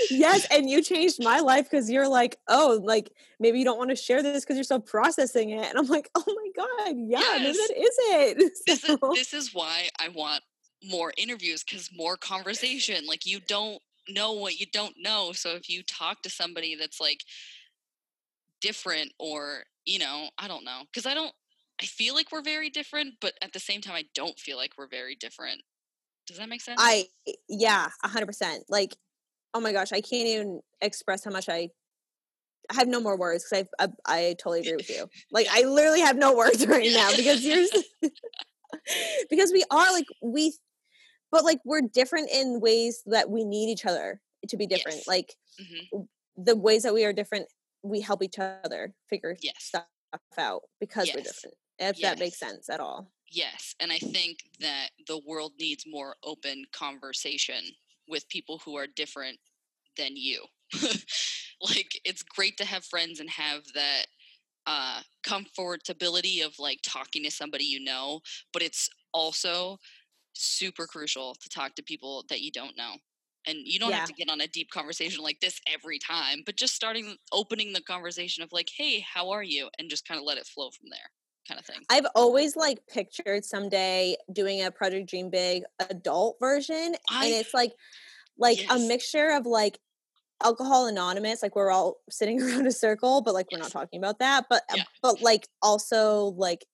yes, 0.09 0.47
and 0.51 0.69
you 0.69 0.81
changed 0.81 1.23
my 1.23 1.39
life 1.39 1.69
because 1.69 1.89
you're 1.89 2.07
like, 2.07 2.37
oh, 2.47 2.79
like 2.83 3.11
maybe 3.39 3.59
you 3.59 3.65
don't 3.65 3.77
want 3.77 3.89
to 3.89 3.95
share 3.95 4.21
this 4.23 4.43
because 4.43 4.55
you're 4.57 4.63
still 4.63 4.79
processing 4.79 5.51
it, 5.51 5.67
and 5.69 5.77
I'm 5.77 5.87
like, 5.87 6.09
oh 6.15 6.23
my 6.27 6.51
god, 6.55 6.95
yeah, 6.97 7.19
Yes. 7.19 7.57
that 7.57 7.77
is 7.77 7.95
it. 7.99 8.53
this 8.65 8.83
is 8.83 8.97
this 9.13 9.33
is 9.33 9.53
why 9.53 9.89
I 9.99 10.09
want 10.09 10.43
more 10.83 11.13
interviews 11.17 11.63
because 11.63 11.89
more 11.95 12.17
conversation. 12.17 13.05
Like 13.05 13.25
you 13.25 13.39
don't 13.39 13.81
know 14.09 14.33
what 14.33 14.59
you 14.59 14.65
don't 14.71 14.95
know. 14.99 15.31
So 15.31 15.51
if 15.51 15.69
you 15.69 15.83
talk 15.83 16.21
to 16.23 16.29
somebody 16.29 16.75
that's 16.75 16.99
like 16.99 17.23
different 18.61 19.11
or, 19.19 19.63
you 19.85 19.99
know, 19.99 20.29
I 20.37 20.47
don't 20.47 20.65
know. 20.65 20.81
Because 20.91 21.05
I 21.05 21.13
don't 21.13 21.33
I 21.81 21.85
feel 21.85 22.13
like 22.13 22.31
we're 22.31 22.43
very 22.43 22.69
different, 22.69 23.15
but 23.21 23.33
at 23.41 23.53
the 23.53 23.59
same 23.59 23.81
time 23.81 23.95
I 23.95 24.05
don't 24.13 24.37
feel 24.39 24.57
like 24.57 24.73
we're 24.77 24.87
very 24.87 25.15
different. 25.15 25.61
Does 26.27 26.37
that 26.37 26.49
make 26.49 26.61
sense? 26.61 26.79
I 26.81 27.05
yeah, 27.49 27.89
a 28.03 28.07
hundred 28.07 28.27
percent. 28.27 28.63
Like, 28.69 28.95
oh 29.53 29.59
my 29.59 29.71
gosh, 29.71 29.91
I 29.91 30.01
can't 30.01 30.27
even 30.27 30.61
express 30.81 31.23
how 31.23 31.31
much 31.31 31.49
I. 31.49 31.69
I 32.69 32.75
have 32.75 32.87
no 32.87 33.01
more 33.01 33.17
words 33.17 33.45
because 33.49 33.67
I, 33.79 33.85
I 34.07 34.17
I 34.17 34.33
totally 34.33 34.61
agree 34.61 34.77
with 34.77 34.89
you. 34.89 35.09
Like 35.31 35.47
I 35.51 35.63
literally 35.63 36.01
have 36.01 36.17
no 36.17 36.35
words 36.37 36.65
right 36.67 36.91
now 36.91 37.13
because 37.13 37.43
you're 37.45 37.67
because 39.29 39.51
we 39.51 39.63
are 39.71 39.91
like 39.91 40.07
we, 40.21 40.53
but 41.31 41.43
like 41.45 41.59
we're 41.65 41.81
different 41.81 42.29
in 42.31 42.59
ways 42.61 43.03
that 43.07 43.29
we 43.29 43.45
need 43.45 43.69
each 43.71 43.85
other 43.85 44.21
to 44.47 44.57
be 44.57 44.67
different. 44.67 44.99
Yes. 44.99 45.07
Like 45.07 45.35
hmm 45.59 46.03
the 46.37 46.55
ways 46.55 46.83
that 46.83 46.93
we 46.93 47.05
are 47.05 47.13
different, 47.13 47.47
we 47.83 48.01
help 48.01 48.23
each 48.23 48.39
other 48.39 48.95
figure 49.09 49.35
Yes. 49.41 49.55
stuff 49.59 49.85
out 50.37 50.63
because 50.79 51.11
we're 51.13 51.21
different. 51.21 51.55
If 51.79 52.01
that 52.01 52.19
makes 52.19 52.39
sense 52.39 52.69
at 52.69 52.79
all. 52.79 53.11
Yes, 53.29 53.75
and 53.79 53.91
I 53.93 53.97
think 53.97 54.39
that 54.59 54.89
the 55.07 55.19
world 55.25 55.53
needs 55.59 55.85
more 55.87 56.17
open 56.23 56.65
conversation 56.73 57.63
with 58.11 58.29
people 58.29 58.59
who 58.59 58.77
are 58.77 58.87
different 58.87 59.39
than 59.97 60.15
you. 60.15 60.45
like 61.61 61.99
it's 62.05 62.23
great 62.23 62.57
to 62.57 62.65
have 62.65 62.85
friends 62.85 63.19
and 63.19 63.29
have 63.31 63.63
that 63.75 64.05
uh 64.67 65.01
comfortability 65.25 66.45
of 66.45 66.59
like 66.59 66.79
talking 66.83 67.23
to 67.23 67.31
somebody 67.31 67.65
you 67.65 67.79
know, 67.79 68.21
but 68.53 68.61
it's 68.63 68.89
also 69.13 69.77
super 70.33 70.87
crucial 70.87 71.35
to 71.35 71.49
talk 71.49 71.75
to 71.75 71.83
people 71.83 72.25
that 72.29 72.41
you 72.41 72.51
don't 72.51 72.77
know. 72.77 72.95
And 73.45 73.59
you 73.65 73.79
don't 73.79 73.93
Yeah. 73.93 73.95
have 73.95 74.05
to 74.05 74.13
get 74.13 74.29
on 74.29 74.41
a 74.41 74.47
deep 74.47 74.69
conversation 74.71 75.23
like 75.23 75.39
this 75.41 75.59
every 75.67 75.99
time, 75.99 76.43
but 76.45 76.57
just 76.57 76.75
starting 76.75 77.17
opening 77.31 77.73
the 77.73 77.81
conversation 77.83 78.43
of 78.43 78.51
like, 78.51 78.69
"Hey, 78.77 78.99
how 79.01 79.31
are 79.31 79.43
you?" 79.43 79.69
and 79.79 79.89
just 79.89 80.05
kind 80.07 80.19
of 80.19 80.25
let 80.25 80.37
it 80.37 80.47
flow 80.47 80.71
from 80.71 80.89
there, 80.91 81.11
kind 81.51 81.59
of 81.59 81.65
thing. 81.65 81.83
I've 81.89 82.05
always 82.15 82.55
like 82.55 82.79
pictured 82.87 83.45
someday 83.45 84.15
doing 84.31 84.63
a 84.63 84.71
Project 84.71 85.09
Dream 85.09 85.29
Big 85.29 85.63
adult 85.89 86.37
version, 86.39 86.95
I- 87.09 87.25
and 87.25 87.33
it's 87.35 87.53
like 87.53 87.73
like 88.37 88.59
a 88.69 88.79
mixture 88.79 89.31
of 89.31 89.45
like 89.45 89.79
alcohol 90.43 90.87
anonymous 90.87 91.43
like 91.43 91.55
we're 91.55 91.69
all 91.69 91.97
sitting 92.09 92.41
around 92.41 92.65
a 92.65 92.71
circle 92.71 93.21
but 93.21 93.33
like 93.35 93.45
we're 93.51 93.59
not 93.59 93.69
talking 93.71 93.99
about 93.99 94.17
that 94.17 94.45
but 94.49 94.63
uh, 94.71 94.75
Yeah. 94.77 94.83
but 95.03 95.21
like 95.21 95.47
also 95.61 96.33
like 96.35 96.65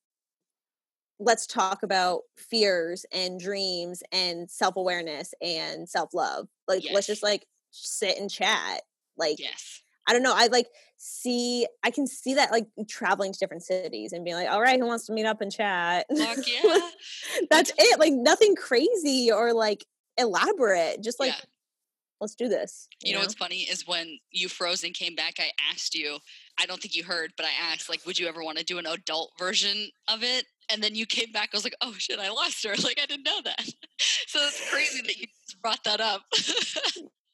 let's 1.20 1.48
talk 1.48 1.84
about 1.84 2.22
fears 2.38 3.06
and 3.12 3.40
dreams 3.40 4.04
and 4.14 4.50
self-awareness 4.50 5.34
and 5.42 5.90
self-love 5.90 6.48
like 6.68 6.84
let's 6.94 7.08
just 7.08 7.24
like 7.24 7.46
sit 7.72 8.18
and 8.18 8.30
chat 8.30 8.84
like 9.18 9.40
Yes. 9.40 9.82
I 10.08 10.14
don't 10.14 10.24
know. 10.24 10.34
I 10.36 10.48
like 10.48 10.68
see. 10.98 11.68
I 11.84 11.92
can 11.92 12.08
see 12.08 12.36
that 12.36 12.52
like 12.52 12.68
traveling 12.88 13.34
to 13.34 13.40
different 13.40 13.64
cities 13.64 14.14
and 14.14 14.24
being 14.24 14.38
like, 14.38 14.50
"All 14.50 14.62
right, 14.62 14.80
who 14.80 14.88
wants 14.88 15.06
to 15.08 15.14
meet 15.14 15.26
up 15.26 15.42
and 15.42 15.52
chat?" 15.52 16.06
Fuck 16.16 16.38
yeah. 16.48 16.80
That's 17.50 17.72
it. 17.78 18.00
Like 18.00 18.14
nothing 18.14 18.56
crazy 18.56 19.32
or 19.32 19.54
like 19.54 19.86
elaborate. 20.18 21.04
Just 21.04 21.20
like 21.20 21.34
yeah. 21.34 21.46
let's 22.22 22.36
do 22.36 22.48
this. 22.48 22.88
You 23.04 23.14
know 23.14 23.20
what's 23.20 23.34
funny 23.34 23.62
is 23.62 23.88
when 23.88 24.18
you 24.32 24.48
froze 24.50 24.84
and 24.84 24.94
came 24.94 25.16
back, 25.16 25.36
I 25.40 25.52
asked 25.72 25.94
you, 25.94 26.18
I 26.60 26.66
don't 26.66 26.82
think 26.82 26.96
you 26.96 27.04
heard, 27.04 27.34
but 27.38 27.46
I 27.46 27.72
asked, 27.72 27.90
like, 27.90 28.06
would 28.06 28.18
you 28.18 28.28
ever 28.28 28.44
want 28.44 28.58
to 28.58 28.64
do 28.64 28.80
an 28.80 28.86
adult 28.86 29.32
version 29.38 29.90
of 30.08 30.24
it? 30.24 30.46
And 30.72 30.82
then 30.82 30.96
you 30.96 31.06
came 31.06 31.32
back, 31.32 31.50
I 31.54 31.58
was 31.58 31.64
like, 31.64 31.76
oh 31.82 31.94
shit, 31.98 32.20
I 32.20 32.30
lost 32.30 32.66
her. 32.66 32.74
Like, 32.84 33.00
I 33.02 33.06
didn't 33.06 33.26
know 33.26 33.42
that. 33.44 33.62
so 34.28 34.40
it's 34.40 34.70
crazy 34.72 35.02
that 35.02 35.18
you 35.18 35.28
just 35.46 35.62
brought 35.62 35.84
that 35.84 36.00
up. 36.00 36.22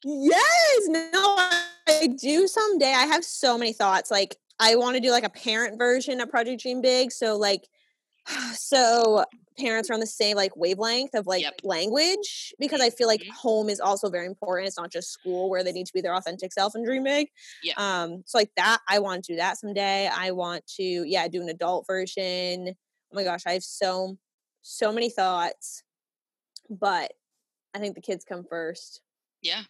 Yes. 0.04 0.88
No, 0.88 1.36
I 1.88 2.08
do 2.20 2.46
someday. 2.46 2.92
I 2.92 3.06
have 3.06 3.24
so 3.24 3.56
many 3.58 3.72
thoughts. 3.72 4.10
Like 4.10 4.36
I 4.60 4.76
want 4.76 4.96
to 4.96 5.00
do 5.00 5.10
like 5.10 5.24
a 5.24 5.30
parent 5.30 5.78
version 5.78 6.20
of 6.20 6.28
Project 6.30 6.62
Dream 6.62 6.80
Big. 6.80 7.10
So 7.12 7.36
like, 7.36 7.68
so 8.54 9.24
parents 9.58 9.88
are 9.88 9.94
on 9.94 10.00
the 10.00 10.06
same 10.06 10.36
like 10.36 10.56
wavelength 10.56 11.14
of 11.14 11.26
like 11.28 11.42
Yep. 11.42 11.60
language 11.62 12.52
because 12.58 12.80
I 12.80 12.90
feel 12.90 13.06
like 13.06 13.22
Mhm. 13.22 13.30
home 13.30 13.68
is 13.70 13.80
also 13.80 14.10
very 14.10 14.26
important. 14.26 14.66
It's 14.68 14.78
not 14.78 14.90
just 14.90 15.12
school 15.12 15.48
where 15.48 15.62
they 15.62 15.72
need 15.72 15.86
to 15.86 15.92
be 15.92 16.00
their 16.00 16.14
authentic 16.14 16.52
self 16.52 16.74
and 16.74 16.84
dream 16.84 17.04
big. 17.04 17.28
Yeah. 17.62 17.74
Um. 17.76 18.24
So 18.26 18.38
like 18.38 18.50
that, 18.56 18.80
I 18.88 18.98
want 18.98 19.24
to 19.24 19.32
do 19.32 19.36
that 19.36 19.58
someday. 19.58 20.08
I 20.12 20.32
want 20.32 20.66
to 20.76 20.82
yeah 20.82 21.28
do 21.28 21.40
an 21.42 21.48
adult 21.48 21.86
version. 21.86 22.68
Oh 22.70 23.16
my 23.16 23.24
gosh, 23.24 23.42
I 23.46 23.52
have 23.52 23.64
so 23.64 24.18
so 24.62 24.92
many 24.92 25.10
thoughts, 25.10 25.82
but 26.70 27.12
I 27.74 27.78
think 27.80 27.94
the 27.96 28.00
kids 28.02 28.24
come 28.24 28.44
first. 28.48 29.00
yeah. 29.42 29.62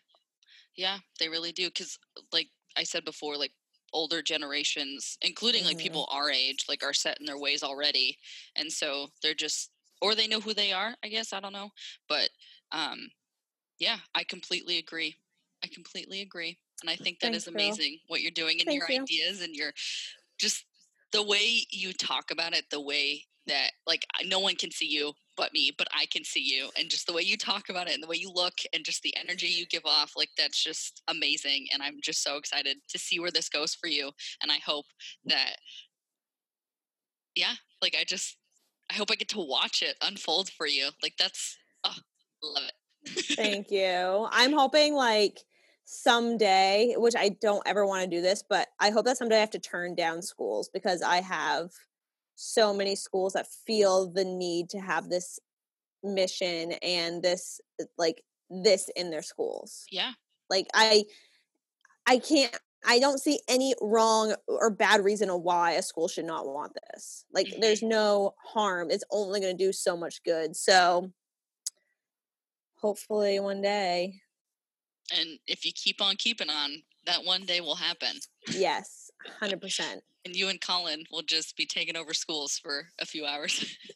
Yeah, 0.76 0.98
they 1.18 1.28
really 1.28 1.52
do. 1.52 1.68
Because, 1.68 1.98
like 2.32 2.50
I 2.76 2.82
said 2.84 3.04
before, 3.04 3.36
like, 3.36 3.52
older 3.92 4.22
generations, 4.22 5.16
including 5.22 5.64
like 5.64 5.78
Mhm. 5.78 5.78
people 5.78 6.08
our 6.10 6.28
age, 6.30 6.64
like 6.68 6.82
are 6.82 6.92
set 6.92 7.18
in 7.20 7.26
their 7.26 7.38
ways 7.38 7.62
already, 7.62 8.18
and 8.56 8.72
so 8.72 9.08
they're 9.22 9.34
just, 9.34 9.70
or 10.02 10.14
they 10.14 10.26
know 10.26 10.40
who 10.40 10.52
they 10.54 10.72
are. 10.72 10.96
I 11.02 11.08
guess 11.08 11.32
I 11.32 11.38
don't 11.40 11.52
know, 11.52 11.70
but 12.08 12.30
um, 12.72 13.10
yeah, 13.78 14.00
I 14.14 14.24
completely 14.24 14.78
agree. 14.78 15.16
I 15.64 15.68
completely 15.68 16.20
agree, 16.22 16.58
and 16.82 16.90
I 16.90 16.96
think 16.96 17.20
that 17.20 17.32
Thanks, 17.32 17.34
is 17.34 17.48
amazing 17.48 18.00
what 18.08 18.22
you're 18.22 18.30
doing 18.32 18.60
and 18.60 18.70
Thank 18.70 18.72
your 18.72 18.88
you. 18.88 19.08
ideas 19.08 19.40
and 19.42 19.54
your 19.56 19.72
just 20.38 20.66
the 21.12 21.22
way 21.24 21.66
you 21.70 21.92
talk 21.92 22.30
about 22.30 22.54
it, 22.54 22.70
the 22.70 22.80
way 22.80 23.24
that 23.46 23.72
like 23.86 24.04
no 24.24 24.40
one 24.40 24.56
can 24.56 24.70
see 24.72 24.86
you 24.86 25.14
but 25.36 25.52
me, 25.52 25.72
but 25.76 25.88
I 25.92 26.06
can 26.06 26.24
see 26.24 26.42
you, 26.42 26.70
and 26.78 26.88
just 26.90 27.06
the 27.06 27.12
way 27.12 27.22
you 27.22 27.36
talk 27.36 27.68
about 27.68 27.88
it 27.88 27.94
and 27.94 28.02
the 28.02 28.06
way 28.06 28.16
you 28.16 28.30
look 28.30 28.54
and 28.72 28.84
just 28.84 29.02
the 29.02 29.16
energy 29.16 29.46
you 29.46 29.66
give 29.66 29.84
off, 29.84 30.12
like 30.16 30.30
that's 30.36 30.62
just 30.62 31.02
amazing. 31.08 31.66
And 31.72 31.82
I'm 31.82 31.98
just 32.02 32.22
so 32.22 32.36
excited 32.36 32.78
to 32.88 32.98
see 32.98 33.20
where 33.20 33.30
this 33.30 33.48
goes 33.48 33.74
for 33.74 33.86
you. 33.86 34.10
And 34.42 34.50
I 34.50 34.58
hope 34.64 34.86
that, 35.26 35.56
yeah, 37.34 37.54
like 37.82 37.96
I 37.98 38.04
just, 38.04 38.36
I 38.90 38.94
hope 38.94 39.10
I 39.10 39.16
get 39.16 39.28
to 39.30 39.38
watch 39.38 39.82
it 39.82 39.96
unfold 40.02 40.50
for 40.50 40.66
you. 40.66 40.90
Like 41.02 41.14
that's, 41.18 41.56
oh, 41.84 41.94
love 42.42 42.64
it. 42.64 43.24
Thank 43.36 43.70
you. 43.70 44.28
I'm 44.30 44.52
hoping 44.52 44.94
like 44.94 45.38
someday, 45.84 46.94
which 46.96 47.14
I 47.16 47.30
don't 47.40 47.62
ever 47.66 47.86
want 47.86 48.02
to 48.04 48.16
do 48.16 48.22
this, 48.22 48.42
but 48.48 48.68
I 48.80 48.90
hope 48.90 49.04
that 49.06 49.18
someday 49.18 49.36
I 49.36 49.40
have 49.40 49.50
to 49.50 49.58
turn 49.58 49.94
down 49.94 50.22
schools 50.22 50.70
because 50.72 51.02
I 51.02 51.20
have 51.20 51.70
so 52.34 52.74
many 52.74 52.96
schools 52.96 53.34
that 53.34 53.46
feel 53.66 54.10
the 54.10 54.24
need 54.24 54.70
to 54.70 54.80
have 54.80 55.08
this 55.08 55.38
mission 56.02 56.72
and 56.82 57.22
this 57.22 57.60
uh, 57.80 57.84
like 57.96 58.22
this 58.50 58.90
in 58.96 59.10
their 59.10 59.22
schools. 59.22 59.84
yeah, 59.90 60.12
Like 60.50 60.66
I 60.74 61.04
I 62.06 62.18
can't 62.18 62.56
I 62.86 62.98
don't 62.98 63.18
see 63.18 63.40
any 63.48 63.74
wrong 63.80 64.34
or 64.46 64.70
bad 64.70 65.04
reason 65.04 65.30
of 65.30 65.40
why 65.40 65.72
a 65.72 65.82
school 65.82 66.08
should 66.08 66.26
not 66.26 66.46
want 66.46 66.72
this. 66.92 67.24
Like 67.32 67.48
there's 67.58 67.80
mm-hmm. 67.80 67.88
no 67.88 68.34
harm. 68.44 68.90
It's 68.90 69.04
only 69.10 69.40
going 69.40 69.56
to 69.56 69.64
do 69.64 69.72
so 69.72 69.96
much 69.96 70.22
good. 70.22 70.54
So 70.54 71.10
hopefully 72.76 73.40
one 73.40 73.62
day. 73.62 74.20
and 75.18 75.38
if 75.46 75.64
you 75.64 75.72
keep 75.74 76.02
on 76.02 76.16
keeping 76.16 76.50
on, 76.50 76.82
that 77.06 77.24
one 77.24 77.44
day 77.46 77.60
will 77.60 77.74
happen. 77.74 78.16
Yes, 78.50 79.03
100%. 79.40 80.00
And 80.26 80.34
you 80.34 80.48
and 80.48 80.60
Colin 80.60 81.04
will 81.10 81.22
just 81.22 81.56
be 81.56 81.66
taking 81.66 81.96
over 81.96 82.14
schools 82.14 82.58
for 82.58 82.86
a 82.98 83.04
few 83.06 83.26
hours. 83.26 83.76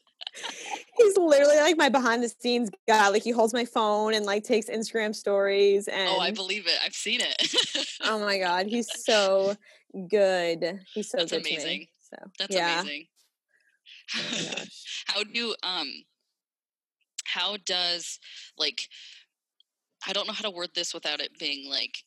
He's 0.96 1.16
literally 1.16 1.56
like 1.56 1.76
my 1.76 1.88
behind 1.88 2.22
the 2.22 2.28
scenes 2.28 2.70
guy. 2.86 3.08
Like 3.08 3.22
he 3.22 3.30
holds 3.30 3.54
my 3.54 3.64
phone 3.64 4.14
and 4.14 4.26
like 4.26 4.44
takes 4.44 4.68
Instagram 4.68 5.14
stories 5.14 5.88
and 5.88 6.08
oh, 6.08 6.18
I 6.18 6.32
believe 6.32 6.66
it. 6.66 6.74
I've 6.84 6.94
seen 6.94 7.20
it. 7.20 7.88
oh 8.02 8.18
my 8.20 8.38
god, 8.38 8.66
he's 8.68 8.88
so 9.04 9.54
good. 10.10 10.80
He's 10.92 11.08
so 11.10 11.18
That's 11.18 11.32
good 11.32 11.46
amazing. 11.46 11.78
me. 11.80 11.90
So 11.98 12.16
That's 12.38 12.54
yeah. 12.54 12.80
amazing. 12.80 13.06
Oh 14.16 14.64
how 15.06 15.24
do 15.24 15.54
um 15.62 15.88
how 17.24 17.56
does 17.64 18.18
like 18.56 18.88
I 20.06 20.12
don't 20.12 20.26
know 20.26 20.32
how 20.32 20.48
to 20.48 20.54
word 20.54 20.70
this 20.74 20.94
without 20.94 21.20
it 21.20 21.38
being 21.38 21.68
like 21.70 21.98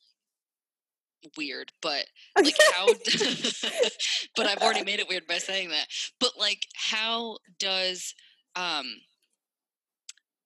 weird, 1.38 1.72
but 1.82 2.06
like 2.38 2.56
how 2.74 2.88
but 4.36 4.46
I've 4.46 4.62
already 4.62 4.84
made 4.84 5.00
it 5.00 5.10
weird 5.10 5.28
by 5.28 5.38
saying 5.38 5.70
that. 5.70 5.88
But 6.20 6.32
like 6.40 6.66
how 6.76 7.38
does 7.60 8.14
um 8.56 8.86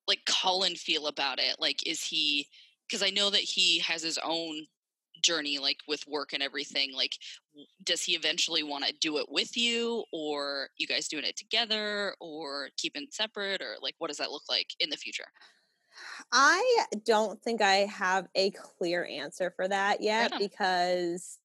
like 0.08 0.22
Colin 0.28 0.76
feel 0.76 1.08
about 1.08 1.40
it? 1.40 1.56
Like 1.60 1.86
is 1.88 2.04
he 2.04 2.48
because 2.88 3.04
I 3.04 3.10
know 3.10 3.30
that 3.30 3.42
he 3.42 3.80
has 3.80 4.04
his 4.04 4.20
own 4.24 4.68
journey 5.24 5.58
like 5.58 5.78
with 5.88 6.06
work 6.08 6.34
and 6.34 6.44
everything 6.44 6.94
like 6.94 7.14
does 7.84 8.04
he 8.04 8.14
eventually 8.14 8.64
want 8.64 8.86
to 8.86 8.94
do 9.02 9.18
it 9.18 9.26
with 9.30 9.56
you 9.58 10.04
or 10.12 10.68
you 10.78 10.86
guys 10.86 11.08
doing 11.08 11.24
it 11.24 11.38
together 11.38 12.14
or 12.20 12.70
keeping 12.78 13.08
separate 13.10 13.62
or 13.62 13.76
like 13.82 13.96
what 13.98 14.08
does 14.08 14.18
that 14.18 14.30
look 14.30 14.44
like 14.50 14.68
in 14.80 14.90
the 14.90 14.98
future 14.98 15.26
I 16.32 16.86
don't 17.06 17.42
think 17.42 17.62
I 17.62 17.86
have 17.86 18.28
a 18.36 18.52
clear 18.52 19.06
answer 19.06 19.52
for 19.52 19.68
that 19.68 20.02
yet 20.02 20.34
because 20.38 21.40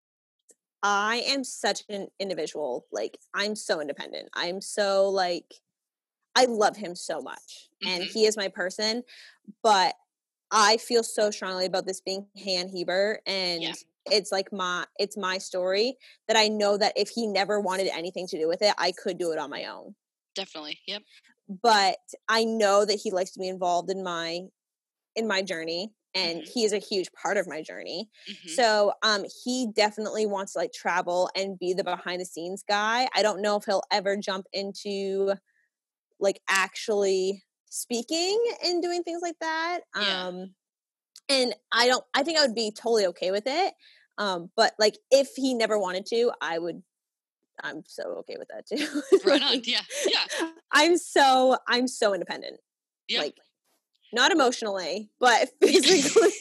I 0.82 1.18
am 1.26 1.44
such 1.44 1.84
an 1.88 2.08
individual. 2.18 2.86
Like, 2.92 3.18
I'm 3.34 3.56
so 3.56 3.80
independent. 3.80 4.30
I'm 4.34 4.60
so, 4.60 5.08
like, 5.10 5.54
I 6.36 6.46
love 6.46 6.76
him 6.76 6.94
so 6.96 7.22
much 7.22 7.70
and 7.84 8.04
Mhm. 8.04 8.08
he 8.08 8.26
is 8.26 8.36
my 8.36 8.48
person. 8.48 9.04
But 9.62 9.96
I 10.50 10.78
feel 10.78 11.02
so 11.04 11.30
strongly 11.30 11.66
about 11.66 11.86
this 11.86 12.00
being 12.02 12.28
Han 12.44 12.68
Hebert 12.70 13.22
and 13.26 13.76
it's 14.10 14.32
like 14.32 14.52
my 14.52 14.86
it's 14.98 15.16
my 15.16 15.38
story 15.38 15.96
that 16.28 16.36
I 16.36 16.48
know 16.48 16.76
that 16.78 16.94
if 16.96 17.10
he 17.10 17.26
never 17.26 17.60
wanted 17.60 17.88
anything 17.88 18.26
to 18.28 18.38
do 18.38 18.48
with 18.48 18.62
it, 18.62 18.74
I 18.78 18.92
could 18.92 19.18
do 19.18 19.32
it 19.32 19.38
on 19.38 19.50
my 19.50 19.66
own 19.66 19.96
definitely 20.34 20.80
yep 20.86 21.02
but 21.62 21.98
I 22.28 22.44
know 22.44 22.84
that 22.84 23.00
he 23.02 23.10
likes 23.10 23.32
to 23.32 23.40
be 23.40 23.48
involved 23.48 23.90
in 23.90 24.02
my 24.02 24.42
in 25.16 25.28
my 25.28 25.42
journey 25.42 25.94
and 26.14 26.42
Mhm. 26.42 26.52
he 26.52 26.64
is 26.64 26.72
a 26.72 26.78
huge 26.78 27.12
part 27.12 27.36
of 27.36 27.48
my 27.48 27.62
journey. 27.62 28.10
Mhm. 28.26 28.60
So 28.60 28.94
um 29.02 29.24
he 29.44 29.68
definitely 29.74 30.26
wants 30.26 30.52
to 30.54 30.58
like 30.60 30.72
travel 30.72 31.30
and 31.36 31.58
be 31.58 31.74
the 31.74 31.84
behind 31.84 32.20
the 32.20 32.26
scenes 32.26 32.64
guy. 32.68 33.08
I 33.14 33.22
don't 33.22 33.42
know 33.42 33.56
if 33.56 33.64
he'll 33.66 33.82
ever 33.92 34.16
jump 34.16 34.46
into 34.52 35.34
like 36.18 36.40
actually 36.48 37.42
speaking 37.66 38.42
and 38.64 38.82
doing 38.82 39.02
things 39.02 39.22
like 39.22 39.36
that. 39.40 39.80
Yeah. 39.94 40.24
Um 40.28 40.54
and 41.28 41.54
I 41.72 41.88
don't 41.88 42.04
I 42.14 42.22
think 42.22 42.38
I 42.38 42.46
would 42.46 42.54
be 42.54 42.72
totally 42.72 43.06
okay 43.08 43.30
with 43.30 43.44
it. 43.46 43.74
Um 44.18 44.50
but 44.56 44.74
like 44.78 44.98
if 45.10 45.30
he 45.36 45.54
never 45.54 45.78
wanted 45.78 46.06
to, 46.06 46.32
I 46.40 46.58
would 46.58 46.82
I'm 47.62 47.82
so 47.86 48.02
okay 48.20 48.36
with 48.38 48.48
that 48.48 48.66
too. 48.66 49.02
right 49.28 49.42
on 49.42 49.60
yeah 49.64 49.80
yeah 50.06 50.50
I'm 50.72 50.96
so 50.96 51.56
I'm 51.68 51.86
so 51.88 52.12
independent. 52.14 52.58
yeah 53.08 53.20
Like 53.20 53.36
not 54.12 54.32
emotionally, 54.32 55.10
but 55.20 55.48
physically. 55.62 56.32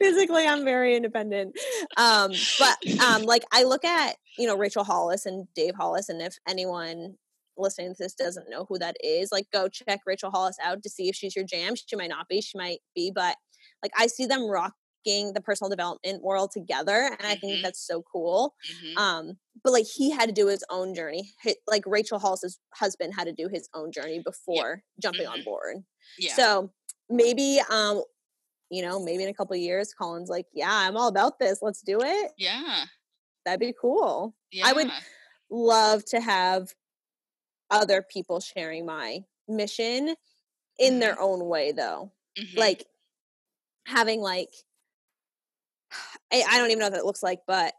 physically 0.00 0.46
I'm 0.46 0.64
very 0.64 0.96
independent. 0.96 1.56
Um 1.96 2.32
but 2.58 2.76
um 3.02 3.22
like 3.22 3.44
I 3.52 3.64
look 3.64 3.84
at, 3.84 4.16
you 4.38 4.46
know, 4.46 4.56
Rachel 4.56 4.84
Hollis 4.84 5.26
and 5.26 5.46
Dave 5.54 5.74
Hollis 5.74 6.08
and 6.08 6.20
if 6.20 6.36
anyone 6.48 7.16
listening 7.58 7.94
to 7.94 7.96
this 7.98 8.14
doesn't 8.14 8.50
know 8.50 8.66
who 8.68 8.78
that 8.78 8.96
is, 9.02 9.32
like 9.32 9.46
go 9.52 9.68
check 9.68 10.00
Rachel 10.06 10.30
Hollis 10.30 10.58
out 10.62 10.82
to 10.82 10.90
see 10.90 11.08
if 11.08 11.16
she's 11.16 11.34
your 11.34 11.44
jam. 11.44 11.74
She 11.74 11.96
might 11.96 12.10
not 12.10 12.28
be, 12.28 12.40
she 12.42 12.58
might 12.58 12.80
be, 12.94 13.10
but 13.14 13.36
like 13.82 13.92
I 13.98 14.06
see 14.08 14.26
them 14.26 14.48
the 15.06 15.40
personal 15.40 15.70
development 15.70 16.20
world 16.22 16.50
together 16.50 17.10
and 17.16 17.26
I 17.26 17.36
think 17.36 17.62
that's 17.62 17.78
so 17.86 18.02
cool 18.02 18.54
Mhm. 18.82 18.96
um 18.96 19.38
but 19.62 19.72
like 19.72 19.86
he 19.86 20.10
had 20.10 20.26
to 20.28 20.32
do 20.32 20.48
his 20.48 20.64
own 20.68 20.94
journey 20.94 21.32
like 21.68 21.84
rachel 21.86 22.18
hollis's 22.18 22.58
husband 22.74 23.14
had 23.14 23.26
to 23.26 23.32
do 23.32 23.48
his 23.48 23.68
own 23.72 23.92
journey 23.92 24.18
before 24.24 24.82
jumping 25.00 25.26
on 25.28 25.40
Mhm. 25.40 25.44
board 25.44 25.76
yeah. 26.18 26.34
so 26.34 26.72
maybe 27.08 27.60
um 27.70 28.02
you 28.68 28.82
know 28.82 28.98
maybe 29.00 29.22
in 29.22 29.28
a 29.28 29.34
couple 29.34 29.54
years 29.54 29.94
colin's 29.94 30.28
like 30.28 30.46
yeah 30.52 30.68
i'm 30.72 30.96
all 30.96 31.08
about 31.08 31.38
this 31.38 31.60
let's 31.62 31.82
do 31.82 32.00
it. 32.02 32.32
Yeah. 32.36 32.84
That'd 33.44 33.60
be 33.60 33.72
cool. 33.80 34.34
Yeah 34.50 34.66
I 34.66 34.72
would- 34.72 34.90
love 35.50 36.04
to 36.06 36.20
have 36.20 36.74
other 37.70 38.02
people 38.02 38.40
sharing 38.40 38.84
my 38.84 39.24
mission 39.46 40.16
in 40.80 40.98
their 40.98 41.20
own 41.20 41.46
way 41.46 41.70
though 41.70 42.10
Mhm. 42.36 42.56
like 42.56 42.88
having 43.86 44.20
like 44.20 44.52
I, 46.32 46.44
I 46.48 46.58
don't 46.58 46.70
even 46.70 46.80
know 46.80 46.86
what 46.86 46.94
that 46.94 47.06
looks 47.06 47.22
like, 47.22 47.40
but 47.46 47.74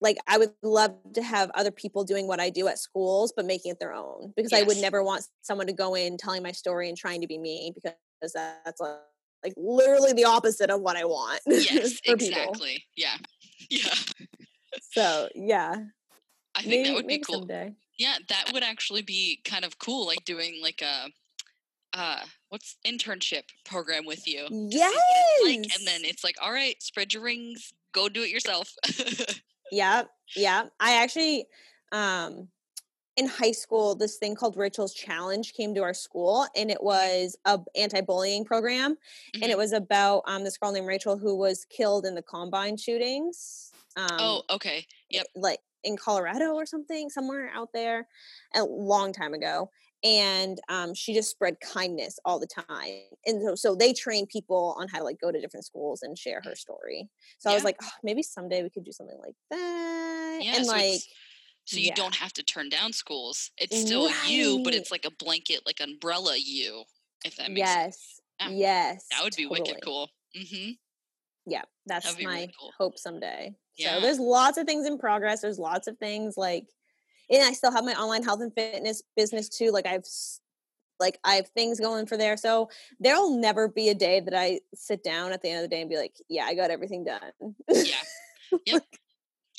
like 0.00 0.18
I 0.26 0.38
would 0.38 0.52
love 0.62 0.96
to 1.14 1.22
have 1.22 1.50
other 1.54 1.70
people 1.70 2.04
doing 2.04 2.26
what 2.26 2.40
I 2.40 2.50
do 2.50 2.68
at 2.68 2.78
schools, 2.78 3.32
but 3.36 3.44
making 3.44 3.72
it 3.72 3.78
their 3.78 3.92
own 3.94 4.32
because 4.36 4.52
I 4.52 4.62
would 4.62 4.78
never 4.78 5.02
want 5.02 5.26
someone 5.42 5.68
to 5.68 5.72
go 5.72 5.94
in 5.94 6.16
telling 6.16 6.42
my 6.42 6.52
story 6.52 6.88
and 6.88 6.98
trying 6.98 7.20
to 7.20 7.26
be 7.26 7.38
me 7.38 7.72
because 7.74 8.32
that's 8.32 8.80
like, 8.80 8.94
like 9.44 9.54
literally 9.56 10.12
the 10.12 10.24
opposite 10.24 10.70
of 10.70 10.80
what 10.80 10.96
I 10.96 11.04
want. 11.04 11.40
yes 11.46 12.00
for 12.04 12.16
people. 12.16 12.38
exactly 12.38 12.84
yeah 12.96 13.16
yeah 13.70 13.94
So 14.92 15.28
yeah, 15.34 15.76
I 16.54 16.60
think 16.60 16.70
maybe, 16.70 16.88
that 16.88 16.94
would 16.94 17.06
be 17.06 17.18
cool 17.18 17.40
someday. 17.40 17.74
Yeah, 17.98 18.16
that 18.28 18.50
would 18.52 18.62
actually 18.62 19.02
be 19.02 19.40
kind 19.44 19.64
of 19.64 19.78
cool, 19.78 20.06
like 20.06 20.24
doing 20.24 20.60
like 20.62 20.82
a 20.82 21.10
uh 21.94 22.20
what's 22.48 22.76
internship 22.86 23.42
program 23.64 24.06
with 24.06 24.26
you. 24.26 24.46
Yes. 24.50 24.94
like, 25.44 25.56
and 25.56 25.86
then 25.86 26.00
it's 26.04 26.24
like, 26.24 26.36
all 26.42 26.52
right, 26.52 26.82
spread 26.82 27.12
your 27.12 27.22
rings, 27.22 27.72
go 27.92 28.08
do 28.08 28.22
it 28.22 28.30
yourself. 28.30 28.74
Yeah, 29.74 30.02
yeah. 30.36 30.66
I 30.80 31.02
actually, 31.02 31.46
um, 31.92 32.48
in 33.16 33.26
high 33.26 33.52
school, 33.52 33.94
this 33.94 34.18
thing 34.18 34.34
called 34.34 34.54
Rachel's 34.58 34.92
Challenge 34.92 35.50
came 35.54 35.74
to 35.74 35.82
our 35.82 35.94
school, 35.94 36.46
and 36.54 36.70
it 36.70 36.82
was 36.82 37.36
a 37.46 37.58
anti-bullying 37.74 38.44
program, 38.44 38.98
and 39.32 39.42
Mhm. 39.44 39.48
it 39.48 39.56
was 39.56 39.72
about 39.72 40.24
um 40.26 40.44
this 40.44 40.58
girl 40.58 40.72
named 40.72 40.86
Rachel 40.86 41.16
who 41.16 41.34
was 41.36 41.64
killed 41.64 42.04
in 42.04 42.14
the 42.14 42.20
Columbine 42.22 42.76
shootings. 42.76 43.72
Um, 43.96 44.08
oh, 44.18 44.42
okay. 44.50 44.86
Yep. 45.08 45.26
like 45.36 45.60
in 45.84 45.96
Colorado 45.96 46.52
or 46.52 46.66
something, 46.66 47.08
somewhere 47.08 47.50
out 47.54 47.72
there, 47.72 48.06
a 48.54 48.62
long 48.64 49.12
time 49.14 49.32
ago. 49.32 49.70
And 50.04 50.58
um, 50.68 50.94
she 50.94 51.14
just 51.14 51.30
spread 51.30 51.58
kindness 51.60 52.18
all 52.24 52.40
the 52.40 52.46
time, 52.48 53.02
and 53.24 53.40
so, 53.40 53.54
so 53.54 53.74
they 53.76 53.92
train 53.92 54.26
people 54.26 54.74
on 54.76 54.88
how 54.88 54.98
to 54.98 55.04
like 55.04 55.20
go 55.20 55.30
to 55.30 55.40
different 55.40 55.64
schools 55.64 56.02
and 56.02 56.18
share 56.18 56.40
her 56.44 56.56
story. 56.56 57.08
So 57.38 57.50
I 57.50 57.54
was 57.54 57.62
like, 57.62 57.76
oh, 57.80 57.88
maybe 58.02 58.22
someday 58.22 58.64
we 58.64 58.70
could 58.70 58.84
do 58.84 58.90
something 58.90 59.18
like 59.24 59.34
that, 59.52 60.40
Yeah, 60.42 60.56
and 60.56 60.66
so 60.66 60.72
like, 60.72 61.00
So 61.66 61.76
you 61.76 61.86
yeah. 61.86 61.94
don't 61.94 62.16
have 62.16 62.32
to 62.32 62.42
turn 62.42 62.68
down 62.68 62.92
schools. 62.92 63.52
It's 63.58 63.80
still 63.80 64.10
you, 64.26 64.62
but 64.64 64.74
it's 64.74 64.90
like 64.90 65.04
a 65.04 65.12
blanket, 65.24 65.60
like 65.66 65.78
umbrella 65.80 66.34
you, 66.36 66.82
if 67.24 67.36
that 67.36 67.52
makes 67.52 67.70
sense. 67.70 68.20
yes, 68.40 68.50
Yeah. 68.50 68.88
yes, 68.94 69.06
That 69.12 69.22
would 69.22 69.36
be 69.36 69.44
totally. 69.44 69.60
wicked 69.60 69.84
cool. 69.84 70.08
Mm-hmm. 70.36 70.70
Yeah, 71.46 71.62
that's 71.86 72.18
my 72.20 72.32
really 72.34 72.52
cool. 72.58 72.72
hope 72.78 72.98
someday. 72.98 73.54
Yeah. 73.78 73.94
So 73.96 74.00
there's 74.00 74.18
lots 74.18 74.58
of 74.58 74.66
things 74.66 74.84
in 74.86 74.98
progress. 74.98 75.40
There's 75.42 75.58
lots 75.60 75.86
of 75.86 75.96
things 75.98 76.34
like, 76.36 76.66
and 77.32 77.42
I 77.42 77.52
still 77.52 77.72
have 77.72 77.84
my 77.84 77.94
online 77.94 78.22
health 78.22 78.40
and 78.40 78.52
fitness 78.54 79.02
business 79.16 79.48
too. 79.48 79.70
Like 79.70 79.86
I've, 79.86 80.04
like 81.00 81.18
I 81.24 81.34
have 81.36 81.48
things 81.48 81.80
going 81.80 82.06
for 82.06 82.16
there. 82.16 82.36
So 82.36 82.68
there'll 83.00 83.36
never 83.36 83.68
be 83.68 83.88
a 83.88 83.94
day 83.94 84.20
that 84.20 84.34
I 84.34 84.60
sit 84.74 85.02
down 85.02 85.32
at 85.32 85.42
the 85.42 85.48
end 85.48 85.64
of 85.64 85.70
the 85.70 85.74
day 85.74 85.80
and 85.80 85.90
be 85.90 85.96
like, 85.96 86.14
yeah, 86.28 86.44
I 86.44 86.54
got 86.54 86.70
everything 86.70 87.04
done. 87.04 87.54
Yeah. 87.68 87.94
Yep. 88.66 88.84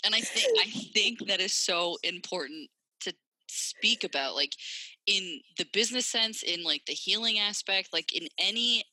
and 0.06 0.14
I 0.14 0.22
think 0.22 0.56
I 0.62 0.70
think 0.94 1.28
that 1.28 1.40
is 1.40 1.52
so 1.52 1.98
important 2.04 2.70
to 3.00 3.14
speak 3.50 4.04
about, 4.04 4.36
like 4.36 4.54
in 5.08 5.40
the 5.58 5.66
business 5.74 6.06
sense, 6.06 6.44
in 6.44 6.64
like 6.64 6.84
the 6.86 6.94
healing 6.94 7.40
aspect, 7.40 7.90
like 7.92 8.16
in 8.16 8.28
any 8.38 8.84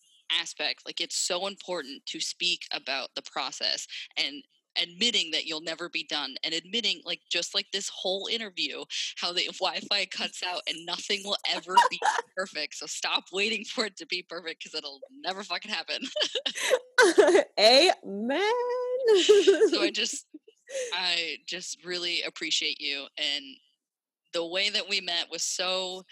aspect, 0.40 0.86
like 0.86 1.02
it's 1.02 1.18
so 1.18 1.46
important 1.46 2.06
to 2.06 2.18
speak 2.18 2.62
about 2.72 3.10
the 3.14 3.20
process 3.30 3.86
and 4.16 4.42
admitting 4.80 5.30
that 5.30 5.46
you'll 5.46 5.60
never 5.60 5.88
be 5.88 6.04
done 6.08 6.34
and 6.44 6.54
admitting 6.54 7.00
like 7.04 7.20
just 7.30 7.54
like 7.54 7.66
this 7.72 7.90
whole 7.94 8.28
interview 8.30 8.84
how 9.16 9.32
the 9.32 9.48
wi-fi 9.58 10.06
cuts 10.06 10.42
out 10.46 10.62
and 10.68 10.86
nothing 10.86 11.20
will 11.24 11.36
ever 11.52 11.74
be 11.90 12.00
perfect 12.36 12.74
so 12.74 12.86
stop 12.86 13.24
waiting 13.32 13.64
for 13.64 13.84
it 13.84 13.96
to 13.96 14.06
be 14.06 14.24
perfect 14.28 14.62
because 14.62 14.76
it'll 14.76 15.00
never 15.24 15.42
fucking 15.42 15.70
happen 15.70 15.98
Amen. 17.58 18.40
so 19.70 19.82
I 19.82 19.90
just 19.92 20.26
I 20.94 21.36
just 21.46 21.84
really 21.84 22.22
appreciate 22.22 22.80
you 22.80 23.06
and 23.18 23.44
the 24.32 24.46
way 24.46 24.70
that 24.70 24.88
we 24.88 25.00
met 25.00 25.26
was 25.30 25.42
so 25.42 26.04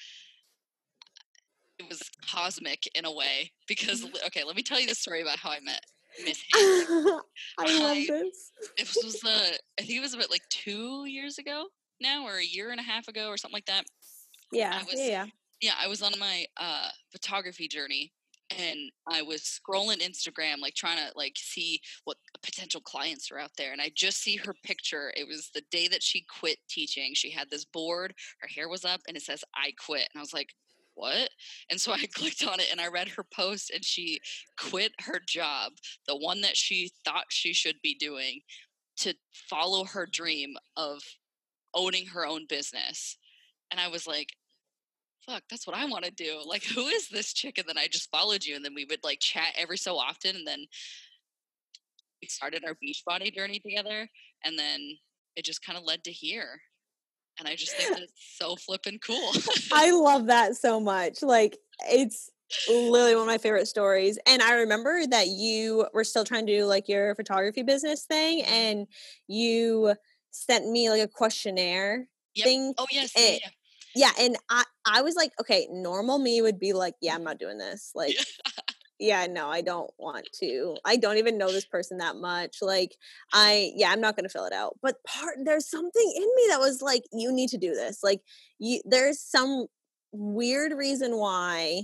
it 1.79 1.89
was 1.89 2.03
cosmic 2.29 2.89
in 2.95 3.05
a 3.05 3.13
way 3.13 3.53
because 3.67 4.03
mm-hmm. 4.03 4.27
okay, 4.27 4.45
let 4.45 4.57
me 4.57 4.63
tell 4.63 4.81
you 4.81 4.87
the 4.87 4.95
story 4.95 5.23
about 5.23 5.39
how 5.39 5.51
I 5.51 5.61
met. 5.61 5.85
I 7.59 7.79
love 7.81 7.97
I- 7.97 8.07
this. 8.09 8.53
It 8.77 9.05
was 9.05 9.23
uh, 9.25 9.53
I 9.79 9.83
think 9.83 9.99
it 9.99 10.01
was 10.01 10.15
about 10.15 10.31
like 10.31 10.49
2 10.51 11.07
years 11.07 11.39
ago 11.39 11.67
now 12.01 12.27
or 12.27 12.37
a 12.37 12.45
year 12.45 12.71
and 12.71 12.81
a 12.81 12.85
half 12.85 13.09
ago 13.09 13.29
or 13.29 13.37
something 13.37 13.57
like 13.57 13.67
that. 13.67 13.85
Yeah, 14.53 14.79
was- 14.85 14.95
yeah, 14.97 15.07
yeah. 15.07 15.27
yeah, 15.61 15.73
I 15.83 15.89
was 15.89 16.03
on 16.03 16.13
my 16.19 16.47
uh, 16.57 16.89
photography 17.13 17.69
journey 17.69 18.13
and 18.57 18.91
I 19.07 19.23
was 19.23 19.43
scrolling 19.43 20.01
Instagram, 20.01 20.61
like 20.61 20.75
trying 20.75 20.97
to 20.97 21.13
like 21.17 21.35
see 21.37 21.81
what 22.05 22.17
potential 22.43 22.81
clients 22.81 23.31
are 23.31 23.39
out 23.39 23.51
there. 23.59 23.73
And 23.73 23.81
I 23.81 23.91
just 23.95 24.23
see 24.23 24.37
her 24.37 24.55
picture. 24.65 25.13
It 25.17 25.27
was 25.29 25.51
the 25.55 25.63
day 25.71 25.89
that 25.89 26.03
she 26.03 26.25
quit 26.41 26.59
teaching. 26.69 27.13
She 27.15 27.31
had 27.31 27.51
this 27.51 27.65
board, 27.67 28.15
her 28.41 28.49
hair 28.49 28.69
was 28.69 28.85
up, 28.85 29.01
and 29.07 29.17
it 29.17 29.23
says 29.23 29.45
"I 29.55 29.73
quit." 29.85 30.09
And 30.13 30.19
I 30.19 30.21
was 30.21 30.33
like, 30.33 30.55
what? 30.99 31.31
And 31.71 31.81
so 31.81 31.93
I 31.93 32.07
clicked 32.15 32.45
on 32.47 32.61
it 32.61 32.69
and 32.71 32.81
I 32.81 32.89
read 32.89 33.09
her 33.11 33.25
post 33.35 33.71
and 33.71 33.85
she 33.85 34.21
quit 34.59 34.93
her 35.01 35.21
job, 35.27 35.73
the 36.07 36.17
one 36.17 36.41
that 36.41 36.57
she 36.57 36.91
thought 37.05 37.27
she 37.29 37.53
should 37.53 37.77
be 37.83 37.95
doing, 37.95 38.41
to 38.99 39.15
follow 39.33 39.85
her 39.85 40.07
dream 40.11 40.57
of 40.77 41.01
owning 41.75 42.07
her 42.07 42.27
own 42.27 42.47
business. 42.49 43.17
And 43.71 43.81
I 43.81 43.89
was 43.89 44.07
like, 44.07 44.31
fuck, 45.25 45.43
that's 45.49 45.67
what 45.67 45.77
I 45.77 45.85
want 45.85 46.05
to 46.05 46.11
do. 46.11 46.41
Like, 46.45 46.65
who 46.75 46.87
is 46.87 47.09
this 47.09 47.33
chick? 47.33 47.59
And 47.59 47.69
then 47.69 47.79
I 47.79 47.87
just 47.87 48.11
followed 48.11 48.45
you. 48.45 48.57
And 48.57 48.65
then 48.65 48.75
we 48.75 48.87
would 48.87 49.05
like 49.05 49.21
chat 49.21 49.55
every 49.57 49.79
so 49.79 49.97
often. 49.97 50.37
And 50.37 50.47
then 50.47 50.65
we 52.21 52.29
started 52.29 52.65
our 52.65 52.75
Beachbody 52.75 53.33
journey 53.33 53.61
together. 53.61 54.09
And 54.45 54.59
then 54.59 54.81
it 55.37 55.45
just 55.45 55.65
kind 55.65 55.79
of 55.79 55.85
led 55.85 56.03
to 56.05 56.13
here. 56.13 56.61
And 57.39 57.47
I 57.47 57.55
just 57.55 57.73
think 57.77 57.91
that's 57.97 58.13
so 58.37 58.57
flippin' 58.57 58.99
cool. 58.99 59.33
I 59.73 59.91
love 59.93 60.27
that 60.27 60.57
so 60.57 60.81
much. 60.81 61.23
Like, 61.23 61.59
it's 61.89 62.31
literally 62.69 63.15
one 63.15 63.23
of 63.23 63.27
my 63.29 63.39
favorite 63.39 63.67
stories. 63.69 64.19
And 64.27 64.43
I 64.43 64.55
remember 64.55 65.07
that 65.07 65.29
you 65.29 65.87
were 65.95 66.05
still 66.05 66.25
trying 66.25 66.47
to 66.47 66.59
do 66.59 66.65
like 66.65 66.89
your 66.89 67.15
photography 67.15 67.63
business 67.63 68.05
thing 68.05 68.43
Mm-hmm. 68.43 68.53
and 68.53 68.87
you 69.27 69.95
sent 70.31 70.69
me 70.69 70.91
like 70.91 71.03
a 71.03 71.09
questionnaire 71.09 72.09
Yep. 72.35 72.45
thing. 72.45 72.75
oh, 72.79 72.87
yes. 72.93 73.13
Yeah, 73.17 73.39
Yeah, 73.95 74.11
and 74.21 74.37
I 74.49 74.65
I 74.87 75.03
was 75.03 75.17
like, 75.17 75.33
okay, 75.41 75.67
normal 75.71 76.19
me 76.19 76.41
would 76.41 76.59
be 76.59 76.73
like, 76.73 76.95
yeah, 77.01 77.15
I'm 77.15 77.25
not 77.25 77.39
doing 77.39 77.59
this. 77.59 77.93
Like 77.97 78.17
yeah, 78.99 79.27
no, 79.27 79.49
I 79.49 79.61
don't 79.61 79.91
want 79.99 80.29
to. 80.41 80.77
I 80.85 80.97
don't 80.97 81.19
even 81.19 81.39
know 81.39 81.53
this 81.53 81.67
person 81.67 81.99
that 81.99 82.17
much. 82.17 82.59
Like 82.63 82.97
I 83.33 83.73
yeah, 83.75 83.91
I'm 83.91 84.01
not 84.01 84.17
to 84.25 84.31
fill 84.31 84.47
it 84.47 84.53
out. 84.53 84.79
But 84.83 85.03
part 85.05 85.37
there's 85.45 85.69
something 85.71 86.13
in 86.17 86.23
me 86.23 86.43
that 86.49 86.61
was 86.61 86.83
like 86.83 87.05
you 87.13 87.33
need 87.33 87.51
to 87.51 87.59
do 87.59 87.75
this. 87.75 88.03
Like 88.03 88.21
you 88.59 88.81
there's 88.85 89.21
some 89.21 89.67
weird 90.13 90.73
reason 90.73 91.17
why 91.19 91.83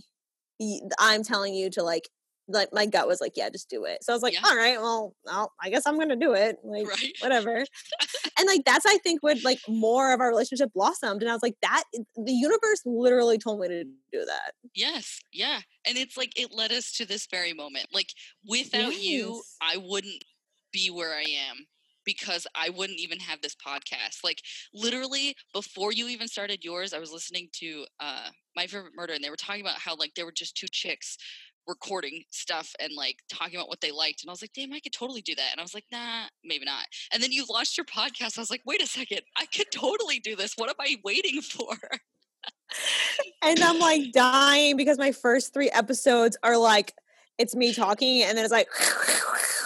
i'm 0.99 1.23
telling 1.23 1.55
you 1.55 1.69
to 1.71 1.83
like 1.83 2.09
like 2.49 2.69
my 2.73 2.87
gut 2.87 3.09
was 3.09 3.21
like, 3.21 3.33
yeah, 3.37 3.49
just 3.51 3.71
do 3.71 3.85
it. 3.85 4.05
So 4.05 4.13
I 4.13 4.17
was 4.17 4.23
like, 4.23 4.35
Yeah. 4.35 4.43
all 4.45 4.57
right, 4.57 4.81
well, 4.81 5.15
I'll, 5.29 5.53
I 5.63 5.71
guess 5.71 5.87
I'm 5.87 5.99
gonna 5.99 6.17
do 6.17 6.35
it. 6.35 6.57
Like, 6.63 6.87
Right. 6.89 7.13
whatever. 7.21 7.57
and 8.39 8.47
like 8.47 8.65
that's 8.65 8.87
I 8.87 8.99
think 8.99 9.23
would 9.23 9.45
like 9.45 9.61
more 9.69 10.13
of 10.13 10.21
our 10.21 10.29
relationship 10.29 10.73
blossomed. 10.75 11.23
And 11.23 11.31
I 11.31 11.35
was 11.35 11.43
like, 11.43 11.57
that 11.63 11.85
the 12.17 12.33
universe 12.33 12.83
literally 12.85 13.39
told 13.39 13.61
me 13.61 13.69
to 13.69 13.85
do 13.85 14.25
that. 14.27 14.53
Yes, 14.75 15.21
yeah. 15.33 15.61
And 15.87 15.97
it's 15.97 16.17
like 16.17 16.39
it 16.39 16.53
led 16.53 16.73
us 16.73 16.93
to 16.99 17.07
this 17.07 17.27
very 17.31 17.53
moment. 17.53 17.87
Like 17.93 18.09
without 18.47 19.01
you, 19.01 19.43
I 19.63 19.77
wouldn't 19.79 20.23
be 20.73 20.91
where 20.91 21.15
I 21.15 21.23
am 21.23 21.67
because 22.05 22.47
I 22.55 22.69
wouldn't 22.69 23.01
even 23.01 23.19
have 23.21 23.41
this 23.41 23.55
podcast. 23.57 24.19
Like 24.23 24.43
literally 24.75 25.35
before 25.55 25.93
you 25.93 26.09
even 26.09 26.29
started 26.29 26.63
yours, 26.63 26.93
I 26.93 26.99
was 26.99 27.13
listening 27.13 27.49
to 27.61 27.87
uh 28.01 28.29
My 28.57 28.67
Favorite 28.67 28.93
Murder 28.95 29.15
and 29.15 29.25
they 29.25 29.31
were 29.31 29.37
talking 29.37 29.63
about 29.63 29.79
how 29.79 29.97
like 29.97 30.13
there 30.15 30.27
were 30.27 30.33
just 30.33 30.57
two 30.57 30.67
chicks 30.71 31.17
recording 31.67 32.25
stuff 32.31 32.71
and 32.81 32.93
like 32.97 33.17
talking 33.29 33.57
about 33.57 33.69
what 33.69 33.81
they 33.81 33.93
liked 33.93 34.23
and 34.23 34.31
I 34.31 34.33
was 34.33 34.43
like, 34.43 34.53
"Damn, 34.55 34.73
I 34.73 34.81
could 34.81 34.93
totally 34.93 35.23
do 35.23 35.35
that." 35.35 35.49
And 35.53 35.61
I 35.61 35.63
was 35.63 35.75
like, 35.75 35.87
"Nah, 35.93 36.25
maybe 36.45 36.65
not." 36.65 36.87
And 37.13 37.23
then 37.23 37.33
you 37.33 37.45
launched 37.49 37.77
your 37.77 37.87
podcast. 37.87 38.39
I 38.39 38.43
was 38.43 38.51
like, 38.51 38.63
"Wait 38.67 38.83
a 38.83 38.87
second. 38.87 39.21
I 39.37 39.47
could 39.47 39.71
totally 39.73 40.21
do 40.21 40.37
this. 40.37 40.55
What 40.57 40.69
am 40.69 40.77
I 40.81 40.97
waiting 41.05 41.41
for?" 41.41 41.77
and 43.43 43.61
I'm 43.61 43.79
like 43.79 44.13
dying 44.13 44.77
because 44.77 44.99
my 44.99 45.13
first 45.13 45.53
three 45.53 45.71
episodes 45.71 46.37
are 46.43 46.57
like 46.57 46.93
it's 47.39 47.55
me 47.55 47.73
talking 47.73 48.23
and 48.23 48.37
then 48.37 48.45
it's 48.45 48.53
like 48.53 48.69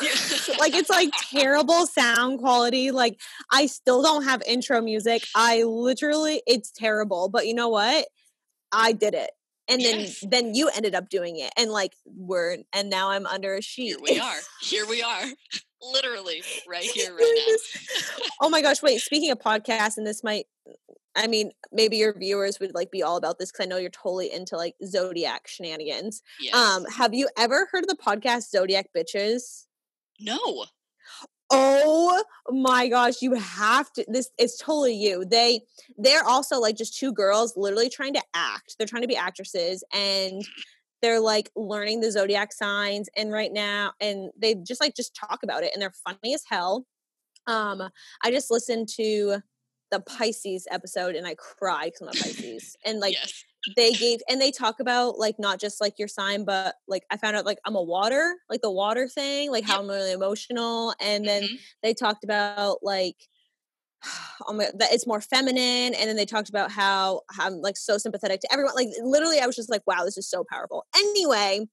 like 0.58 0.74
it's 0.74 0.90
like 0.90 1.10
terrible 1.30 1.86
sound 1.86 2.38
quality 2.38 2.90
like 2.90 3.20
I 3.50 3.66
still 3.66 4.02
don't 4.02 4.24
have 4.24 4.42
intro 4.46 4.80
music 4.80 5.22
I 5.34 5.62
literally 5.64 6.42
it's 6.46 6.70
terrible 6.70 7.28
but 7.28 7.46
you 7.46 7.54
know 7.54 7.68
what 7.68 8.06
I 8.72 8.92
did 8.92 9.14
it 9.14 9.30
and 9.68 9.80
then 9.82 10.00
Yes. 10.00 10.24
then 10.28 10.54
you 10.54 10.68
ended 10.74 10.94
up 10.94 11.08
doing 11.08 11.38
it 11.38 11.52
and 11.56 11.70
like 11.70 11.94
we're 12.04 12.58
and 12.72 12.88
now 12.90 13.10
I'm 13.10 13.26
under 13.26 13.54
a 13.54 13.62
sheet 13.62 13.96
Here 13.96 13.98
we 14.02 14.18
are. 14.20 14.36
Here 14.62 14.86
we 14.86 15.02
are. 15.02 15.24
Literally 15.92 16.42
right 16.68 16.82
here, 16.94 17.14
right 17.14 17.46
now. 17.48 18.24
oh 18.42 18.48
my 18.50 18.60
gosh 18.62 18.82
wait 18.82 19.00
speaking 19.00 19.30
of 19.30 19.38
podcasts 19.38 19.96
and 19.96 20.06
this 20.06 20.24
might 20.24 20.46
I 21.16 21.26
mean, 21.26 21.50
maybe 21.72 21.96
your 21.96 22.16
viewers 22.16 22.60
would 22.60 22.74
like 22.74 22.92
be 22.92 23.02
all 23.02 23.16
about 23.16 23.38
this 23.38 23.50
because 23.50 23.64
I 23.64 23.68
know 23.68 23.76
you're 23.78 23.90
totally 23.90 24.30
into 24.32 24.56
like 24.56 24.76
zodiac 24.86 25.48
shenanigans. 25.48 26.22
Yes. 26.38 26.54
Um, 26.54 26.84
have 26.84 27.12
you 27.12 27.28
ever 27.36 27.66
heard 27.72 27.82
of 27.82 27.88
the 27.88 27.96
podcast 27.96 28.50
Zodiac 28.50 28.90
Bitches? 28.96 29.64
no. 30.20 30.64
Oh 31.50 32.22
my 32.50 32.88
gosh, 32.88 33.22
you 33.22 33.34
have 33.34 33.92
to 33.94 34.04
this 34.08 34.30
is 34.38 34.56
totally 34.56 34.94
you. 34.94 35.24
They 35.24 35.62
they're 35.96 36.24
also 36.24 36.60
like 36.60 36.76
just 36.76 36.98
two 36.98 37.12
girls 37.12 37.56
literally 37.56 37.88
trying 37.88 38.14
to 38.14 38.22
act. 38.34 38.76
They're 38.78 38.86
trying 38.86 39.02
to 39.02 39.08
be 39.08 39.16
actresses 39.16 39.82
and 39.92 40.46
they're 41.00 41.20
like 41.20 41.50
learning 41.56 42.00
the 42.00 42.10
zodiac 42.10 42.52
signs 42.52 43.08
and 43.16 43.32
right 43.32 43.52
now 43.52 43.92
and 44.00 44.30
they 44.36 44.56
just 44.56 44.80
like 44.80 44.94
just 44.96 45.14
talk 45.14 45.40
about 45.42 45.62
it 45.62 45.70
and 45.72 45.80
they're 45.80 45.94
funny 46.04 46.34
as 46.34 46.44
hell. 46.48 46.86
Um 47.46 47.82
I 48.22 48.30
just 48.30 48.50
listened 48.50 48.88
to 48.96 49.40
the 49.90 50.00
Pisces 50.00 50.66
episode 50.70 51.14
and 51.14 51.26
I 51.26 51.34
cried 51.34 51.92
because 51.92 52.02
I'm 52.02 52.08
a 52.08 52.24
Pisces. 52.24 52.76
And 52.84 53.00
like 53.00 53.14
yes. 53.14 53.44
They 53.76 53.92
gave 53.92 54.20
and 54.28 54.40
they 54.40 54.50
talk 54.50 54.80
about 54.80 55.18
like 55.18 55.36
not 55.38 55.58
just 55.60 55.80
like 55.80 55.98
your 55.98 56.08
sign 56.08 56.44
but 56.44 56.76
like 56.86 57.04
i 57.10 57.16
found 57.16 57.36
out 57.36 57.44
like 57.46 57.58
i'm 57.64 57.74
a 57.76 57.82
water 57.82 58.36
like 58.48 58.60
the 58.62 58.70
water 58.70 59.08
thing 59.08 59.50
like 59.50 59.64
how 59.64 59.74
Yep. 59.74 59.80
i'm 59.82 59.88
really 59.88 60.12
emotional 60.12 60.94
and 61.00 61.26
then 61.26 61.44
Mhm. 61.44 61.58
they 61.82 61.94
talked 61.94 62.24
about 62.24 62.78
like 62.82 63.16
oh 64.46 64.52
my, 64.52 64.66
that 64.76 64.92
it's 64.92 65.06
more 65.06 65.20
feminine 65.20 65.94
and 65.94 66.08
then 66.08 66.16
they 66.16 66.26
talked 66.26 66.48
about 66.48 66.70
how, 66.70 67.22
how 67.30 67.46
i'm 67.46 67.54
like 67.60 67.76
so 67.76 67.98
sympathetic 67.98 68.40
to 68.40 68.52
everyone 68.52 68.74
like 68.74 68.88
literally 69.02 69.40
i 69.40 69.46
was 69.46 69.56
just 69.56 69.70
like 69.70 69.82
wow 69.86 70.04
this 70.04 70.16
is 70.18 70.28
so 70.28 70.44
powerful 70.50 70.86
anyway 70.96 71.66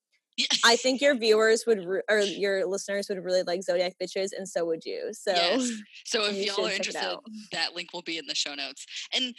i 0.66 0.76
think 0.76 1.00
your 1.02 1.16
viewers 1.16 1.66
would 1.66 1.86
re- 1.86 2.02
or 2.10 2.20
your 2.20 2.66
listeners 2.66 3.08
would 3.08 3.24
really 3.24 3.44
like 3.44 3.64
zodiac 3.64 3.94
bitches 4.02 4.30
and 4.36 4.50
so 4.50 4.66
would 4.66 4.84
you 4.86 5.10
so 5.14 5.32
Yes. 5.34 5.72
So 6.04 6.26
if 6.30 6.36
y'all 6.46 6.66
are 6.66 6.72
should 6.72 6.84
check 6.84 6.96
it 7.04 7.06
interested, 7.06 7.20
that 7.54 7.74
link 7.76 7.94
will 7.94 8.02
be 8.02 8.18
in 8.18 8.26
the 8.28 8.36
show 8.36 8.54
notes. 8.54 8.86
And 9.14 9.34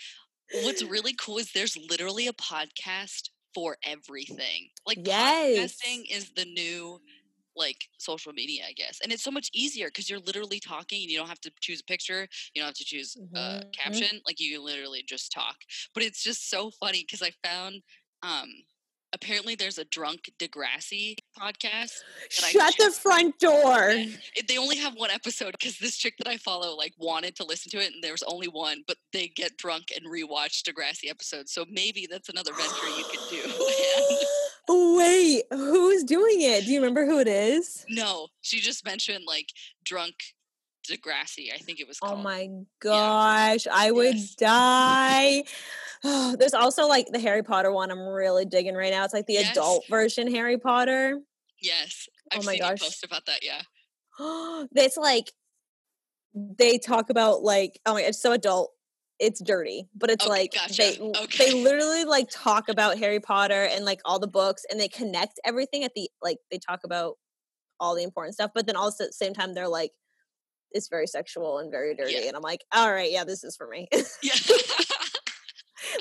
what's 0.51 0.83
really 0.83 1.15
cool 1.15 1.39
is 1.39 1.53
there's 1.53 1.77
literally 1.77 2.27
a 2.27 2.33
podcast 2.33 3.31
for 3.55 3.77
everything. 3.85 4.69
Like 4.87 5.01
Yes. 5.05 5.85
podcasting 5.85 6.05
is 6.11 6.33
the 6.37 6.45
new 6.45 7.01
like 7.57 7.89
social 7.99 8.33
media, 8.33 8.65
I 8.69 8.73
guess. 8.73 9.01
And 9.03 9.13
it's 9.13 9.23
so 9.25 9.31
much 9.31 9.51
easier 9.55 9.89
because 9.89 10.11
you're 10.11 10.21
literally 10.21 10.61
talking 10.61 11.03
and 11.03 11.11
you 11.11 11.19
don't 11.19 11.29
have 11.29 11.41
to 11.43 11.53
choose 11.61 11.81
a 11.81 11.85
picture, 11.85 12.29
you 12.55 12.61
don't 12.61 12.67
have 12.69 12.75
to 12.77 12.85
choose 12.85 13.17
a 13.35 13.61
Mhm. 13.77 13.77
caption. 13.77 14.21
Like 14.27 14.41
you 14.41 14.63
literally 14.63 15.03
just 15.07 15.33
talk. 15.33 15.57
But 15.95 16.03
it's 16.03 16.23
just 16.23 16.51
so 16.51 16.71
funny 16.71 17.05
because 17.07 17.23
I 17.23 17.33
found 17.47 17.83
um 18.23 18.49
apparently 19.13 19.55
there's 19.55 19.79
a 19.79 19.85
drunk 19.87 20.31
Degrassi 20.39 21.17
podcast. 21.39 21.93
that 22.37 22.45
I 22.45 22.51
shut 22.51 22.75
the 22.79 22.91
front 22.91 23.39
door 23.39 23.95
they 24.49 24.59
only 24.59 24.77
have 24.77 24.95
one 24.95 25.11
episode 25.11 25.53
because 25.53 25.79
this 25.79 25.97
chick 25.97 26.15
that 26.19 26.29
I 26.29 26.37
follow 26.37 26.77
like 26.77 26.93
wanted 26.99 27.37
to 27.37 27.45
listen 27.45 27.71
to 27.73 27.79
it, 27.79 27.93
and 27.95 28.03
there's 28.03 28.23
only 28.25 28.49
one. 28.49 28.83
But 28.87 28.97
they 29.13 29.29
get 29.29 29.57
drunk 29.57 29.87
and 29.95 30.07
rewatch 30.07 30.63
Degrassi 30.63 31.09
episodes, 31.11 31.53
so 31.53 31.65
maybe 31.71 32.07
that's 32.11 32.29
another 32.29 32.53
venture 32.53 32.89
you 32.97 33.05
could 33.11 33.31
do. 33.31 34.27
Wait, 34.99 35.45
who's 35.51 36.03
doing 36.05 36.41
it? 36.41 36.65
Do 36.65 36.73
you 36.73 36.81
remember 36.81 37.07
who 37.07 37.19
it 37.21 37.29
is? 37.29 37.85
no, 37.89 38.29
she 38.43 38.61
just 38.61 38.85
mentioned 38.85 39.25
like 39.27 39.49
drunk 39.85 40.15
Degrassi. 40.89 41.53
I 41.55 41.59
think 41.59 41.81
it 41.81 41.89
was 41.89 41.99
Oh 42.03 42.17
my 42.17 42.49
gosh, 42.81 43.67
I 43.73 43.91
would 43.91 44.15
Yes. 44.17 44.35
die. 44.35 45.45
There's 46.39 46.55
also 46.55 46.87
like 46.87 47.07
the 47.13 47.19
Harry 47.21 47.43
Potter 47.43 47.73
one 47.73 47.91
I'm 47.91 48.01
really 48.07 48.45
digging 48.45 48.75
right 48.75 48.91
now. 48.93 49.05
It's 49.05 49.15
like 49.15 49.27
the 49.27 49.35
Yes. 49.35 49.51
adult 49.53 49.85
version 49.89 50.33
Harry 50.33 50.59
Potter. 50.59 51.21
Yes, 51.61 52.09
Oh 52.33 52.37
I've 52.39 52.45
my 52.45 52.53
seen 52.53 52.61
gosh. 52.61 52.81
post 52.81 53.05
about 53.05 53.27
that. 53.27 53.41
Yeah, 53.43 53.63
It's 54.75 54.97
like 54.97 55.33
they 56.35 56.79
talk 56.79 57.11
about 57.11 57.43
like 57.43 57.81
oh 57.87 57.95
my 57.95 58.03
it's 58.03 58.21
so 58.21 58.33
adult. 58.33 58.73
It's 59.19 59.41
dirty, 59.43 59.89
but 59.95 60.11
it's 60.11 60.27
Okay, 60.27 60.31
like 60.31 60.53
gotcha. 60.53 60.77
they 60.77 60.99
they 61.39 61.53
literally 61.53 62.05
like 62.05 62.29
talk 62.31 62.69
about 62.69 62.99
Harry 62.99 63.21
Potter 63.21 63.65
and 63.65 63.85
like 63.87 64.01
all 64.05 64.19
the 64.19 64.27
books 64.27 64.65
and 64.71 64.79
they 64.79 64.89
connect 64.89 65.41
everything 65.45 65.85
at 65.85 65.93
the 65.95 66.11
like 66.23 66.39
they 66.51 66.59
talk 66.59 66.81
about 66.85 67.15
all 67.81 67.95
the 67.95 68.03
important 68.03 68.35
stuff, 68.35 68.51
but 68.55 68.67
then 68.67 68.77
also 68.77 69.05
at 69.05 69.09
the 69.11 69.13
same 69.15 69.33
time 69.33 69.55
they're 69.55 69.69
like 69.69 69.93
it's 70.73 70.89
very 70.89 71.07
sexual 71.07 71.59
and 71.59 71.71
very 71.71 71.95
dirty. 71.95 72.13
Yeah. 72.15 72.29
And 72.29 72.37
I'm 72.37 72.43
like, 72.43 72.65
all 72.73 72.93
right, 72.93 73.11
yeah, 73.11 73.25
this 73.25 73.43
is 73.45 73.57
for 73.57 73.67
me. 73.69 73.89
yeah. 74.23 74.35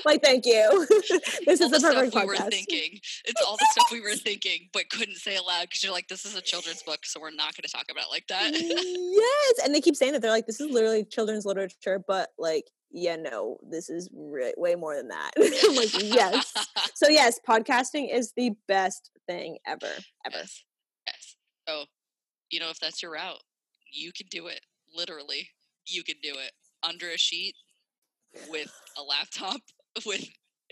like, 0.06 0.22
thank 0.22 0.46
you. 0.46 0.86
this 1.46 1.60
all 1.60 1.66
is 1.66 1.70
the 1.72 1.78
the 1.78 1.80
perfect 1.80 2.12
stuff 2.12 2.22
we 2.22 2.28
were 2.28 2.34
podcast. 2.34 2.50
thinking. 2.50 3.00
It's 3.24 3.42
all 3.42 3.56
the 3.56 3.66
stuff 3.72 3.88
we 3.92 4.00
were 4.00 4.14
thinking, 4.14 4.68
but 4.72 4.88
couldn't 4.88 5.16
say 5.16 5.36
aloud 5.36 5.62
because 5.62 5.82
you're 5.82 5.92
like, 5.92 6.08
this 6.08 6.24
is 6.24 6.34
a 6.36 6.40
children's 6.40 6.82
book, 6.82 7.04
so 7.04 7.20
we're 7.20 7.30
not 7.30 7.54
going 7.54 7.64
to 7.64 7.70
talk 7.70 7.86
about 7.90 8.04
it 8.04 8.10
like 8.10 8.26
that. 8.28 8.52
yes, 8.52 9.64
and 9.64 9.74
they 9.74 9.80
keep 9.80 9.96
saying 9.96 10.12
that 10.12 10.22
they're 10.22 10.30
like, 10.30 10.46
this 10.46 10.60
is 10.60 10.70
literally 10.70 11.04
children's 11.04 11.44
literature, 11.44 12.02
but 12.06 12.30
like, 12.38 12.70
yeah, 12.90 13.16
no, 13.16 13.58
this 13.68 13.90
is 13.90 14.08
re- 14.14 14.54
way 14.56 14.74
more 14.74 14.96
than 14.96 15.08
that. 15.08 15.32
I'm 15.36 15.74
like, 15.74 16.02
yes. 16.02 16.52
So 16.94 17.08
yes, 17.08 17.38
podcasting 17.46 18.14
is 18.14 18.32
the 18.36 18.52
best 18.68 19.10
thing 19.26 19.58
ever, 19.66 19.90
ever. 20.24 20.38
Yes. 20.38 20.64
Yes. 21.06 21.36
So, 21.68 21.84
you 22.50 22.60
know, 22.60 22.70
if 22.70 22.80
that's 22.80 23.02
your 23.02 23.12
route, 23.12 23.42
you 23.92 24.12
can 24.16 24.26
do 24.30 24.46
it. 24.46 24.60
Literally, 24.94 25.50
you 25.86 26.04
can 26.04 26.16
do 26.22 26.30
it 26.30 26.52
under 26.82 27.10
a 27.10 27.18
sheet 27.18 27.54
with 28.50 28.72
a 28.98 29.02
laptop 29.02 29.60
with 30.06 30.24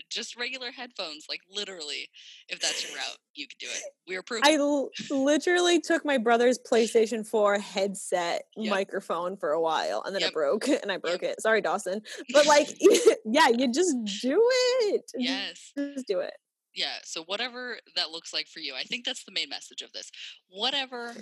just 0.09 0.37
regular 0.37 0.71
headphones. 0.71 1.25
Like 1.29 1.41
literally, 1.49 2.09
if 2.49 2.59
that's 2.59 2.83
your 2.87 2.95
route, 2.95 3.17
you 3.33 3.47
can 3.47 3.57
do 3.59 3.67
it. 3.67 3.81
We 4.07 4.17
approve. 4.17 4.41
I 4.43 4.53
l- 4.55 4.89
literally 5.09 5.79
took 5.81 6.05
my 6.05 6.17
brother's 6.17 6.59
PlayStation 6.59 7.25
4 7.27 7.59
headset 7.59 8.43
Yep. 8.57 8.69
microphone 8.69 9.35
for 9.37 9.51
a 9.51 9.61
while 9.61 10.03
and 10.05 10.13
then 10.13 10.21
Yep. 10.21 10.29
it 10.29 10.33
broke 10.33 10.67
and 10.83 10.91
I 10.91 10.97
broke 10.97 11.23
it. 11.23 11.41
Sorry, 11.41 11.61
Dawson. 11.61 12.01
But 12.33 12.45
like, 12.45 12.67
yeah, 13.25 13.49
you 13.49 13.71
just 13.71 13.95
do 14.21 14.41
it. 14.83 15.11
yes. 15.17 15.71
Just 15.77 16.07
do 16.07 16.19
it. 16.19 16.33
Yeah. 16.73 16.95
So 17.03 17.23
whatever 17.23 17.79
that 17.95 18.11
looks 18.11 18.33
like 18.33 18.47
for 18.47 18.59
you, 18.59 18.75
I 18.75 18.83
think 18.83 19.05
that's 19.05 19.23
the 19.23 19.31
main 19.31 19.49
message 19.49 19.81
of 19.81 19.91
this. 19.93 20.11
Whatever 20.49 21.15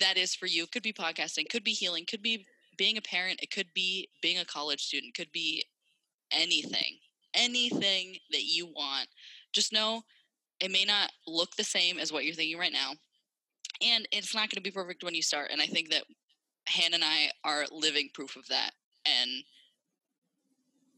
that 0.00 0.16
is 0.16 0.34
for 0.34 0.46
you, 0.46 0.66
could 0.66 0.82
be 0.82 0.92
podcasting, 0.92 1.48
could 1.50 1.64
be 1.64 1.72
healing, 1.72 2.04
could 2.08 2.22
be 2.22 2.46
being 2.78 2.96
a 2.96 3.02
parent, 3.02 3.40
it 3.42 3.50
could 3.50 3.74
be 3.74 4.08
being 4.22 4.38
a 4.38 4.44
college 4.44 4.80
student, 4.82 5.14
could 5.14 5.30
be 5.32 5.64
anything. 6.30 6.98
Anything 7.34 8.16
that 8.30 8.42
you 8.42 8.66
want. 8.66 9.08
Just 9.52 9.72
know 9.72 10.02
it 10.60 10.70
may 10.70 10.84
not 10.84 11.10
look 11.26 11.56
the 11.56 11.64
same 11.64 11.98
as 11.98 12.12
what 12.12 12.24
you're 12.24 12.34
thinking 12.34 12.58
right 12.58 12.72
now. 12.72 12.92
And 13.82 14.06
it's 14.12 14.34
not 14.34 14.48
going 14.48 14.56
to 14.56 14.60
be 14.60 14.70
perfect 14.70 15.02
when 15.02 15.14
you 15.14 15.22
start. 15.22 15.50
And 15.50 15.60
I 15.60 15.66
think 15.66 15.90
that 15.90 16.04
Hannah 16.66 16.96
and 16.96 17.04
I 17.04 17.30
are 17.44 17.64
living 17.72 18.10
proof 18.14 18.36
of 18.36 18.46
that. 18.48 18.70
And 19.04 19.30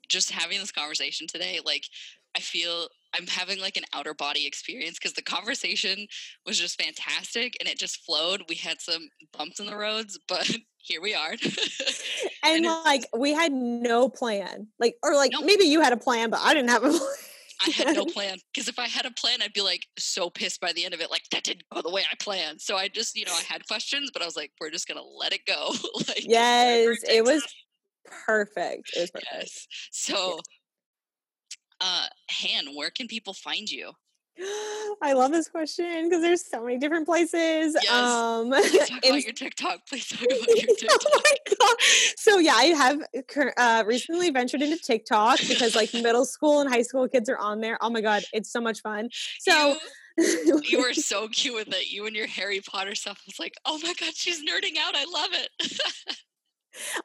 just 0.08 0.30
having 0.30 0.58
this 0.58 0.72
conversation 0.72 1.26
today, 1.26 1.60
like, 1.64 1.84
I 2.36 2.40
feel 2.40 2.88
I'm 3.14 3.26
having 3.26 3.60
like 3.60 3.76
an 3.76 3.84
outer 3.94 4.12
body 4.12 4.46
experience 4.46 4.98
because 4.98 5.12
the 5.12 5.22
conversation 5.22 6.06
was 6.44 6.58
just 6.58 6.80
fantastic 6.80 7.54
and 7.60 7.68
it 7.68 7.78
just 7.78 8.04
flowed. 8.04 8.42
We 8.48 8.56
had 8.56 8.80
some 8.80 9.08
bumps 9.36 9.60
in 9.60 9.66
the 9.66 9.76
roads, 9.76 10.18
but 10.28 10.50
here 10.84 11.00
we 11.00 11.14
are. 11.14 11.34
And, 12.46 12.66
And 12.66 12.84
like, 12.84 13.06
we 13.16 13.32
had 13.32 13.52
no 13.52 14.08
plan. 14.10 14.68
Like, 14.78 14.96
or 15.02 15.14
like, 15.14 15.32
maybe 15.42 15.64
you 15.64 15.80
had 15.80 15.94
a 15.94 15.96
plan, 15.96 16.28
but 16.28 16.40
I 16.42 16.52
didn't 16.52 16.68
have 16.68 16.84
a 16.84 16.90
plan. 16.98 17.00
I 17.66 17.70
had 17.70 17.96
no 17.96 18.04
plan 18.04 18.36
because 18.52 18.68
if 18.68 18.78
I 18.78 18.86
had 18.86 19.06
a 19.06 19.10
plan, 19.12 19.40
I'd 19.40 19.54
be 19.54 19.62
like 19.62 19.86
so 19.98 20.28
pissed 20.28 20.60
by 20.60 20.72
the 20.74 20.84
end 20.84 20.92
of 20.92 21.00
it. 21.00 21.10
Like 21.10 21.22
that 21.30 21.44
didn't 21.44 21.64
go 21.72 21.80
the 21.80 21.90
way 21.90 22.02
I 22.02 22.14
planned. 22.20 22.60
So 22.60 22.76
I 22.76 22.88
just, 22.88 23.16
you 23.16 23.24
know, 23.24 23.32
I 23.32 23.40
had 23.48 23.66
questions, 23.66 24.10
but 24.12 24.20
I 24.20 24.26
was 24.26 24.36
like, 24.36 24.50
we're 24.60 24.70
just 24.70 24.86
gonna 24.86 25.02
let 25.02 25.32
it 25.32 25.46
go. 25.46 25.72
like 26.08 26.24
yes, 26.26 26.98
it 27.08 27.24
was 27.24 27.42
perfect. 28.26 28.90
It 28.94 29.00
was 29.00 29.10
perfect. 29.10 29.28
yes. 29.32 29.66
So, 29.90 30.40
uh, 31.80 32.06
Han, 32.30 32.74
where 32.74 32.90
can 32.90 33.06
people 33.06 33.32
find 33.32 33.70
you? 33.70 33.92
I 35.02 35.12
love 35.12 35.30
this 35.30 35.48
question 35.48 36.08
because 36.08 36.22
there's 36.22 36.44
so 36.44 36.64
many 36.64 36.78
different 36.78 37.06
places. 37.06 37.76
Yes. 37.80 37.90
Um, 37.90 38.50
Please 38.50 38.88
talk 38.88 38.98
about 39.04 39.24
your 39.24 39.32
TikTok. 39.32 39.86
Please 39.88 40.08
talk 40.08 40.22
about 40.24 40.30
your 40.30 40.90
oh 40.90 41.20
my 41.24 41.54
god! 41.58 41.76
So 42.16 42.38
yeah, 42.38 42.54
I 42.54 42.64
have 42.64 43.02
cur- 43.28 43.54
uh, 43.56 43.84
recently 43.86 44.30
ventured 44.30 44.62
into 44.62 44.78
TikTok 44.78 45.38
because 45.48 45.76
like 45.76 45.92
middle 45.94 46.24
school 46.24 46.60
and 46.60 46.70
high 46.70 46.82
school 46.82 47.08
kids 47.08 47.28
are 47.28 47.38
on 47.38 47.60
there. 47.60 47.78
Oh 47.80 47.90
my 47.90 48.00
god, 48.00 48.24
it's 48.32 48.50
so 48.50 48.60
much 48.60 48.80
fun. 48.80 49.08
So 49.40 49.76
you, 50.18 50.60
you 50.64 50.80
were 50.80 50.94
so 50.94 51.28
cute 51.28 51.54
with 51.54 51.68
it. 51.68 51.92
You 51.92 52.06
and 52.06 52.16
your 52.16 52.26
Harry 52.26 52.60
Potter 52.60 52.94
stuff. 52.94 53.18
I 53.20 53.26
was 53.28 53.38
like, 53.38 53.54
oh 53.64 53.78
my 53.82 53.94
god, 53.98 54.14
she's 54.14 54.40
nerding 54.40 54.78
out. 54.78 54.94
I 54.96 55.04
love 55.04 55.30
it. 55.32 56.16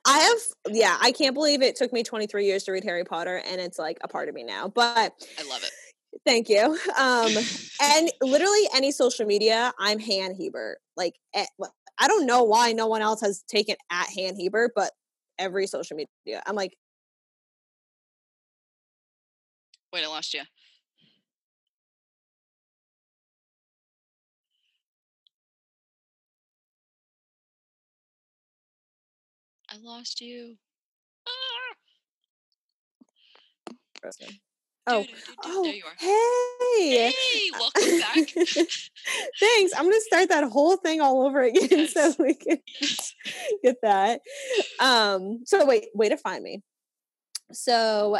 I 0.04 0.18
have 0.20 0.76
yeah, 0.76 0.98
I 1.00 1.12
can't 1.12 1.36
believe 1.36 1.62
it 1.62 1.76
took 1.76 1.94
me 1.94 2.02
23 2.02 2.46
years 2.46 2.64
to 2.64 2.72
read 2.72 2.84
Harry 2.86 3.04
Potter, 3.04 3.42
and 3.46 3.62
it's 3.62 3.78
like 3.78 4.00
a 4.02 4.08
part 4.08 4.30
of 4.30 4.36
me 4.36 4.44
now. 4.44 4.68
But 4.68 5.14
I 5.38 5.48
love 5.48 5.64
it. 5.64 5.72
Thank 6.26 6.50
you. 6.50 6.78
Um, 6.98 7.32
and 7.82 8.12
literally 8.22 8.68
any 8.76 8.92
social 8.92 9.26
media, 9.26 9.74
I'm 9.80 10.00
Han 10.00 10.36
Hebert. 10.36 10.80
Like 10.98 11.16
eh, 11.34 11.46
I 12.00 12.08
don't 12.08 12.26
know 12.26 12.44
why 12.44 12.74
no 12.74 12.88
one 12.88 13.02
else 13.02 13.22
has 13.22 13.44
taken 13.48 13.76
at 13.92 14.08
Han 14.18 14.36
Hebert, 14.36 14.72
but 14.76 14.92
every 15.38 15.68
social 15.68 15.98
media, 15.98 16.42
I'm 16.46 16.56
like. 16.56 16.76
Wait, 19.92 20.04
I 20.04 20.08
lost 20.08 20.34
you. 20.36 20.42
I 29.72 29.78
lost 29.78 30.22
you. 30.22 30.58
Ah! 31.28 31.76
Oh, 34.88 35.06
oh, 35.44 35.64
there 35.64 35.74
you 35.74 35.84
are. 35.86 35.94
hey! 35.98 37.12
Hey, 37.12 37.52
welcome 37.60 38.00
back. 38.00 38.16
Thanks. 39.40 39.74
I'm 39.78 39.84
gonna 39.86 40.00
start 40.02 40.30
that 40.30 40.46
whole 40.46 40.78
thing 40.78 41.02
all 41.02 41.26
over 41.26 41.42
again 41.42 41.88
so 41.94 42.14
we 42.20 42.34
can 42.34 42.60
Yes. 42.82 43.16
get 43.64 43.76
that. 43.84 44.22
Um, 44.80 45.42
so 45.46 45.66
wait, 45.66 45.86
way 45.94 46.10
to 46.10 46.18
find 46.18 46.44
me. 46.44 46.64
So 47.52 48.18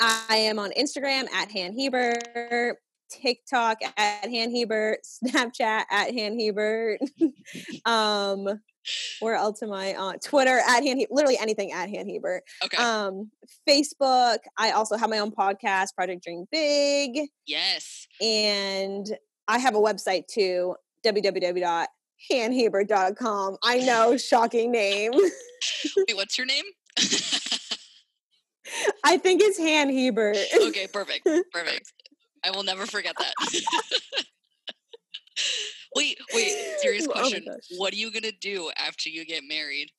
I 0.00 0.36
am 0.36 0.58
on 0.58 0.72
Instagram 0.72 1.30
at 1.32 1.50
Han 1.52 1.78
Hebert, 1.78 2.76
TikTok 3.10 3.78
at 3.96 4.28
Han 4.28 4.54
Hebert, 4.54 5.00
Snapchat 5.04 5.84
at 5.90 6.14
Han 6.14 6.38
Hebert. 6.38 7.00
um, 7.84 8.60
where 9.20 9.34
else 9.34 9.62
am 9.62 9.72
I 9.72 9.94
on? 9.94 10.18
Twitter 10.18 10.58
at 10.58 10.84
Han, 10.84 11.02
literally 11.10 11.38
anything 11.38 11.72
at 11.72 11.88
Han 11.90 12.06
Hebert. 12.08 12.42
Okay. 12.64 12.76
Um, 12.76 13.30
Facebook. 13.68 14.38
I 14.56 14.70
also 14.72 14.96
have 14.96 15.10
my 15.10 15.18
own 15.18 15.30
podcast, 15.30 15.94
Project 15.94 16.24
Dream 16.24 16.46
Big 16.50 17.28
yes. 17.46 18.08
and 18.20 19.16
I 19.48 19.58
have 19.58 19.74
a 19.74 19.80
website 19.80 20.26
too, 20.28 20.76
www.hanhebert.com. 21.04 23.56
I 23.62 23.78
know, 23.78 24.16
shocking 24.16 24.70
name. 24.70 25.10
Wait, 25.96 26.14
what's 26.14 26.38
your 26.38 26.46
name? 26.46 26.64
I 29.04 29.16
think 29.16 29.42
it's 29.42 29.58
Han 29.58 29.92
Hebert. 29.92 30.36
okay, 30.68 30.86
perfect. 30.86 31.28
Perfect. 31.52 31.92
I 32.44 32.52
will 32.52 32.62
never 32.62 32.86
forget 32.86 33.16
that. 33.18 33.34
wait, 35.94 36.18
wait, 36.32 36.52
serious 36.78 37.06
Oh 37.06 37.12
question. 37.12 37.44
gosh. 37.46 37.78
what 37.78 37.92
are 37.92 37.96
you 37.96 38.10
going 38.10 38.22
to 38.24 38.32
do 38.32 38.70
after 38.76 39.08
you 39.08 39.24
get 39.24 39.42
married? 39.46 39.90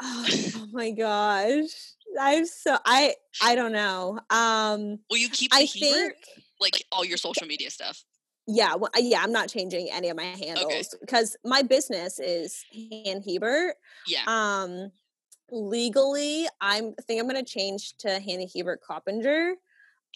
Oh, 0.00 0.26
oh 0.56 0.66
my 0.72 0.90
gosh. 0.90 1.92
I'm 2.20 2.44
so 2.46 2.76
I 2.84 3.14
I 3.42 3.54
don't 3.54 3.72
know. 3.72 4.18
Um 4.30 4.98
Will 5.10 5.18
you 5.18 5.28
keep 5.30 5.50
the 5.52 5.58
I 5.58 5.60
Hebert? 5.66 6.14
think 6.14 6.42
like 6.60 6.84
all 6.92 7.04
your 7.04 7.18
social 7.18 7.46
media 7.46 7.70
stuff? 7.70 8.04
yeah, 8.46 8.74
well, 8.74 8.90
yeah, 8.96 9.22
I'm 9.22 9.32
not 9.32 9.48
changing 9.48 9.88
any 9.92 10.08
of 10.08 10.16
my 10.16 10.24
handles 10.24 10.94
because 11.00 11.36
my 11.44 11.62
business 11.62 12.18
is 12.18 12.64
Han 12.74 13.22
Hebert. 13.22 13.76
Yeah. 14.06 14.22
Um 14.26 14.90
legally, 15.50 16.46
I'm 16.60 16.94
I 16.98 17.02
think 17.02 17.20
I'm 17.20 17.26
gonna 17.26 17.44
change 17.44 17.96
to 17.98 18.18
Hannah 18.18 18.46
Hebert 18.54 18.80
Coppinger. 18.82 19.54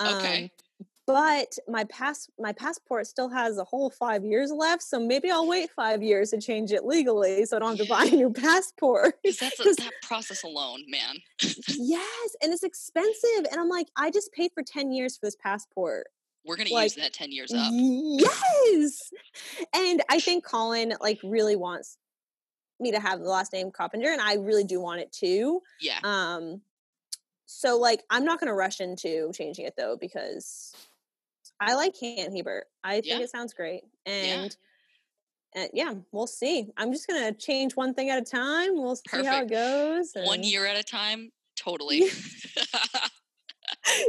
Um, 0.00 0.16
Okay. 0.16 0.50
But 1.06 1.58
my 1.68 1.84
pass 1.84 2.28
my 2.38 2.52
passport 2.52 3.06
still 3.06 3.28
has 3.28 3.58
a 3.58 3.64
whole 3.64 3.90
five 3.90 4.24
years 4.24 4.50
left, 4.50 4.82
so 4.82 4.98
maybe 4.98 5.30
I'll 5.30 5.46
wait 5.46 5.70
five 5.70 6.02
years 6.02 6.30
to 6.30 6.40
change 6.40 6.72
it 6.72 6.84
legally, 6.86 7.44
so 7.44 7.56
I 7.56 7.60
don't 7.60 7.76
have 7.76 7.86
to 7.86 7.90
buy 7.92 8.04
a 8.04 8.10
new 8.16 8.32
passport. 8.34 9.16
that's 9.22 9.60
a, 9.60 9.64
that 9.64 9.92
process 10.02 10.42
alone, 10.44 10.82
man. 10.88 11.16
yes, 11.68 12.36
and 12.42 12.52
it's 12.52 12.62
expensive, 12.62 13.46
and 13.50 13.60
I'm 13.60 13.68
like, 13.68 13.88
I 13.96 14.10
just 14.10 14.32
paid 14.32 14.52
for 14.54 14.62
ten 14.62 14.92
years 14.92 15.16
for 15.18 15.26
this 15.26 15.36
passport. 15.36 16.06
We're 16.46 16.56
going 16.56 16.68
to 16.68 16.74
Like, 16.74 16.84
use 16.84 16.94
that 16.96 17.14
10 17.14 17.32
years 17.32 17.54
up. 17.54 17.70
Yes. 17.72 19.10
And 19.74 20.02
I 20.10 20.20
think 20.20 20.44
Colin 20.44 20.92
like 21.00 21.18
really 21.24 21.56
wants 21.56 21.96
me 22.78 22.92
to 22.92 23.00
have 23.00 23.20
the 23.20 23.30
last 23.30 23.52
name 23.54 23.70
Coppinger 23.70 24.10
and 24.12 24.20
I 24.20 24.34
really 24.34 24.64
do 24.64 24.78
want 24.78 25.00
it 25.00 25.10
too. 25.10 25.62
Yeah. 25.80 25.98
Um 26.04 26.60
so 27.46 27.78
like 27.78 28.02
I'm 28.10 28.26
not 28.26 28.40
going 28.40 28.48
to 28.48 28.54
rush 28.54 28.80
into 28.80 29.30
changing 29.32 29.64
it 29.64 29.72
though 29.78 29.96
because 29.98 30.74
I 31.60 31.74
like 31.74 31.94
Hebert. 32.00 32.64
I 32.82 32.94
think 32.94 33.06
Yeah. 33.06 33.18
it 33.20 33.30
sounds 33.30 33.54
great. 33.54 33.82
And 34.06 34.54
uh, 35.56 35.64
yeah, 35.72 35.94
we'll 36.12 36.26
see. 36.26 36.66
I'm 36.76 36.92
just 36.92 37.06
going 37.06 37.32
to 37.32 37.38
change 37.38 37.74
one 37.76 37.94
thing 37.94 38.10
at 38.10 38.18
a 38.18 38.24
time. 38.24 38.74
We'll 38.74 38.96
see 38.96 39.24
how 39.24 39.42
it 39.42 39.48
goes. 39.50 40.10
One 40.14 40.42
year 40.42 40.66
at 40.66 40.76
a 40.76 40.82
time. 40.82 41.30
Totally. 41.56 42.08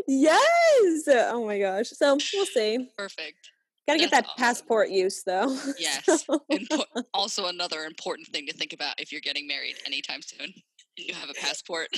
Yes. 0.07 1.07
Oh 1.07 1.45
my 1.45 1.59
gosh. 1.59 1.89
So 1.89 2.17
we'll 2.33 2.45
see. 2.45 2.89
Perfect. 2.97 3.49
Got 3.87 3.93
to 3.95 3.99
get 3.99 4.11
that 4.11 4.25
awesome. 4.25 4.35
passport 4.37 4.89
use 4.89 5.23
though. 5.23 5.57
Yes. 5.79 6.05
So- 6.25 6.41
Impo- 6.51 6.85
also, 7.13 7.45
another 7.47 7.81
important 7.83 8.27
thing 8.29 8.47
to 8.47 8.53
think 8.53 8.73
about 8.73 8.99
if 8.99 9.11
you're 9.11 9.21
getting 9.21 9.47
married 9.47 9.75
anytime 9.85 10.21
soon. 10.21 10.53
You 10.97 11.13
have 11.13 11.29
a 11.29 11.33
passport. 11.33 11.89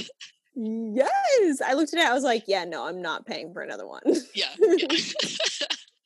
Yes. 0.59 1.61
I 1.61 1.73
looked 1.73 1.93
at 1.93 1.99
it. 1.99 2.05
I 2.05 2.13
was 2.13 2.23
like, 2.23 2.45
yeah, 2.47 2.65
no, 2.65 2.87
I'm 2.87 3.01
not 3.01 3.27
paying 3.27 3.53
for 3.53 3.61
another 3.61 3.87
one. 3.87 4.01
yeah. 4.33 4.47
yeah. 4.59 4.87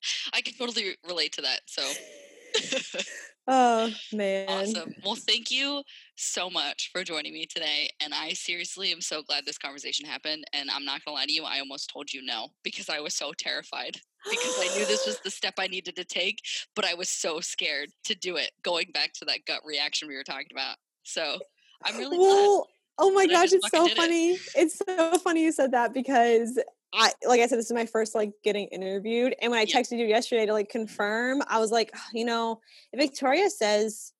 I 0.33 0.41
can 0.41 0.53
totally 0.55 0.97
relate 1.07 1.33
to 1.33 1.41
that. 1.41 1.61
So 1.67 1.83
oh, 3.47 3.89
man. 4.13 4.49
awesome. 4.49 4.93
Well, 5.05 5.15
thank 5.15 5.51
you 5.51 5.83
so 6.15 6.49
much 6.49 6.89
for 6.91 7.03
joining 7.03 7.33
me 7.33 7.45
today. 7.45 7.89
And 8.01 8.13
I 8.13 8.33
seriously 8.33 8.91
am 8.91 9.01
so 9.01 9.21
glad 9.21 9.45
this 9.45 9.57
conversation 9.57 10.05
happened. 10.05 10.43
And 10.53 10.69
I'm 10.69 10.85
not 10.85 11.03
going 11.05 11.15
to 11.15 11.19
lie 11.19 11.25
to 11.25 11.31
you, 11.31 11.43
I 11.43 11.59
almost 11.59 11.89
told 11.91 12.11
you 12.11 12.23
no 12.23 12.49
because 12.63 12.89
I 12.89 12.99
was 12.99 13.15
so 13.15 13.31
terrified. 13.37 13.97
Because 14.29 14.55
I 14.59 14.77
knew 14.77 14.85
this 14.85 15.07
was 15.07 15.19
the 15.21 15.31
step 15.31 15.55
I 15.57 15.65
needed 15.65 15.95
to 15.95 16.05
take, 16.05 16.37
but 16.75 16.85
I 16.85 16.93
was 16.93 17.09
so 17.09 17.39
scared 17.39 17.89
to 18.03 18.13
do 18.13 18.35
it, 18.35 18.51
going 18.61 18.91
back 18.93 19.13
to 19.13 19.25
that 19.25 19.47
gut 19.47 19.61
reaction 19.65 20.07
we 20.07 20.15
were 20.15 20.23
talking 20.23 20.49
about. 20.51 20.75
So 21.01 21.39
I'm 21.83 21.97
really 21.97 22.17
glad. 22.17 22.61
Oh 22.97 23.11
my 23.11 23.27
gosh, 23.27 23.51
it's 23.53 23.69
so 23.69 23.87
did 23.87 23.97
it. 23.97 23.97
funny. 23.97 24.39
It's 24.55 24.77
so 24.85 25.17
funny 25.19 25.43
you 25.43 25.51
said 25.51 25.71
that 25.71 25.93
because 25.93 26.59
I 26.93 27.11
like 27.25 27.41
I 27.41 27.47
said, 27.47 27.57
this 27.59 27.65
is 27.67 27.71
my 27.73 27.85
first 27.85 28.15
like 28.15 28.31
getting 28.43 28.67
interviewed. 28.67 29.35
And 29.41 29.51
when 29.51 29.59
I 29.59 29.65
Yeah. 29.65 29.79
texted 29.79 29.97
you 29.97 30.05
yesterday 30.05 30.45
to 30.45 30.53
like 30.53 30.69
confirm, 30.69 31.41
I 31.47 31.59
was 31.59 31.71
like, 31.71 31.91
"Ah, 31.95 32.07
you 32.13 32.25
know, 32.25 32.61
if 32.93 32.99
Victoria 32.99 33.49
says 33.49 34.13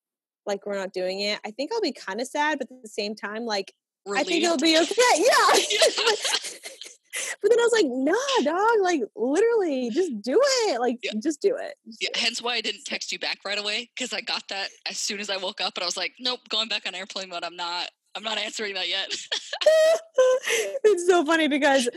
like 0.45 0.65
we're 0.65 0.75
not 0.77 0.93
doing 0.93 1.21
it, 1.21 1.39
I 1.45 1.51
think 1.51 1.71
I'll 1.73 1.81
be 1.81 1.93
kind 1.93 2.21
of 2.21 2.27
sad, 2.27 2.59
but 2.59 2.71
at 2.71 2.81
the 2.81 2.89
same 2.89 3.15
time, 3.15 3.45
like 3.45 3.73
I 4.15 4.23
think 4.23 4.43
it'll 4.43 4.57
be 4.57 4.77
okay. 4.77 4.93
Yeah. 5.17 5.49
but 7.41 7.49
then 7.49 7.59
I 7.59 7.63
was 7.63 7.73
like, 7.73 7.85
nah, 7.87 8.43
dog, 8.43 8.79
like 8.83 9.01
literally 9.15 9.91
just 9.91 10.21
do 10.21 10.39
it. 10.67 10.79
Like 10.79 10.97
Yeah. 11.03 11.11
just 11.21 11.41
do 11.41 11.55
it. 11.55 11.75
Just 11.85 11.99
Yeah, 12.01 12.09
do 12.09 12.11
it. 12.15 12.17
hence 12.17 12.41
why 12.41 12.55
I 12.55 12.61
didn't 12.61 12.85
text 12.85 13.11
you 13.11 13.19
back 13.19 13.39
right 13.45 13.59
away 13.59 13.91
because 13.95 14.13
I 14.13 14.21
got 14.21 14.47
that 14.49 14.69
as 14.89 14.97
soon 14.97 15.19
as 15.19 15.29
I 15.29 15.37
woke 15.37 15.61
up, 15.61 15.75
and 15.77 15.83
I 15.83 15.85
was 15.85 15.97
like, 15.97 16.13
"Nope, 16.19 16.41
going 16.49 16.67
back 16.67 16.85
on 16.87 16.95
airplane 16.95 17.29
mode. 17.29 17.43
I'm 17.43 17.55
not. 17.55 17.89
I'm 18.15 18.23
not 18.23 18.37
answering 18.37 18.73
that 18.75 18.89
yet." 18.89 19.09
it's 20.83 21.07
so 21.07 21.23
funny 21.25 21.47
because 21.47 21.87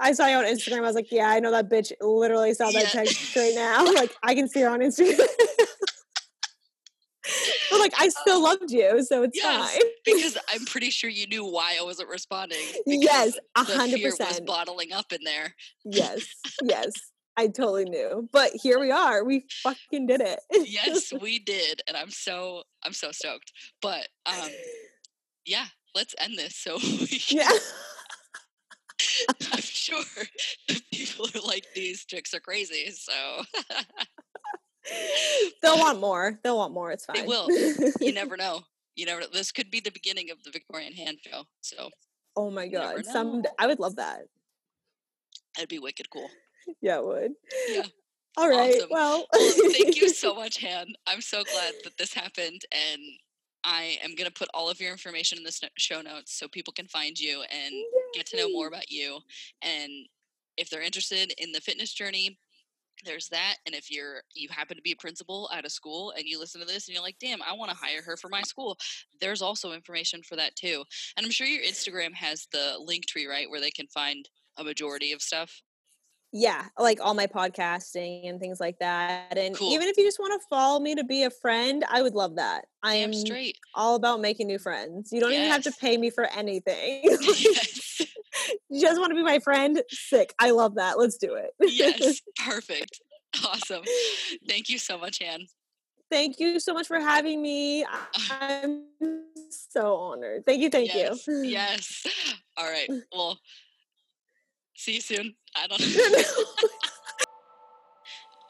I 0.00 0.12
saw 0.12 0.26
you 0.26 0.36
on 0.36 0.44
Instagram. 0.44 0.78
I 0.78 0.80
was 0.82 0.94
like, 0.94 1.10
yeah, 1.10 1.28
I 1.28 1.40
know 1.40 1.50
that 1.50 1.68
bitch 1.70 1.92
literally 2.00 2.54
saw 2.54 2.70
that 2.70 2.82
Yeah. 2.82 2.88
text 3.04 3.34
right 3.36 3.52
now. 3.54 3.84
Like 3.94 4.14
I 4.22 4.34
can 4.34 4.48
see 4.48 4.60
her 4.60 4.68
on 4.68 4.80
Instagram. 4.80 5.18
but 7.70 7.80
like 7.80 7.92
I 7.98 8.08
still 8.08 8.42
loved 8.42 8.70
you, 8.70 9.02
so 9.04 9.22
it's 9.24 9.36
Yes, 9.36 9.72
fine. 9.72 9.80
because 10.04 10.38
I'm 10.52 10.64
pretty 10.66 10.90
sure 10.90 11.10
you 11.10 11.26
knew 11.26 11.44
why 11.44 11.76
I 11.80 11.82
wasn't 11.84 12.08
responding. 12.08 12.58
Yes, 12.86 13.32
because 13.32 13.38
a 13.56 13.64
the 13.64 13.76
hundred 13.78 13.96
fear 14.00 14.08
was 14.10 14.18
percent. 14.18 14.46
bottling 14.46 14.92
up 14.92 15.12
in 15.12 15.20
there. 15.24 15.54
Yes, 15.84 16.24
yes. 16.62 16.92
I 17.38 17.48
totally 17.48 17.84
knew. 17.84 18.28
But 18.32 18.52
here 18.54 18.78
we 18.80 18.90
are. 18.90 19.22
We 19.22 19.44
fucking 19.62 20.06
did 20.06 20.22
it. 20.22 20.38
Yes, 20.52 21.12
we 21.20 21.38
did, 21.38 21.82
and 21.88 21.94
I'm 21.96 22.10
so 22.10 22.62
I'm 22.84 22.92
so 22.94 23.10
stoked. 23.12 23.52
But 23.82 24.08
um, 24.26 24.48
yeah, 25.46 25.66
let's 25.94 26.14
end 26.18 26.38
this 26.38 26.56
so 26.56 26.76
we 26.82 27.06
can 27.06 27.38
yeah. 27.38 27.50
I'm 29.52 29.60
sure 29.60 30.02
the 30.68 30.80
people 30.92 31.26
who 31.26 31.46
like 31.46 31.66
these 31.74 32.04
chicks 32.04 32.34
are 32.34 32.40
crazy. 32.40 32.90
So 32.90 33.12
They'll 35.62 35.78
want 35.78 36.00
more. 36.00 36.38
They'll 36.42 36.58
want 36.58 36.72
more. 36.72 36.92
It's 36.92 37.04
fine. 37.04 37.16
They 37.16 37.26
will. 37.26 37.48
you 38.00 38.12
never 38.12 38.36
know. 38.36 38.60
You 38.94 39.06
never. 39.06 39.20
know. 39.20 39.26
This 39.32 39.52
could 39.52 39.70
be 39.70 39.80
the 39.80 39.90
beginning 39.90 40.30
of 40.30 40.42
the 40.44 40.50
Victorian 40.50 40.92
Hand 40.92 41.18
Show. 41.26 41.42
So 41.60 41.90
oh 42.36 42.50
my 42.50 42.68
god. 42.68 43.04
Some. 43.04 43.42
I 43.58 43.66
would 43.66 43.80
love 43.80 43.96
that. 43.96 44.22
that'd 45.56 45.68
be 45.68 45.78
wicked 45.78 46.08
cool. 46.10 46.28
Yeah, 46.80 46.98
it 46.98 47.04
would. 47.04 47.32
Yeah. 47.68 47.82
All 48.36 48.48
right. 48.48 48.74
Awesome. 48.76 48.88
Well, 48.90 49.26
Well, 49.32 49.52
thank 49.72 49.96
you 49.96 50.08
so 50.08 50.34
much, 50.34 50.60
Han. 50.62 50.86
I'm 51.06 51.20
so 51.20 51.42
glad 51.44 51.74
that 51.84 51.98
this 51.98 52.14
happened, 52.14 52.62
and 52.72 53.00
I 53.66 53.98
am 54.02 54.14
gonna 54.14 54.30
put 54.30 54.48
all 54.54 54.70
of 54.70 54.80
your 54.80 54.92
information 54.92 55.38
in 55.38 55.44
the 55.44 55.70
show 55.76 56.00
notes 56.00 56.38
so 56.38 56.48
people 56.48 56.72
can 56.72 56.86
find 56.86 57.18
you 57.18 57.42
and 57.50 57.74
get 58.14 58.26
to 58.26 58.36
know 58.36 58.48
more 58.48 58.68
about 58.68 58.90
you. 58.90 59.18
And 59.60 59.90
if 60.56 60.70
they're 60.70 60.80
interested 60.80 61.34
in 61.36 61.52
the 61.52 61.60
fitness 61.60 61.92
journey, 61.92 62.38
there's 63.04 63.28
that. 63.28 63.56
And 63.66 63.74
if 63.74 63.90
you're 63.90 64.22
you 64.34 64.48
happen 64.50 64.76
to 64.76 64.82
be 64.82 64.92
a 64.92 64.96
principal 64.96 65.50
at 65.52 65.66
a 65.66 65.70
school 65.70 66.12
and 66.16 66.24
you 66.24 66.38
listen 66.38 66.60
to 66.60 66.66
this 66.66 66.86
and 66.86 66.94
you're 66.94 67.02
like, 67.02 67.18
damn, 67.20 67.42
I 67.42 67.52
want 67.52 67.70
to 67.70 67.76
hire 67.76 68.02
her 68.02 68.16
for 68.16 68.28
my 68.28 68.42
school, 68.42 68.78
there's 69.20 69.42
also 69.42 69.72
information 69.72 70.22
for 70.22 70.36
that 70.36 70.56
too. 70.56 70.84
And 71.16 71.26
I'm 71.26 71.32
sure 71.32 71.46
your 71.46 71.64
Instagram 71.64 72.14
has 72.14 72.46
the 72.52 72.78
Linktree, 72.88 73.28
right, 73.28 73.50
where 73.50 73.60
they 73.60 73.70
can 73.70 73.88
find 73.88 74.28
a 74.56 74.64
majority 74.64 75.12
of 75.12 75.20
stuff. 75.20 75.60
Yeah, 76.38 76.66
like 76.78 77.00
all 77.00 77.14
my 77.14 77.26
podcasting 77.26 78.28
and 78.28 78.38
things 78.38 78.60
like 78.60 78.78
that. 78.80 79.38
And 79.38 79.56
Cool. 79.56 79.72
even 79.72 79.88
if 79.88 79.96
you 79.96 80.04
just 80.04 80.18
want 80.18 80.38
to 80.38 80.46
follow 80.50 80.78
me 80.78 80.94
to 80.94 81.02
be 81.02 81.22
a 81.22 81.30
friend, 81.30 81.82
I 81.88 82.02
would 82.02 82.12
love 82.14 82.36
that. 82.36 82.66
I 82.82 82.96
am 82.96 83.14
straight. 83.14 83.56
all 83.74 83.94
about 83.94 84.20
making 84.20 84.46
new 84.46 84.58
friends. 84.58 85.12
You 85.12 85.20
don't 85.20 85.32
even 85.32 85.50
have 85.50 85.62
to 85.62 85.72
pay 85.80 85.96
me 85.96 86.10
for 86.10 86.24
anything. 86.24 87.00
yes. 87.04 88.00
you 88.68 88.82
just 88.82 89.00
want 89.00 89.12
to 89.12 89.14
be 89.14 89.22
my 89.22 89.38
friend? 89.38 89.82
Sick. 89.88 90.34
I 90.38 90.50
love 90.50 90.74
that. 90.74 90.98
Let's 90.98 91.16
do 91.16 91.36
it. 91.36 91.52
Yes. 91.58 92.20
Perfect. 92.46 93.00
Awesome. 93.42 93.84
Thank 94.46 94.68
you 94.68 94.76
so 94.76 94.98
much, 94.98 95.22
Han. 95.22 95.46
thank 96.10 96.38
you 96.38 96.60
so 96.60 96.74
much 96.74 96.86
for 96.86 97.00
having 97.00 97.40
me. 97.40 97.86
I'm 98.30 98.84
so 99.48 99.96
honored. 99.96 100.44
Thank 100.44 100.60
you. 100.60 100.68
Thank 100.68 100.94
yes. 100.94 101.26
you. 101.26 101.42
Yes. 101.44 102.06
All 102.58 102.68
right. 102.68 102.90
Well, 103.10 103.38
see 104.76 104.94
you 104.94 105.00
soon. 105.00 105.34
I 105.54 105.66
don't 105.66 105.80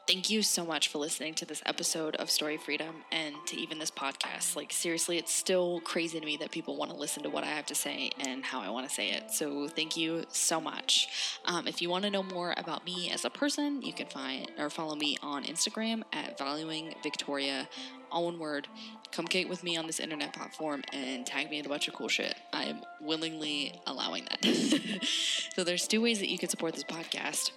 Thank 0.07 0.29
you 0.29 0.41
so 0.41 0.65
much 0.65 0.87
for 0.87 0.99
listening 0.99 1.33
to 1.33 1.43
this 1.45 1.61
episode 1.65 2.15
of 2.15 2.31
Story 2.31 2.55
Freedom 2.55 2.95
and 3.11 3.35
to 3.47 3.57
even 3.57 3.77
this 3.77 3.91
podcast. 3.91 4.55
Like, 4.55 4.71
seriously, 4.71 5.17
it's 5.17 5.33
still 5.33 5.81
crazy 5.81 6.17
to 6.17 6.25
me 6.25 6.37
that 6.37 6.49
people 6.49 6.77
want 6.77 6.91
to 6.91 6.95
listen 6.95 7.23
to 7.23 7.29
what 7.29 7.43
I 7.43 7.47
have 7.47 7.65
to 7.65 7.75
say 7.75 8.11
and 8.21 8.41
how 8.41 8.61
I 8.61 8.69
want 8.69 8.87
to 8.87 8.95
say 8.95 9.09
it. 9.09 9.31
So, 9.31 9.67
thank 9.67 9.97
you 9.97 10.23
so 10.29 10.61
much. 10.61 11.09
Um, 11.43 11.67
if 11.67 11.81
you 11.81 11.89
want 11.89 12.05
to 12.05 12.09
know 12.09 12.23
more 12.23 12.53
about 12.55 12.85
me 12.85 13.11
as 13.11 13.25
a 13.25 13.29
person, 13.29 13.81
you 13.81 13.91
can 13.91 14.07
find 14.07 14.49
or 14.57 14.69
follow 14.69 14.95
me 14.95 15.17
on 15.21 15.43
Instagram 15.43 16.03
at 16.13 16.37
Valuing 16.37 16.95
Victoria, 17.03 17.67
all 18.09 18.27
one 18.27 18.39
word. 18.39 18.69
Come 19.11 19.27
kate 19.27 19.49
with 19.49 19.61
me 19.61 19.75
on 19.75 19.87
this 19.87 19.99
internet 19.99 20.31
platform 20.31 20.83
and 20.93 21.25
tag 21.25 21.49
me 21.49 21.59
in 21.59 21.65
a 21.65 21.69
bunch 21.69 21.89
of 21.89 21.93
cool 21.93 22.07
shit. 22.07 22.33
I 22.53 22.63
am 22.63 22.79
willingly 23.01 23.81
allowing 23.85 24.25
that. 24.29 25.05
so, 25.53 25.65
there's 25.65 25.85
two 25.85 26.01
ways 26.01 26.19
that 26.19 26.29
you 26.29 26.37
can 26.37 26.47
support 26.47 26.75
this 26.75 26.85
podcast. 26.85 27.51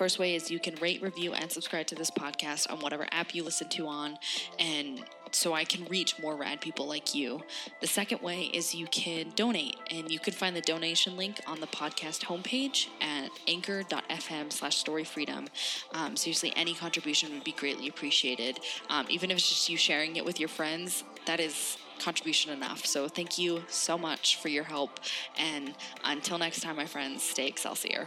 First 0.00 0.18
way 0.18 0.34
is 0.34 0.50
you 0.50 0.58
can 0.58 0.76
rate, 0.76 1.02
review, 1.02 1.34
and 1.34 1.52
subscribe 1.52 1.86
to 1.88 1.94
this 1.94 2.10
podcast 2.10 2.72
on 2.72 2.80
whatever 2.80 3.06
app 3.12 3.34
you 3.34 3.44
listen 3.44 3.68
to 3.68 3.86
on, 3.86 4.16
and 4.58 5.04
so 5.30 5.52
I 5.52 5.64
can 5.64 5.84
reach 5.90 6.18
more 6.18 6.36
rad 6.36 6.62
people 6.62 6.86
like 6.86 7.14
you. 7.14 7.42
The 7.82 7.86
second 7.86 8.22
way 8.22 8.44
is 8.44 8.74
you 8.74 8.86
can 8.86 9.28
donate, 9.36 9.76
and 9.90 10.10
you 10.10 10.18
can 10.18 10.32
find 10.32 10.56
the 10.56 10.62
donation 10.62 11.18
link 11.18 11.38
on 11.46 11.60
the 11.60 11.66
podcast 11.66 12.20
homepage 12.20 12.86
at 13.02 13.28
anchor.fm 13.46 14.50
slash 14.50 14.82
storyfreedom. 14.82 15.48
Um, 15.92 16.16
seriously, 16.16 16.54
any 16.56 16.72
contribution 16.72 17.34
would 17.34 17.44
be 17.44 17.52
greatly 17.52 17.86
appreciated. 17.86 18.58
Um, 18.88 19.04
even 19.10 19.30
if 19.30 19.36
it's 19.36 19.50
just 19.50 19.68
you 19.68 19.76
sharing 19.76 20.16
it 20.16 20.24
with 20.24 20.40
your 20.40 20.48
friends, 20.48 21.04
that 21.26 21.40
is 21.40 21.76
contribution 21.98 22.52
enough. 22.52 22.86
So 22.86 23.06
thank 23.06 23.36
you 23.36 23.64
so 23.68 23.98
much 23.98 24.36
for 24.36 24.48
your 24.48 24.64
help, 24.64 24.98
and 25.36 25.74
until 26.04 26.38
next 26.38 26.62
time, 26.62 26.76
my 26.76 26.86
friends, 26.86 27.22
stay 27.22 27.46
Excelsior. 27.46 28.06